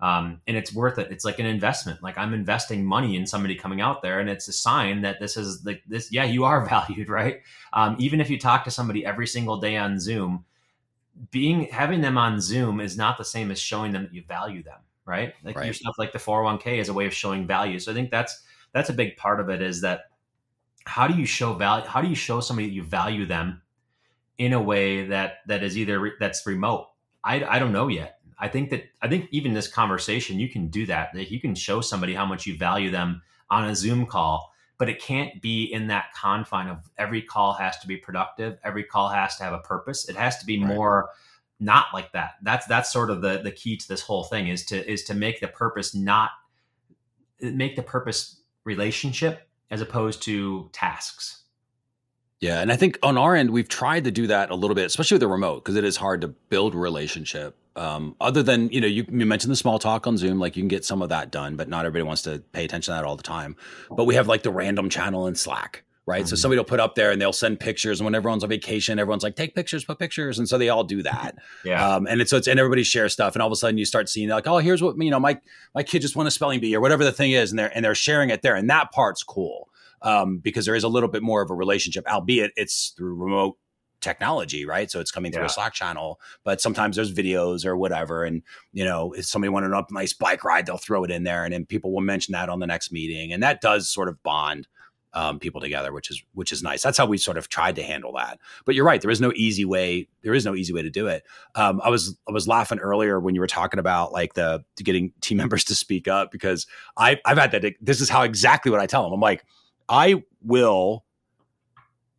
Um, 0.00 0.40
and 0.46 0.56
it's 0.56 0.72
worth 0.72 1.00
it. 1.00 1.10
It's 1.10 1.24
like 1.24 1.40
an 1.40 1.46
investment. 1.46 2.02
Like 2.02 2.16
i'm 2.16 2.32
investing 2.32 2.84
money 2.84 3.16
in 3.16 3.26
somebody 3.26 3.56
coming 3.56 3.80
out 3.80 4.00
there 4.02 4.20
and 4.20 4.30
it's 4.30 4.46
a 4.46 4.52
sign 4.52 5.02
that 5.02 5.18
this 5.18 5.36
is 5.36 5.64
like 5.64 5.82
this 5.88 6.12
yeah 6.12 6.24
you 6.24 6.44
are 6.44 6.64
valued 6.68 7.08
right? 7.08 7.40
Um, 7.72 7.96
even 7.98 8.20
if 8.20 8.30
you 8.30 8.38
talk 8.38 8.64
to 8.64 8.70
somebody 8.70 9.04
every 9.04 9.26
single 9.26 9.58
day 9.58 9.76
on 9.76 9.98
zoom 9.98 10.44
being 11.30 11.64
having 11.64 12.00
them 12.00 12.16
on 12.16 12.40
zoom 12.40 12.80
is 12.80 12.96
not 12.96 13.18
the 13.18 13.24
same 13.24 13.50
as 13.50 13.58
showing 13.58 13.92
them 13.92 14.04
that 14.04 14.14
you 14.14 14.22
value 14.22 14.62
them 14.62 14.78
right? 15.08 15.34
Like 15.42 15.56
right. 15.56 15.64
your 15.64 15.74
stuff 15.74 15.94
like 15.98 16.12
the 16.12 16.18
401k 16.18 16.78
is 16.78 16.90
a 16.90 16.94
way 16.94 17.06
of 17.06 17.14
showing 17.14 17.46
value. 17.46 17.78
So 17.80 17.90
i 17.90 17.94
think 17.94 18.10
that's 18.10 18.42
that's 18.72 18.90
a 18.90 18.92
big 18.92 19.16
part 19.16 19.40
of 19.40 19.48
it 19.48 19.62
is 19.62 19.80
that 19.80 20.02
how 20.84 21.08
do 21.08 21.18
you 21.18 21.26
show 21.26 21.54
value 21.54 21.86
how 21.86 22.00
do 22.00 22.08
you 22.08 22.14
show 22.14 22.40
somebody 22.40 22.68
that 22.68 22.74
you 22.74 22.82
value 22.82 23.26
them 23.26 23.62
in 24.36 24.52
a 24.52 24.62
way 24.62 25.06
that 25.06 25.38
that 25.46 25.62
is 25.64 25.76
either 25.76 25.98
re, 25.98 26.12
that's 26.20 26.46
remote? 26.46 26.88
I, 27.24 27.42
I 27.44 27.58
don't 27.58 27.72
know 27.72 27.88
yet. 27.88 28.20
I 28.38 28.46
think 28.46 28.70
that 28.70 28.84
i 29.02 29.08
think 29.08 29.28
even 29.32 29.52
this 29.52 29.66
conversation 29.66 30.38
you 30.38 30.48
can 30.48 30.68
do 30.68 30.86
that 30.86 31.12
that 31.14 31.30
you 31.32 31.40
can 31.40 31.56
show 31.56 31.80
somebody 31.80 32.14
how 32.14 32.24
much 32.24 32.46
you 32.46 32.56
value 32.56 32.90
them 32.90 33.22
on 33.50 33.64
a 33.68 33.74
zoom 33.74 34.06
call 34.06 34.52
but 34.78 34.88
it 34.88 35.02
can't 35.02 35.42
be 35.42 35.64
in 35.64 35.88
that 35.88 36.14
confine 36.14 36.68
of 36.68 36.88
every 36.98 37.20
call 37.20 37.54
has 37.54 37.76
to 37.78 37.88
be 37.88 37.96
productive 37.96 38.56
every 38.62 38.84
call 38.84 39.08
has 39.08 39.36
to 39.38 39.42
have 39.42 39.52
a 39.52 39.58
purpose. 39.58 40.08
It 40.08 40.14
has 40.14 40.38
to 40.38 40.46
be 40.46 40.58
right. 40.62 40.68
more 40.68 41.10
not 41.60 41.86
like 41.92 42.12
that 42.12 42.32
that's 42.42 42.66
that's 42.66 42.92
sort 42.92 43.10
of 43.10 43.20
the 43.20 43.40
the 43.42 43.50
key 43.50 43.76
to 43.76 43.88
this 43.88 44.02
whole 44.02 44.24
thing 44.24 44.48
is 44.48 44.64
to 44.64 44.90
is 44.90 45.02
to 45.04 45.14
make 45.14 45.40
the 45.40 45.48
purpose 45.48 45.94
not 45.94 46.30
make 47.40 47.76
the 47.76 47.82
purpose 47.82 48.42
relationship 48.64 49.48
as 49.70 49.80
opposed 49.80 50.22
to 50.22 50.68
tasks. 50.72 51.42
Yeah, 52.40 52.60
and 52.60 52.70
I 52.70 52.76
think 52.76 52.98
on 53.02 53.18
our 53.18 53.34
end 53.34 53.50
we've 53.50 53.68
tried 53.68 54.04
to 54.04 54.10
do 54.10 54.28
that 54.28 54.50
a 54.50 54.54
little 54.54 54.76
bit, 54.76 54.86
especially 54.86 55.16
with 55.16 55.22
the 55.22 55.28
remote, 55.28 55.64
because 55.64 55.74
it 55.74 55.84
is 55.84 55.96
hard 55.96 56.20
to 56.20 56.28
build 56.28 56.74
relationship. 56.74 57.56
Um, 57.74 58.16
other 58.20 58.42
than 58.42 58.70
you 58.70 58.80
know, 58.80 58.86
you, 58.86 59.04
you, 59.08 59.26
mentioned 59.26 59.52
the 59.52 59.56
small 59.56 59.78
talk 59.78 60.06
on 60.06 60.16
Zoom, 60.16 60.38
like 60.38 60.56
you 60.56 60.62
can 60.62 60.68
get 60.68 60.84
some 60.84 61.00
of 61.02 61.08
that 61.10 61.30
done, 61.30 61.56
but 61.56 61.68
not 61.68 61.84
everybody 61.84 62.06
wants 62.06 62.22
to 62.22 62.42
pay 62.52 62.64
attention 62.64 62.92
to 62.92 62.98
that 62.98 63.04
all 63.04 63.16
the 63.16 63.22
time. 63.22 63.56
But 63.90 64.04
we 64.04 64.14
have 64.16 64.26
like 64.26 64.42
the 64.42 64.50
random 64.50 64.88
channel 64.88 65.26
in 65.26 65.34
Slack, 65.34 65.84
right? 66.08 66.22
Mm-hmm. 66.22 66.28
So 66.28 66.36
somebody 66.36 66.58
will 66.58 66.64
put 66.64 66.80
up 66.80 66.94
there 66.94 67.10
and 67.10 67.20
they'll 67.20 67.34
send 67.34 67.60
pictures, 67.60 68.00
and 68.00 68.06
when 68.06 68.14
everyone's 68.14 68.42
on 68.42 68.48
vacation, 68.48 68.98
everyone's 68.98 69.22
like, 69.22 69.36
"Take 69.36 69.54
pictures, 69.54 69.84
put 69.84 69.98
pictures," 69.98 70.38
and 70.38 70.48
so 70.48 70.56
they 70.56 70.70
all 70.70 70.82
do 70.82 71.02
that. 71.02 71.36
yeah. 71.64 71.86
Um, 71.86 72.06
and 72.06 72.22
it's 72.22 72.30
so 72.30 72.38
it's 72.38 72.48
and 72.48 72.58
everybody 72.58 72.82
shares 72.82 73.12
stuff, 73.12 73.34
and 73.34 73.42
all 73.42 73.48
of 73.48 73.52
a 73.52 73.56
sudden 73.56 73.76
you 73.76 73.84
start 73.84 74.08
seeing 74.08 74.30
like, 74.30 74.46
"Oh, 74.46 74.56
here's 74.56 74.82
what 74.82 74.96
you 74.98 75.10
know, 75.10 75.20
my 75.20 75.38
my 75.74 75.82
kid 75.82 76.00
just 76.00 76.16
won 76.16 76.26
a 76.26 76.30
spelling 76.30 76.60
bee 76.60 76.74
or 76.74 76.80
whatever 76.80 77.04
the 77.04 77.12
thing 77.12 77.32
is," 77.32 77.50
and 77.50 77.58
they're 77.58 77.70
and 77.74 77.84
they're 77.84 77.94
sharing 77.94 78.30
it 78.30 78.40
there, 78.40 78.56
and 78.56 78.70
that 78.70 78.90
part's 78.90 79.22
cool 79.22 79.68
um, 80.00 80.38
because 80.38 80.64
there 80.64 80.74
is 80.74 80.84
a 80.84 80.88
little 80.88 81.10
bit 81.10 81.22
more 81.22 81.42
of 81.42 81.50
a 81.50 81.54
relationship, 81.54 82.06
albeit 82.08 82.52
it's 82.56 82.94
through 82.96 83.14
remote 83.14 83.58
technology, 84.00 84.64
right? 84.64 84.90
So 84.90 85.00
it's 85.00 85.10
coming 85.10 85.32
through 85.32 85.42
yeah. 85.42 85.46
a 85.46 85.50
Slack 85.50 85.74
channel, 85.74 86.20
but 86.44 86.60
sometimes 86.60 86.96
there's 86.96 87.12
videos 87.12 87.66
or 87.66 87.76
whatever. 87.76 88.24
And, 88.24 88.42
you 88.72 88.84
know, 88.84 89.12
if 89.12 89.26
somebody 89.26 89.48
wanted 89.48 89.72
a 89.72 89.84
nice 89.90 90.12
bike 90.12 90.44
ride, 90.44 90.66
they'll 90.66 90.78
throw 90.78 91.04
it 91.04 91.10
in 91.10 91.24
there 91.24 91.44
and 91.44 91.52
then 91.52 91.66
people 91.66 91.92
will 91.92 92.00
mention 92.00 92.32
that 92.32 92.48
on 92.48 92.60
the 92.60 92.66
next 92.66 92.92
meeting. 92.92 93.32
And 93.32 93.42
that 93.42 93.60
does 93.60 93.88
sort 93.88 94.08
of 94.08 94.22
bond 94.22 94.68
um, 95.14 95.38
people 95.38 95.60
together, 95.60 95.92
which 95.92 96.10
is 96.10 96.22
which 96.34 96.52
is 96.52 96.62
nice. 96.62 96.82
That's 96.82 96.98
how 96.98 97.06
we 97.06 97.18
sort 97.18 97.38
of 97.38 97.48
tried 97.48 97.76
to 97.76 97.82
handle 97.82 98.12
that. 98.16 98.38
But 98.64 98.74
you're 98.74 98.84
right, 98.84 99.00
there 99.00 99.10
is 99.10 99.20
no 99.20 99.32
easy 99.34 99.64
way. 99.64 100.08
There 100.22 100.34
is 100.34 100.44
no 100.44 100.54
easy 100.54 100.72
way 100.72 100.82
to 100.82 100.90
do 100.90 101.06
it. 101.06 101.24
Um, 101.54 101.80
I 101.82 101.88
was 101.88 102.16
I 102.28 102.32
was 102.32 102.46
laughing 102.46 102.78
earlier 102.78 103.18
when 103.18 103.34
you 103.34 103.40
were 103.40 103.46
talking 103.46 103.80
about 103.80 104.12
like 104.12 104.34
the 104.34 104.64
getting 104.76 105.12
team 105.20 105.38
members 105.38 105.64
to 105.64 105.74
speak 105.74 106.08
up 106.08 106.30
because 106.30 106.66
I 106.96 107.20
I've 107.24 107.38
had 107.38 107.52
that. 107.52 107.74
This 107.80 108.00
is 108.00 108.08
how 108.08 108.22
exactly 108.22 108.70
what 108.70 108.80
I 108.80 108.86
tell 108.86 109.02
them. 109.02 109.12
I'm 109.12 109.20
like, 109.20 109.44
I 109.88 110.22
will 110.42 111.04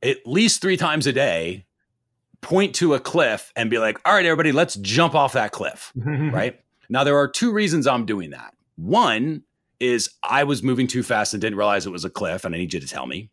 at 0.01 0.17
least 0.25 0.61
three 0.61 0.77
times 0.77 1.07
a 1.07 1.13
day 1.13 1.65
point 2.41 2.75
to 2.75 2.93
a 2.93 2.99
cliff 2.99 3.51
and 3.55 3.69
be 3.69 3.77
like, 3.77 3.99
all 4.05 4.13
right, 4.13 4.25
everybody, 4.25 4.51
let's 4.51 4.75
jump 4.75 5.13
off 5.13 5.33
that 5.33 5.51
cliff. 5.51 5.91
right. 5.95 6.59
Now, 6.89 7.03
there 7.03 7.17
are 7.17 7.27
two 7.27 7.51
reasons 7.51 7.85
I'm 7.85 8.05
doing 8.05 8.31
that. 8.31 8.53
One 8.75 9.43
is 9.79 10.09
I 10.23 10.43
was 10.43 10.63
moving 10.63 10.87
too 10.87 11.03
fast 11.03 11.33
and 11.33 11.41
didn't 11.41 11.57
realize 11.57 11.85
it 11.85 11.91
was 11.91 12.05
a 12.05 12.09
cliff, 12.09 12.45
and 12.45 12.53
I 12.53 12.57
need 12.57 12.73
you 12.73 12.79
to 12.79 12.87
tell 12.87 13.07
me. 13.07 13.29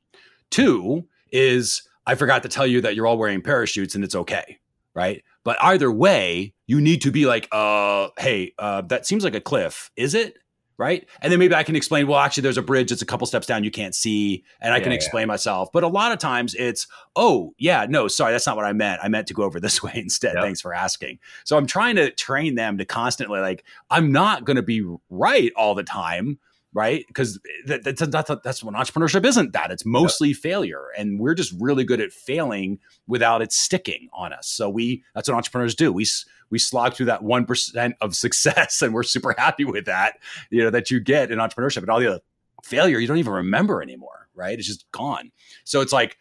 Two 0.51 1.09
is 1.33 1.83
I 2.07 2.15
forgot 2.15 2.43
to 2.45 2.49
tell 2.49 2.67
you 2.67 2.81
that 2.83 2.95
you're 2.95 3.07
all 3.07 3.19
wearing 3.19 3.43
parachutes 3.43 3.95
and 3.95 4.05
it's 4.05 4.15
okay. 4.15 4.59
Right. 4.95 5.23
But 5.45 5.63
either 5.63 5.93
way, 5.93 6.55
you 6.67 6.81
need 6.81 7.03
to 7.03 7.11
be 7.11 7.27
like, 7.27 7.49
uh, 7.53 8.09
hey, 8.19 8.55
uh, 8.59 8.81
that 8.83 9.07
seems 9.07 9.25
like 9.25 9.35
a 9.35 9.41
cliff. 9.41 9.91
Is 9.97 10.15
it? 10.15 10.39
Right? 10.79 11.07
And 11.21 11.33
then 11.33 11.39
maybe 11.39 11.55
I 11.55 11.63
can 11.63 11.77
explain, 11.77 12.07
well, 12.07 12.19
actually, 12.19 12.43
there's 12.43 12.59
a 12.59 12.63
bridge 12.63 12.91
that's 12.91 13.03
a 13.03 13.07
couple 13.07 13.27
steps 13.27 13.47
down 13.47 13.65
you 13.65 13.71
can't 13.71 13.95
see, 13.95 14.45
and 14.61 14.73
I 14.75 14.79
yeah, 14.79 14.83
can 14.83 14.93
explain 14.93 15.23
yeah. 15.23 15.27
myself. 15.27 15.71
But 15.73 15.85
a 15.85 15.89
lot 15.89 16.13
of 16.13 16.19
times 16.19 16.55
it's, 16.55 16.87
oh, 17.15 17.55
yeah, 17.59 17.87
no, 17.89 18.09
sorry, 18.09 18.33
that's 18.33 18.47
not 18.47 18.57
what 18.57 18.67
I 18.67 18.73
meant. 18.73 19.01
I 19.03 19.09
meant 19.09 19.27
to 19.29 19.35
go 19.35 19.45
over 19.45 19.61
this 19.61 19.83
way 19.83 19.93
instead. 19.95 20.35
Yep. 20.35 20.45
Thanks 20.45 20.61
for 20.61 20.75
asking. 20.75 21.19
So 21.45 21.57
I'm 21.57 21.67
trying 21.67 21.97
to 21.97 22.11
train 22.11 22.55
them 22.55 22.79
to 22.79 22.85
constantly, 22.85 23.41
like, 23.41 23.65
I'm 23.91 24.13
not 24.13 24.45
going 24.45 24.57
to 24.57 24.63
be 24.63 24.85
right 25.11 25.53
all 25.57 25.75
the 25.75 25.85
time. 25.85 26.39
Right, 26.75 27.07
because 27.09 27.41
that, 27.65 27.85
that's, 27.85 28.07
that's 28.07 28.31
that's 28.45 28.63
what 28.63 28.75
entrepreneurship 28.75 29.25
isn't. 29.25 29.55
That 29.55 29.71
it's 29.71 29.87
mostly 29.87 30.29
yep. 30.29 30.37
failure, 30.37 30.89
and 30.99 31.19
we're 31.19 31.35
just 31.35 31.55
really 31.59 31.85
good 31.85 32.03
at 32.03 32.13
failing 32.13 32.81
without 33.07 33.41
it 33.41 33.51
sticking 33.51 34.09
on 34.13 34.35
us. 34.35 34.47
So 34.47 34.69
we 34.69 35.03
that's 35.15 35.27
what 35.27 35.37
entrepreneurs 35.37 35.75
do. 35.75 35.91
We 35.91 36.05
we 36.51 36.59
slog 36.59 36.95
through 36.95 37.07
that 37.07 37.23
1% 37.23 37.93
of 38.01 38.15
success 38.15 38.83
and 38.83 38.95
we're 38.95 39.03
super 39.03 39.35
happy 39.37 39.65
with 39.65 39.87
that, 39.87 40.19
you 40.51 40.63
know, 40.63 40.71
that 40.71 40.91
you 40.91 41.01
get 41.01 41.31
in 41.31 41.39
entrepreneurship 41.39 41.79
and 41.79 41.91
all 41.91 42.01
the 42.01 42.09
other 42.09 42.21
failure 42.63 42.99
you 42.99 43.07
don't 43.07 43.19
even 43.19 43.33
remember 43.33 43.83
anymore, 43.83 44.29
right? 44.35 44.59
It's 44.59 44.67
just 44.67 44.91
gone. 44.91 45.31
So 45.65 45.81
it's 45.81 45.93
like 45.93 46.19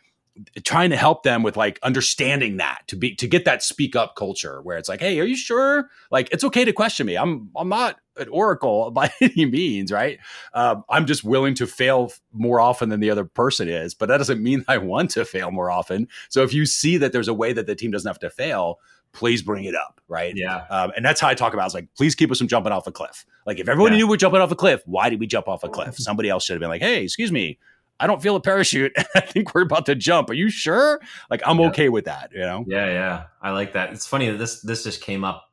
trying 0.63 0.89
to 0.89 0.97
help 0.97 1.23
them 1.23 1.43
with 1.43 1.55
like 1.55 1.79
understanding 1.83 2.57
that 2.57 2.81
to 2.87 2.95
be 2.95 3.15
to 3.15 3.27
get 3.27 3.45
that 3.45 3.63
speak 3.63 3.95
up 3.95 4.15
culture 4.15 4.61
where 4.61 4.77
it's 4.77 4.89
like, 4.89 4.99
hey, 4.99 5.19
are 5.19 5.25
you 5.25 5.35
sure? 5.35 5.89
Like 6.11 6.29
it's 6.31 6.43
okay 6.43 6.65
to 6.65 6.73
question 6.73 7.05
me. 7.05 7.15
I'm 7.15 7.49
I'm 7.55 7.69
not 7.69 7.99
an 8.17 8.27
oracle 8.29 8.91
by 8.95 9.11
any 9.21 9.45
means, 9.45 9.91
right? 9.91 10.19
Um, 10.53 10.83
I'm 10.89 11.05
just 11.05 11.23
willing 11.23 11.55
to 11.55 11.67
fail 11.67 12.11
more 12.33 12.59
often 12.59 12.89
than 12.89 12.99
the 12.99 13.09
other 13.09 13.25
person 13.25 13.69
is, 13.69 13.93
but 13.93 14.07
that 14.07 14.17
doesn't 14.17 14.41
mean 14.41 14.65
I 14.67 14.77
want 14.77 15.11
to 15.11 15.25
fail 15.25 15.51
more 15.51 15.71
often. 15.71 16.07
So 16.29 16.43
if 16.43 16.53
you 16.53 16.65
see 16.65 16.97
that 16.97 17.11
there's 17.11 17.27
a 17.27 17.33
way 17.33 17.53
that 17.53 17.67
the 17.67 17.75
team 17.75 17.91
doesn't 17.91 18.09
have 18.09 18.19
to 18.19 18.29
fail, 18.29 18.79
please 19.15 19.41
bring 19.41 19.63
it 19.63 19.75
up, 19.75 20.01
right? 20.09 20.33
Yeah. 20.35 20.65
Um, 20.69 20.91
and 20.95 21.05
that's 21.05 21.21
how 21.21 21.29
I 21.29 21.33
talk 21.33 21.53
about. 21.53 21.63
It. 21.63 21.65
It's 21.67 21.75
like, 21.75 21.87
please 21.95 22.15
keep 22.15 22.29
us 22.31 22.37
from 22.37 22.49
jumping 22.49 22.73
off 22.73 22.85
a 22.85 22.91
cliff. 22.91 23.25
Like, 23.45 23.59
if 23.59 23.69
everyone 23.69 23.93
yeah. 23.93 23.99
knew 23.99 24.07
we're 24.09 24.17
jumping 24.17 24.41
off 24.41 24.51
a 24.51 24.55
cliff, 24.55 24.81
why 24.85 25.09
did 25.09 25.21
we 25.21 25.27
jump 25.27 25.47
off 25.47 25.63
a 25.63 25.69
cliff? 25.75 25.95
Somebody 25.95 26.29
else 26.29 26.43
should 26.43 26.53
have 26.53 26.59
been 26.59 26.69
like, 26.69 26.81
hey, 26.81 27.03
excuse 27.03 27.31
me, 27.31 27.57
I 27.99 28.07
don't 28.07 28.21
feel 28.21 28.35
a 28.35 28.41
parachute. 28.41 28.93
I 29.15 29.21
think 29.21 29.53
we're 29.53 29.61
about 29.61 29.85
to 29.87 29.95
jump. 29.95 30.29
Are 30.29 30.33
you 30.33 30.49
sure? 30.49 30.99
Like, 31.29 31.41
I'm 31.45 31.59
yeah. 31.59 31.67
okay 31.67 31.89
with 31.89 32.05
that. 32.05 32.31
You 32.33 32.41
know? 32.41 32.65
Yeah, 32.67 32.87
yeah. 32.87 33.23
I 33.41 33.51
like 33.51 33.73
that. 33.73 33.91
It's 33.93 34.07
funny 34.07 34.29
that 34.29 34.37
this 34.37 34.61
this 34.61 34.83
just 34.83 35.01
came 35.01 35.23
up 35.23 35.49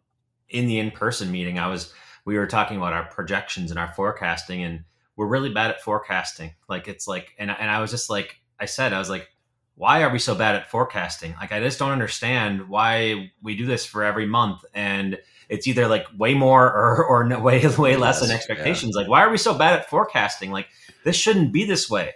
in 0.48 0.66
the 0.66 0.78
in 0.78 0.90
person 0.90 1.30
meeting. 1.30 1.58
I 1.58 1.68
was 1.68 1.92
we 2.24 2.36
were 2.36 2.46
talking 2.46 2.76
about 2.76 2.92
our 2.92 3.04
projections 3.04 3.70
and 3.70 3.78
our 3.78 3.92
forecasting, 3.94 4.62
and 4.62 4.84
we're 5.16 5.26
really 5.26 5.52
bad 5.52 5.70
at 5.70 5.82
forecasting. 5.82 6.54
Like, 6.68 6.88
it's 6.88 7.06
like, 7.06 7.34
and 7.38 7.50
and 7.50 7.70
I 7.70 7.80
was 7.80 7.90
just 7.90 8.10
like, 8.10 8.40
I 8.58 8.66
said, 8.66 8.92
I 8.92 8.98
was 8.98 9.10
like 9.10 9.28
why 9.74 10.02
are 10.02 10.10
we 10.10 10.18
so 10.18 10.34
bad 10.34 10.54
at 10.54 10.70
forecasting? 10.70 11.34
Like, 11.40 11.52
I 11.52 11.60
just 11.60 11.78
don't 11.78 11.92
understand 11.92 12.68
why 12.68 13.32
we 13.42 13.56
do 13.56 13.66
this 13.66 13.86
for 13.86 14.04
every 14.04 14.26
month, 14.26 14.64
and 14.74 15.18
it's 15.48 15.66
either 15.66 15.88
like 15.88 16.06
way 16.16 16.34
more 16.34 16.66
or 16.66 17.04
or 17.04 17.24
no, 17.24 17.40
way 17.40 17.66
way 17.78 17.96
less 17.96 18.20
yes, 18.20 18.20
than 18.20 18.36
expectations. 18.36 18.92
Yeah. 18.94 19.02
Like, 19.02 19.10
why 19.10 19.22
are 19.22 19.30
we 19.30 19.38
so 19.38 19.54
bad 19.54 19.80
at 19.80 19.88
forecasting? 19.88 20.50
Like, 20.50 20.68
this 21.04 21.16
shouldn't 21.16 21.52
be 21.52 21.64
this 21.64 21.88
way. 21.88 22.12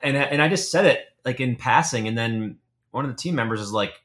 And 0.00 0.16
and 0.16 0.42
I 0.42 0.48
just 0.48 0.70
said 0.70 0.84
it 0.86 1.00
like 1.24 1.40
in 1.40 1.56
passing, 1.56 2.08
and 2.08 2.16
then 2.16 2.58
one 2.90 3.04
of 3.04 3.10
the 3.10 3.16
team 3.16 3.34
members 3.34 3.60
is 3.60 3.72
like, 3.72 4.02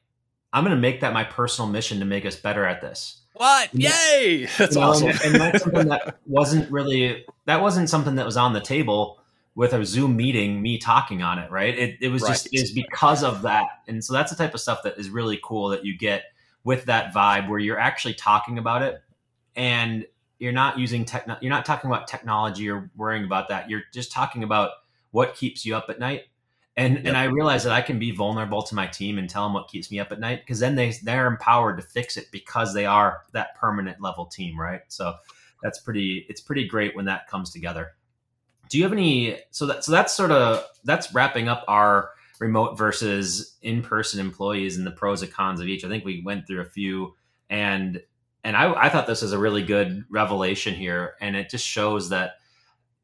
I'm 0.52 0.64
going 0.64 0.74
to 0.74 0.80
make 0.80 1.00
that 1.00 1.12
my 1.12 1.24
personal 1.24 1.70
mission 1.70 2.00
to 2.00 2.04
make 2.04 2.24
us 2.24 2.36
better 2.36 2.64
at 2.64 2.80
this. 2.80 3.20
What? 3.34 3.74
Yay! 3.74 4.48
That's 4.58 4.74
you 4.74 4.80
know, 4.80 4.88
awesome. 4.88 5.08
And, 5.08 5.20
and 5.22 5.34
that's 5.36 5.62
something 5.62 5.88
that 5.88 6.18
wasn't 6.26 6.70
really 6.70 7.24
that 7.46 7.62
wasn't 7.62 7.88
something 7.88 8.16
that 8.16 8.26
was 8.26 8.36
on 8.36 8.52
the 8.52 8.60
table 8.60 9.20
with 9.54 9.72
a 9.72 9.84
Zoom 9.84 10.16
meeting, 10.16 10.62
me 10.62 10.78
talking 10.78 11.22
on 11.22 11.38
it, 11.38 11.50
right? 11.50 11.76
It, 11.76 11.98
it 12.00 12.08
was 12.08 12.22
right. 12.22 12.30
just 12.30 12.48
is 12.52 12.72
because 12.72 13.22
of 13.22 13.42
that, 13.42 13.66
and 13.88 14.04
so 14.04 14.12
that's 14.12 14.30
the 14.30 14.36
type 14.36 14.54
of 14.54 14.60
stuff 14.60 14.82
that 14.84 14.98
is 14.98 15.10
really 15.10 15.38
cool 15.42 15.68
that 15.68 15.84
you 15.84 15.96
get 15.96 16.24
with 16.64 16.84
that 16.84 17.14
vibe 17.14 17.48
where 17.48 17.58
you're 17.58 17.78
actually 17.78 18.14
talking 18.14 18.58
about 18.58 18.82
it, 18.82 19.02
and 19.56 20.06
you're 20.38 20.52
not 20.52 20.78
using 20.78 21.04
techno, 21.04 21.36
you're 21.40 21.50
not 21.50 21.64
talking 21.64 21.90
about 21.90 22.08
technology 22.08 22.68
or 22.68 22.90
worrying 22.96 23.24
about 23.24 23.48
that. 23.48 23.70
You're 23.70 23.82
just 23.92 24.12
talking 24.12 24.42
about 24.42 24.70
what 25.10 25.34
keeps 25.34 25.64
you 25.64 25.76
up 25.76 25.86
at 25.88 25.98
night 25.98 26.24
and 26.76 26.94
yep. 26.94 27.04
and 27.06 27.16
I 27.16 27.24
realize 27.24 27.64
that 27.64 27.72
I 27.72 27.82
can 27.82 27.98
be 27.98 28.10
vulnerable 28.10 28.62
to 28.62 28.74
my 28.74 28.86
team 28.86 29.18
and 29.18 29.28
tell 29.28 29.44
them 29.44 29.52
what 29.54 29.68
keeps 29.68 29.90
me 29.90 29.98
up 29.98 30.12
at 30.12 30.20
night 30.20 30.40
because 30.40 30.60
then 30.60 30.76
they 30.76 30.92
they're 31.02 31.26
empowered 31.26 31.76
to 31.78 31.82
fix 31.82 32.16
it 32.16 32.26
because 32.32 32.72
they 32.72 32.86
are 32.86 33.22
that 33.32 33.54
permanent 33.56 34.00
level 34.00 34.26
team, 34.26 34.58
right? 34.58 34.82
So 34.88 35.14
that's 35.62 35.80
pretty 35.80 36.26
it's 36.28 36.40
pretty 36.40 36.66
great 36.66 36.96
when 36.96 37.04
that 37.06 37.28
comes 37.28 37.50
together. 37.50 37.92
Do 38.68 38.78
you 38.78 38.84
have 38.84 38.92
any 38.92 39.40
so 39.50 39.66
that 39.66 39.84
so 39.84 39.92
that's 39.92 40.14
sort 40.14 40.30
of 40.30 40.64
that's 40.84 41.12
wrapping 41.12 41.48
up 41.48 41.64
our 41.66 42.10
remote 42.40 42.78
versus 42.78 43.58
in-person 43.60 44.18
employees 44.18 44.78
and 44.78 44.86
the 44.86 44.90
pros 44.90 45.22
and 45.22 45.30
cons 45.30 45.60
of 45.60 45.68
each. 45.68 45.84
I 45.84 45.88
think 45.88 46.04
we 46.04 46.22
went 46.24 46.46
through 46.46 46.62
a 46.62 46.64
few 46.64 47.14
and 47.50 48.00
and 48.42 48.56
I, 48.56 48.72
I 48.72 48.88
thought 48.88 49.06
this 49.06 49.20
was 49.20 49.34
a 49.34 49.38
really 49.38 49.62
good 49.62 50.04
revelation 50.08 50.74
here 50.74 51.14
and 51.20 51.36
it 51.36 51.50
just 51.50 51.66
shows 51.66 52.08
that 52.08 52.36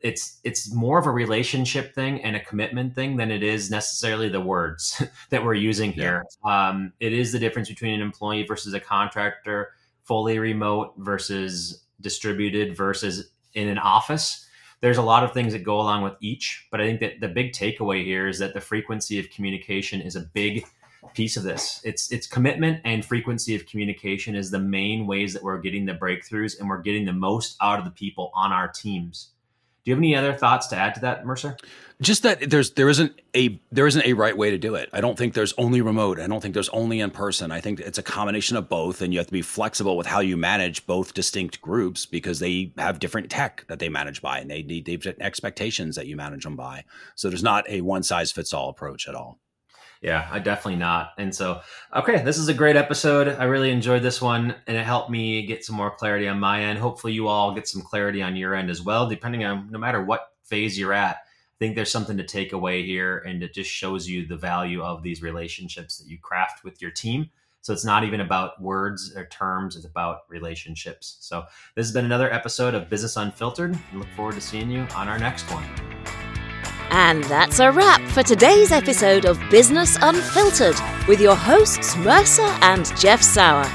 it's 0.01 0.41
it's 0.45 0.73
more 0.73 0.99
of 0.99 1.07
a 1.07 1.11
relationship 1.11 1.95
thing 1.95 2.23
and 2.23 2.37
a 2.37 2.41
commitment 2.41 2.95
thing 2.95 3.17
than 3.17 3.31
it 3.31 3.43
is 3.43 3.71
necessarily 3.71 4.29
the 4.29 4.41
words 4.41 5.03
that 5.31 5.45
we're 5.45 5.55
using 5.55 5.93
here. 5.93 6.25
Yeah. 6.45 6.69
Um, 6.69 6.93
it 7.01 7.13
is 7.13 7.33
the 7.33 7.39
difference 7.39 7.69
between 7.69 7.95
an 7.95 8.03
employee 8.03 8.45
versus 8.45 8.75
a 8.75 8.81
contractor, 8.81 9.73
fully 10.05 10.39
remote 10.39 10.95
versus 10.99 11.85
distributed 12.01 12.77
versus 12.77 13.31
in 13.55 13.69
an 13.69 13.79
office. 13.79 14.47
There's 14.83 14.99
a 14.99 15.03
lot 15.03 15.25
of 15.25 15.33
things 15.33 15.55
that 15.55 15.65
go 15.65 15.81
along 15.81 16.03
with 16.03 16.15
each, 16.21 16.67
but 16.71 16.81
I 16.81 16.87
think 16.87 17.01
that 17.01 17.21
the 17.21 17.29
big 17.29 17.53
takeaway 17.53 18.05
here 18.05 18.29
is 18.29 18.39
that 18.39 18.53
the 18.53 18.61
frequency 18.61 19.19
of 19.19 19.31
communication 19.31 20.03
is 20.03 20.15
a 20.15 20.21
big 20.21 20.67
piece 21.15 21.39
of 21.39 21.43
this. 21.43 21.81
It's 21.85 22.13
it's 22.13 22.27
commitment 22.27 22.83
and 22.85 23.03
frequency 23.03 23.55
of 23.55 23.65
communication 23.65 24.35
is 24.35 24.51
the 24.51 24.59
main 24.59 25.07
ways 25.07 25.33
that 25.33 25.43
we're 25.43 25.61
getting 25.61 25.87
the 25.87 25.95
breakthroughs 25.95 26.61
and 26.61 26.69
we're 26.69 26.83
getting 26.83 27.07
the 27.07 27.15
most 27.15 27.57
out 27.63 27.79
of 27.79 27.87
the 27.87 27.91
people 27.91 28.31
on 28.35 28.53
our 28.53 28.69
teams 28.69 29.31
do 29.87 29.91
you 29.91 29.95
have 29.95 30.01
any 30.01 30.17
other 30.17 30.35
thoughts 30.35 30.67
to 30.67 30.77
add 30.77 30.97
to 30.97 31.01
that, 31.03 31.25
Mercer? 31.25 31.57
Just 32.03 32.25
that 32.25 32.51
there's 32.51 32.73
there 32.73 32.89
isn't 32.89 33.21
a 33.37 33.61
there 33.71 33.87
isn't 33.87 34.05
a 34.05 34.15
right 34.15 34.37
way 34.37 34.51
to 34.51 34.59
do 34.59 34.75
it. 34.75 34.91
I 34.93 35.01
don't 35.01 35.17
think 35.17 35.33
there's 35.33 35.55
only 35.59 35.81
remote. 35.81 36.19
I 36.19 36.27
don't 36.27 36.41
think 36.41 36.55
there's 36.55 36.69
only 36.71 36.99
in 36.99 37.13
person. 37.13 37.53
I 37.53 37.61
think 37.61 37.79
it's 37.79 37.97
a 37.97 38.03
combination 38.03 38.57
of 38.57 38.69
both, 38.69 39.01
and 39.01 39.13
you 39.13 39.21
have 39.21 39.29
to 39.29 39.33
be 39.33 39.43
flexible 39.43 39.97
with 39.97 40.09
how 40.09 40.19
you 40.19 40.37
manage 40.37 40.85
both 40.87 41.15
distinct 41.15 41.61
groups 41.63 42.05
because 42.05 42.41
they 42.41 42.73
have 42.77 42.99
different 42.99 43.31
tech 43.31 43.65
that 43.69 43.79
they 43.79 43.89
manage 43.89 44.21
by, 44.21 44.41
and 44.41 44.51
they 44.51 44.65
need 44.65 44.83
different 44.83 45.23
expectations 45.23 45.95
that 45.95 46.09
you 46.09 46.17
manage 46.17 46.43
them 46.43 46.57
by. 46.57 46.85
So 47.15 47.29
there's 47.29 47.45
not 47.45 47.65
a 47.69 47.81
one 47.81 48.03
size 48.03 48.33
fits 48.33 48.53
all 48.53 48.69
approach 48.69 49.07
at 49.07 49.15
all. 49.15 49.39
Yeah, 50.07 50.29
I 50.31 50.39
definitely 50.39 50.79
not. 50.79 51.15
And 51.19 51.35
so, 51.35 51.63
okay, 51.93 52.23
this 52.23 52.39
is 52.39 52.47
a 52.47 52.55
great 52.55 52.77
episode. 52.77 53.27
I 53.27 53.43
really 53.43 53.73
enjoyed 53.73 54.05
this 54.05 54.23
one, 54.23 54.55
and 54.69 54.77
it 54.77 54.85
helped 54.85 55.11
me 55.11 55.45
get 55.45 55.65
some 55.65 55.75
more 55.75 55.91
clarity 55.91 56.29
on 56.29 56.39
my 56.39 56.63
end. 56.63 56.79
Hopefully, 56.79 57.13
you 57.13 57.27
all 57.27 57.53
get 57.53 57.67
some 57.67 57.83
clarity 57.83 58.23
on 58.23 58.37
your 58.37 58.55
end 58.55 58.71
as 58.71 58.81
well, 58.81 59.09
depending 59.09 59.45
on 59.45 59.69
no 59.69 59.81
matter 59.81 60.01
what 60.01 60.35
phase 60.45 60.79
you're 60.79 60.93
at. 60.93 61.17
I 61.17 61.59
think 61.59 61.75
there's 61.75 61.91
something 61.91 62.17
to 62.19 62.23
take 62.23 62.53
away 62.53 62.87
here, 62.87 63.19
and 63.19 63.43
it 63.43 63.53
just 63.53 63.69
shows 63.69 64.09
you 64.09 64.25
the 64.25 64.37
value 64.37 64.81
of 64.81 65.03
these 65.03 65.23
relationships 65.23 65.99
that 65.99 66.09
you 66.09 66.19
craft 66.19 66.63
with 66.63 66.81
your 66.81 66.93
team. 66.93 67.29
So 67.63 67.73
it's 67.73 67.85
not 67.85 68.05
even 68.05 68.21
about 68.21 68.63
words 68.63 69.13
or 69.17 69.27
terms, 69.27 69.75
it's 69.75 69.87
about 69.87 70.21
relationships. 70.29 71.17
So 71.19 71.47
this 71.75 71.85
has 71.85 71.93
been 71.93 72.05
another 72.05 72.33
episode 72.33 72.75
of 72.75 72.89
Business 72.89 73.17
Unfiltered. 73.17 73.77
I 73.93 73.97
look 73.97 74.09
forward 74.15 74.37
to 74.37 74.41
seeing 74.41 74.71
you 74.71 74.87
on 74.95 75.09
our 75.09 75.19
next 75.19 75.51
one. 75.51 75.65
And 76.91 77.25
that's 77.25 77.59
a 77.59 77.73
wrap 77.73 78.01
for 78.03 78.23
today's 78.23 78.73
episode 78.73 79.25
of 79.25 79.41
Business 79.51 79.99
Unfiltered 80.01 80.77
with 81.09 81.21
your 81.21 81.35
hosts 81.35 81.97
Mercer 81.97 82.47
and 82.63 82.97
Jeff 82.97 83.23
Sauer. 83.23 83.69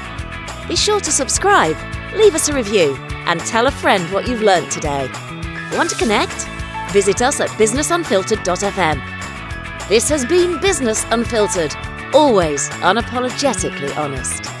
Be 0.66 0.76
sure 0.76 1.00
to 1.00 1.12
subscribe, 1.12 1.76
leave 2.14 2.34
us 2.34 2.48
a 2.48 2.54
review, 2.54 2.96
and 3.26 3.40
tell 3.40 3.66
a 3.66 3.70
friend 3.70 4.10
what 4.12 4.26
you've 4.26 4.42
learned 4.42 4.70
today. 4.70 5.10
Want 5.74 5.90
to 5.90 5.96
connect? 5.96 6.48
Visit 6.92 7.22
us 7.22 7.40
at 7.40 7.50
businessunfiltered.fm. 7.50 9.88
This 9.88 10.08
has 10.08 10.24
been 10.24 10.60
Business 10.60 11.04
Unfiltered, 11.10 11.74
always 12.14 12.68
unapologetically 12.70 13.96
honest. 13.96 14.51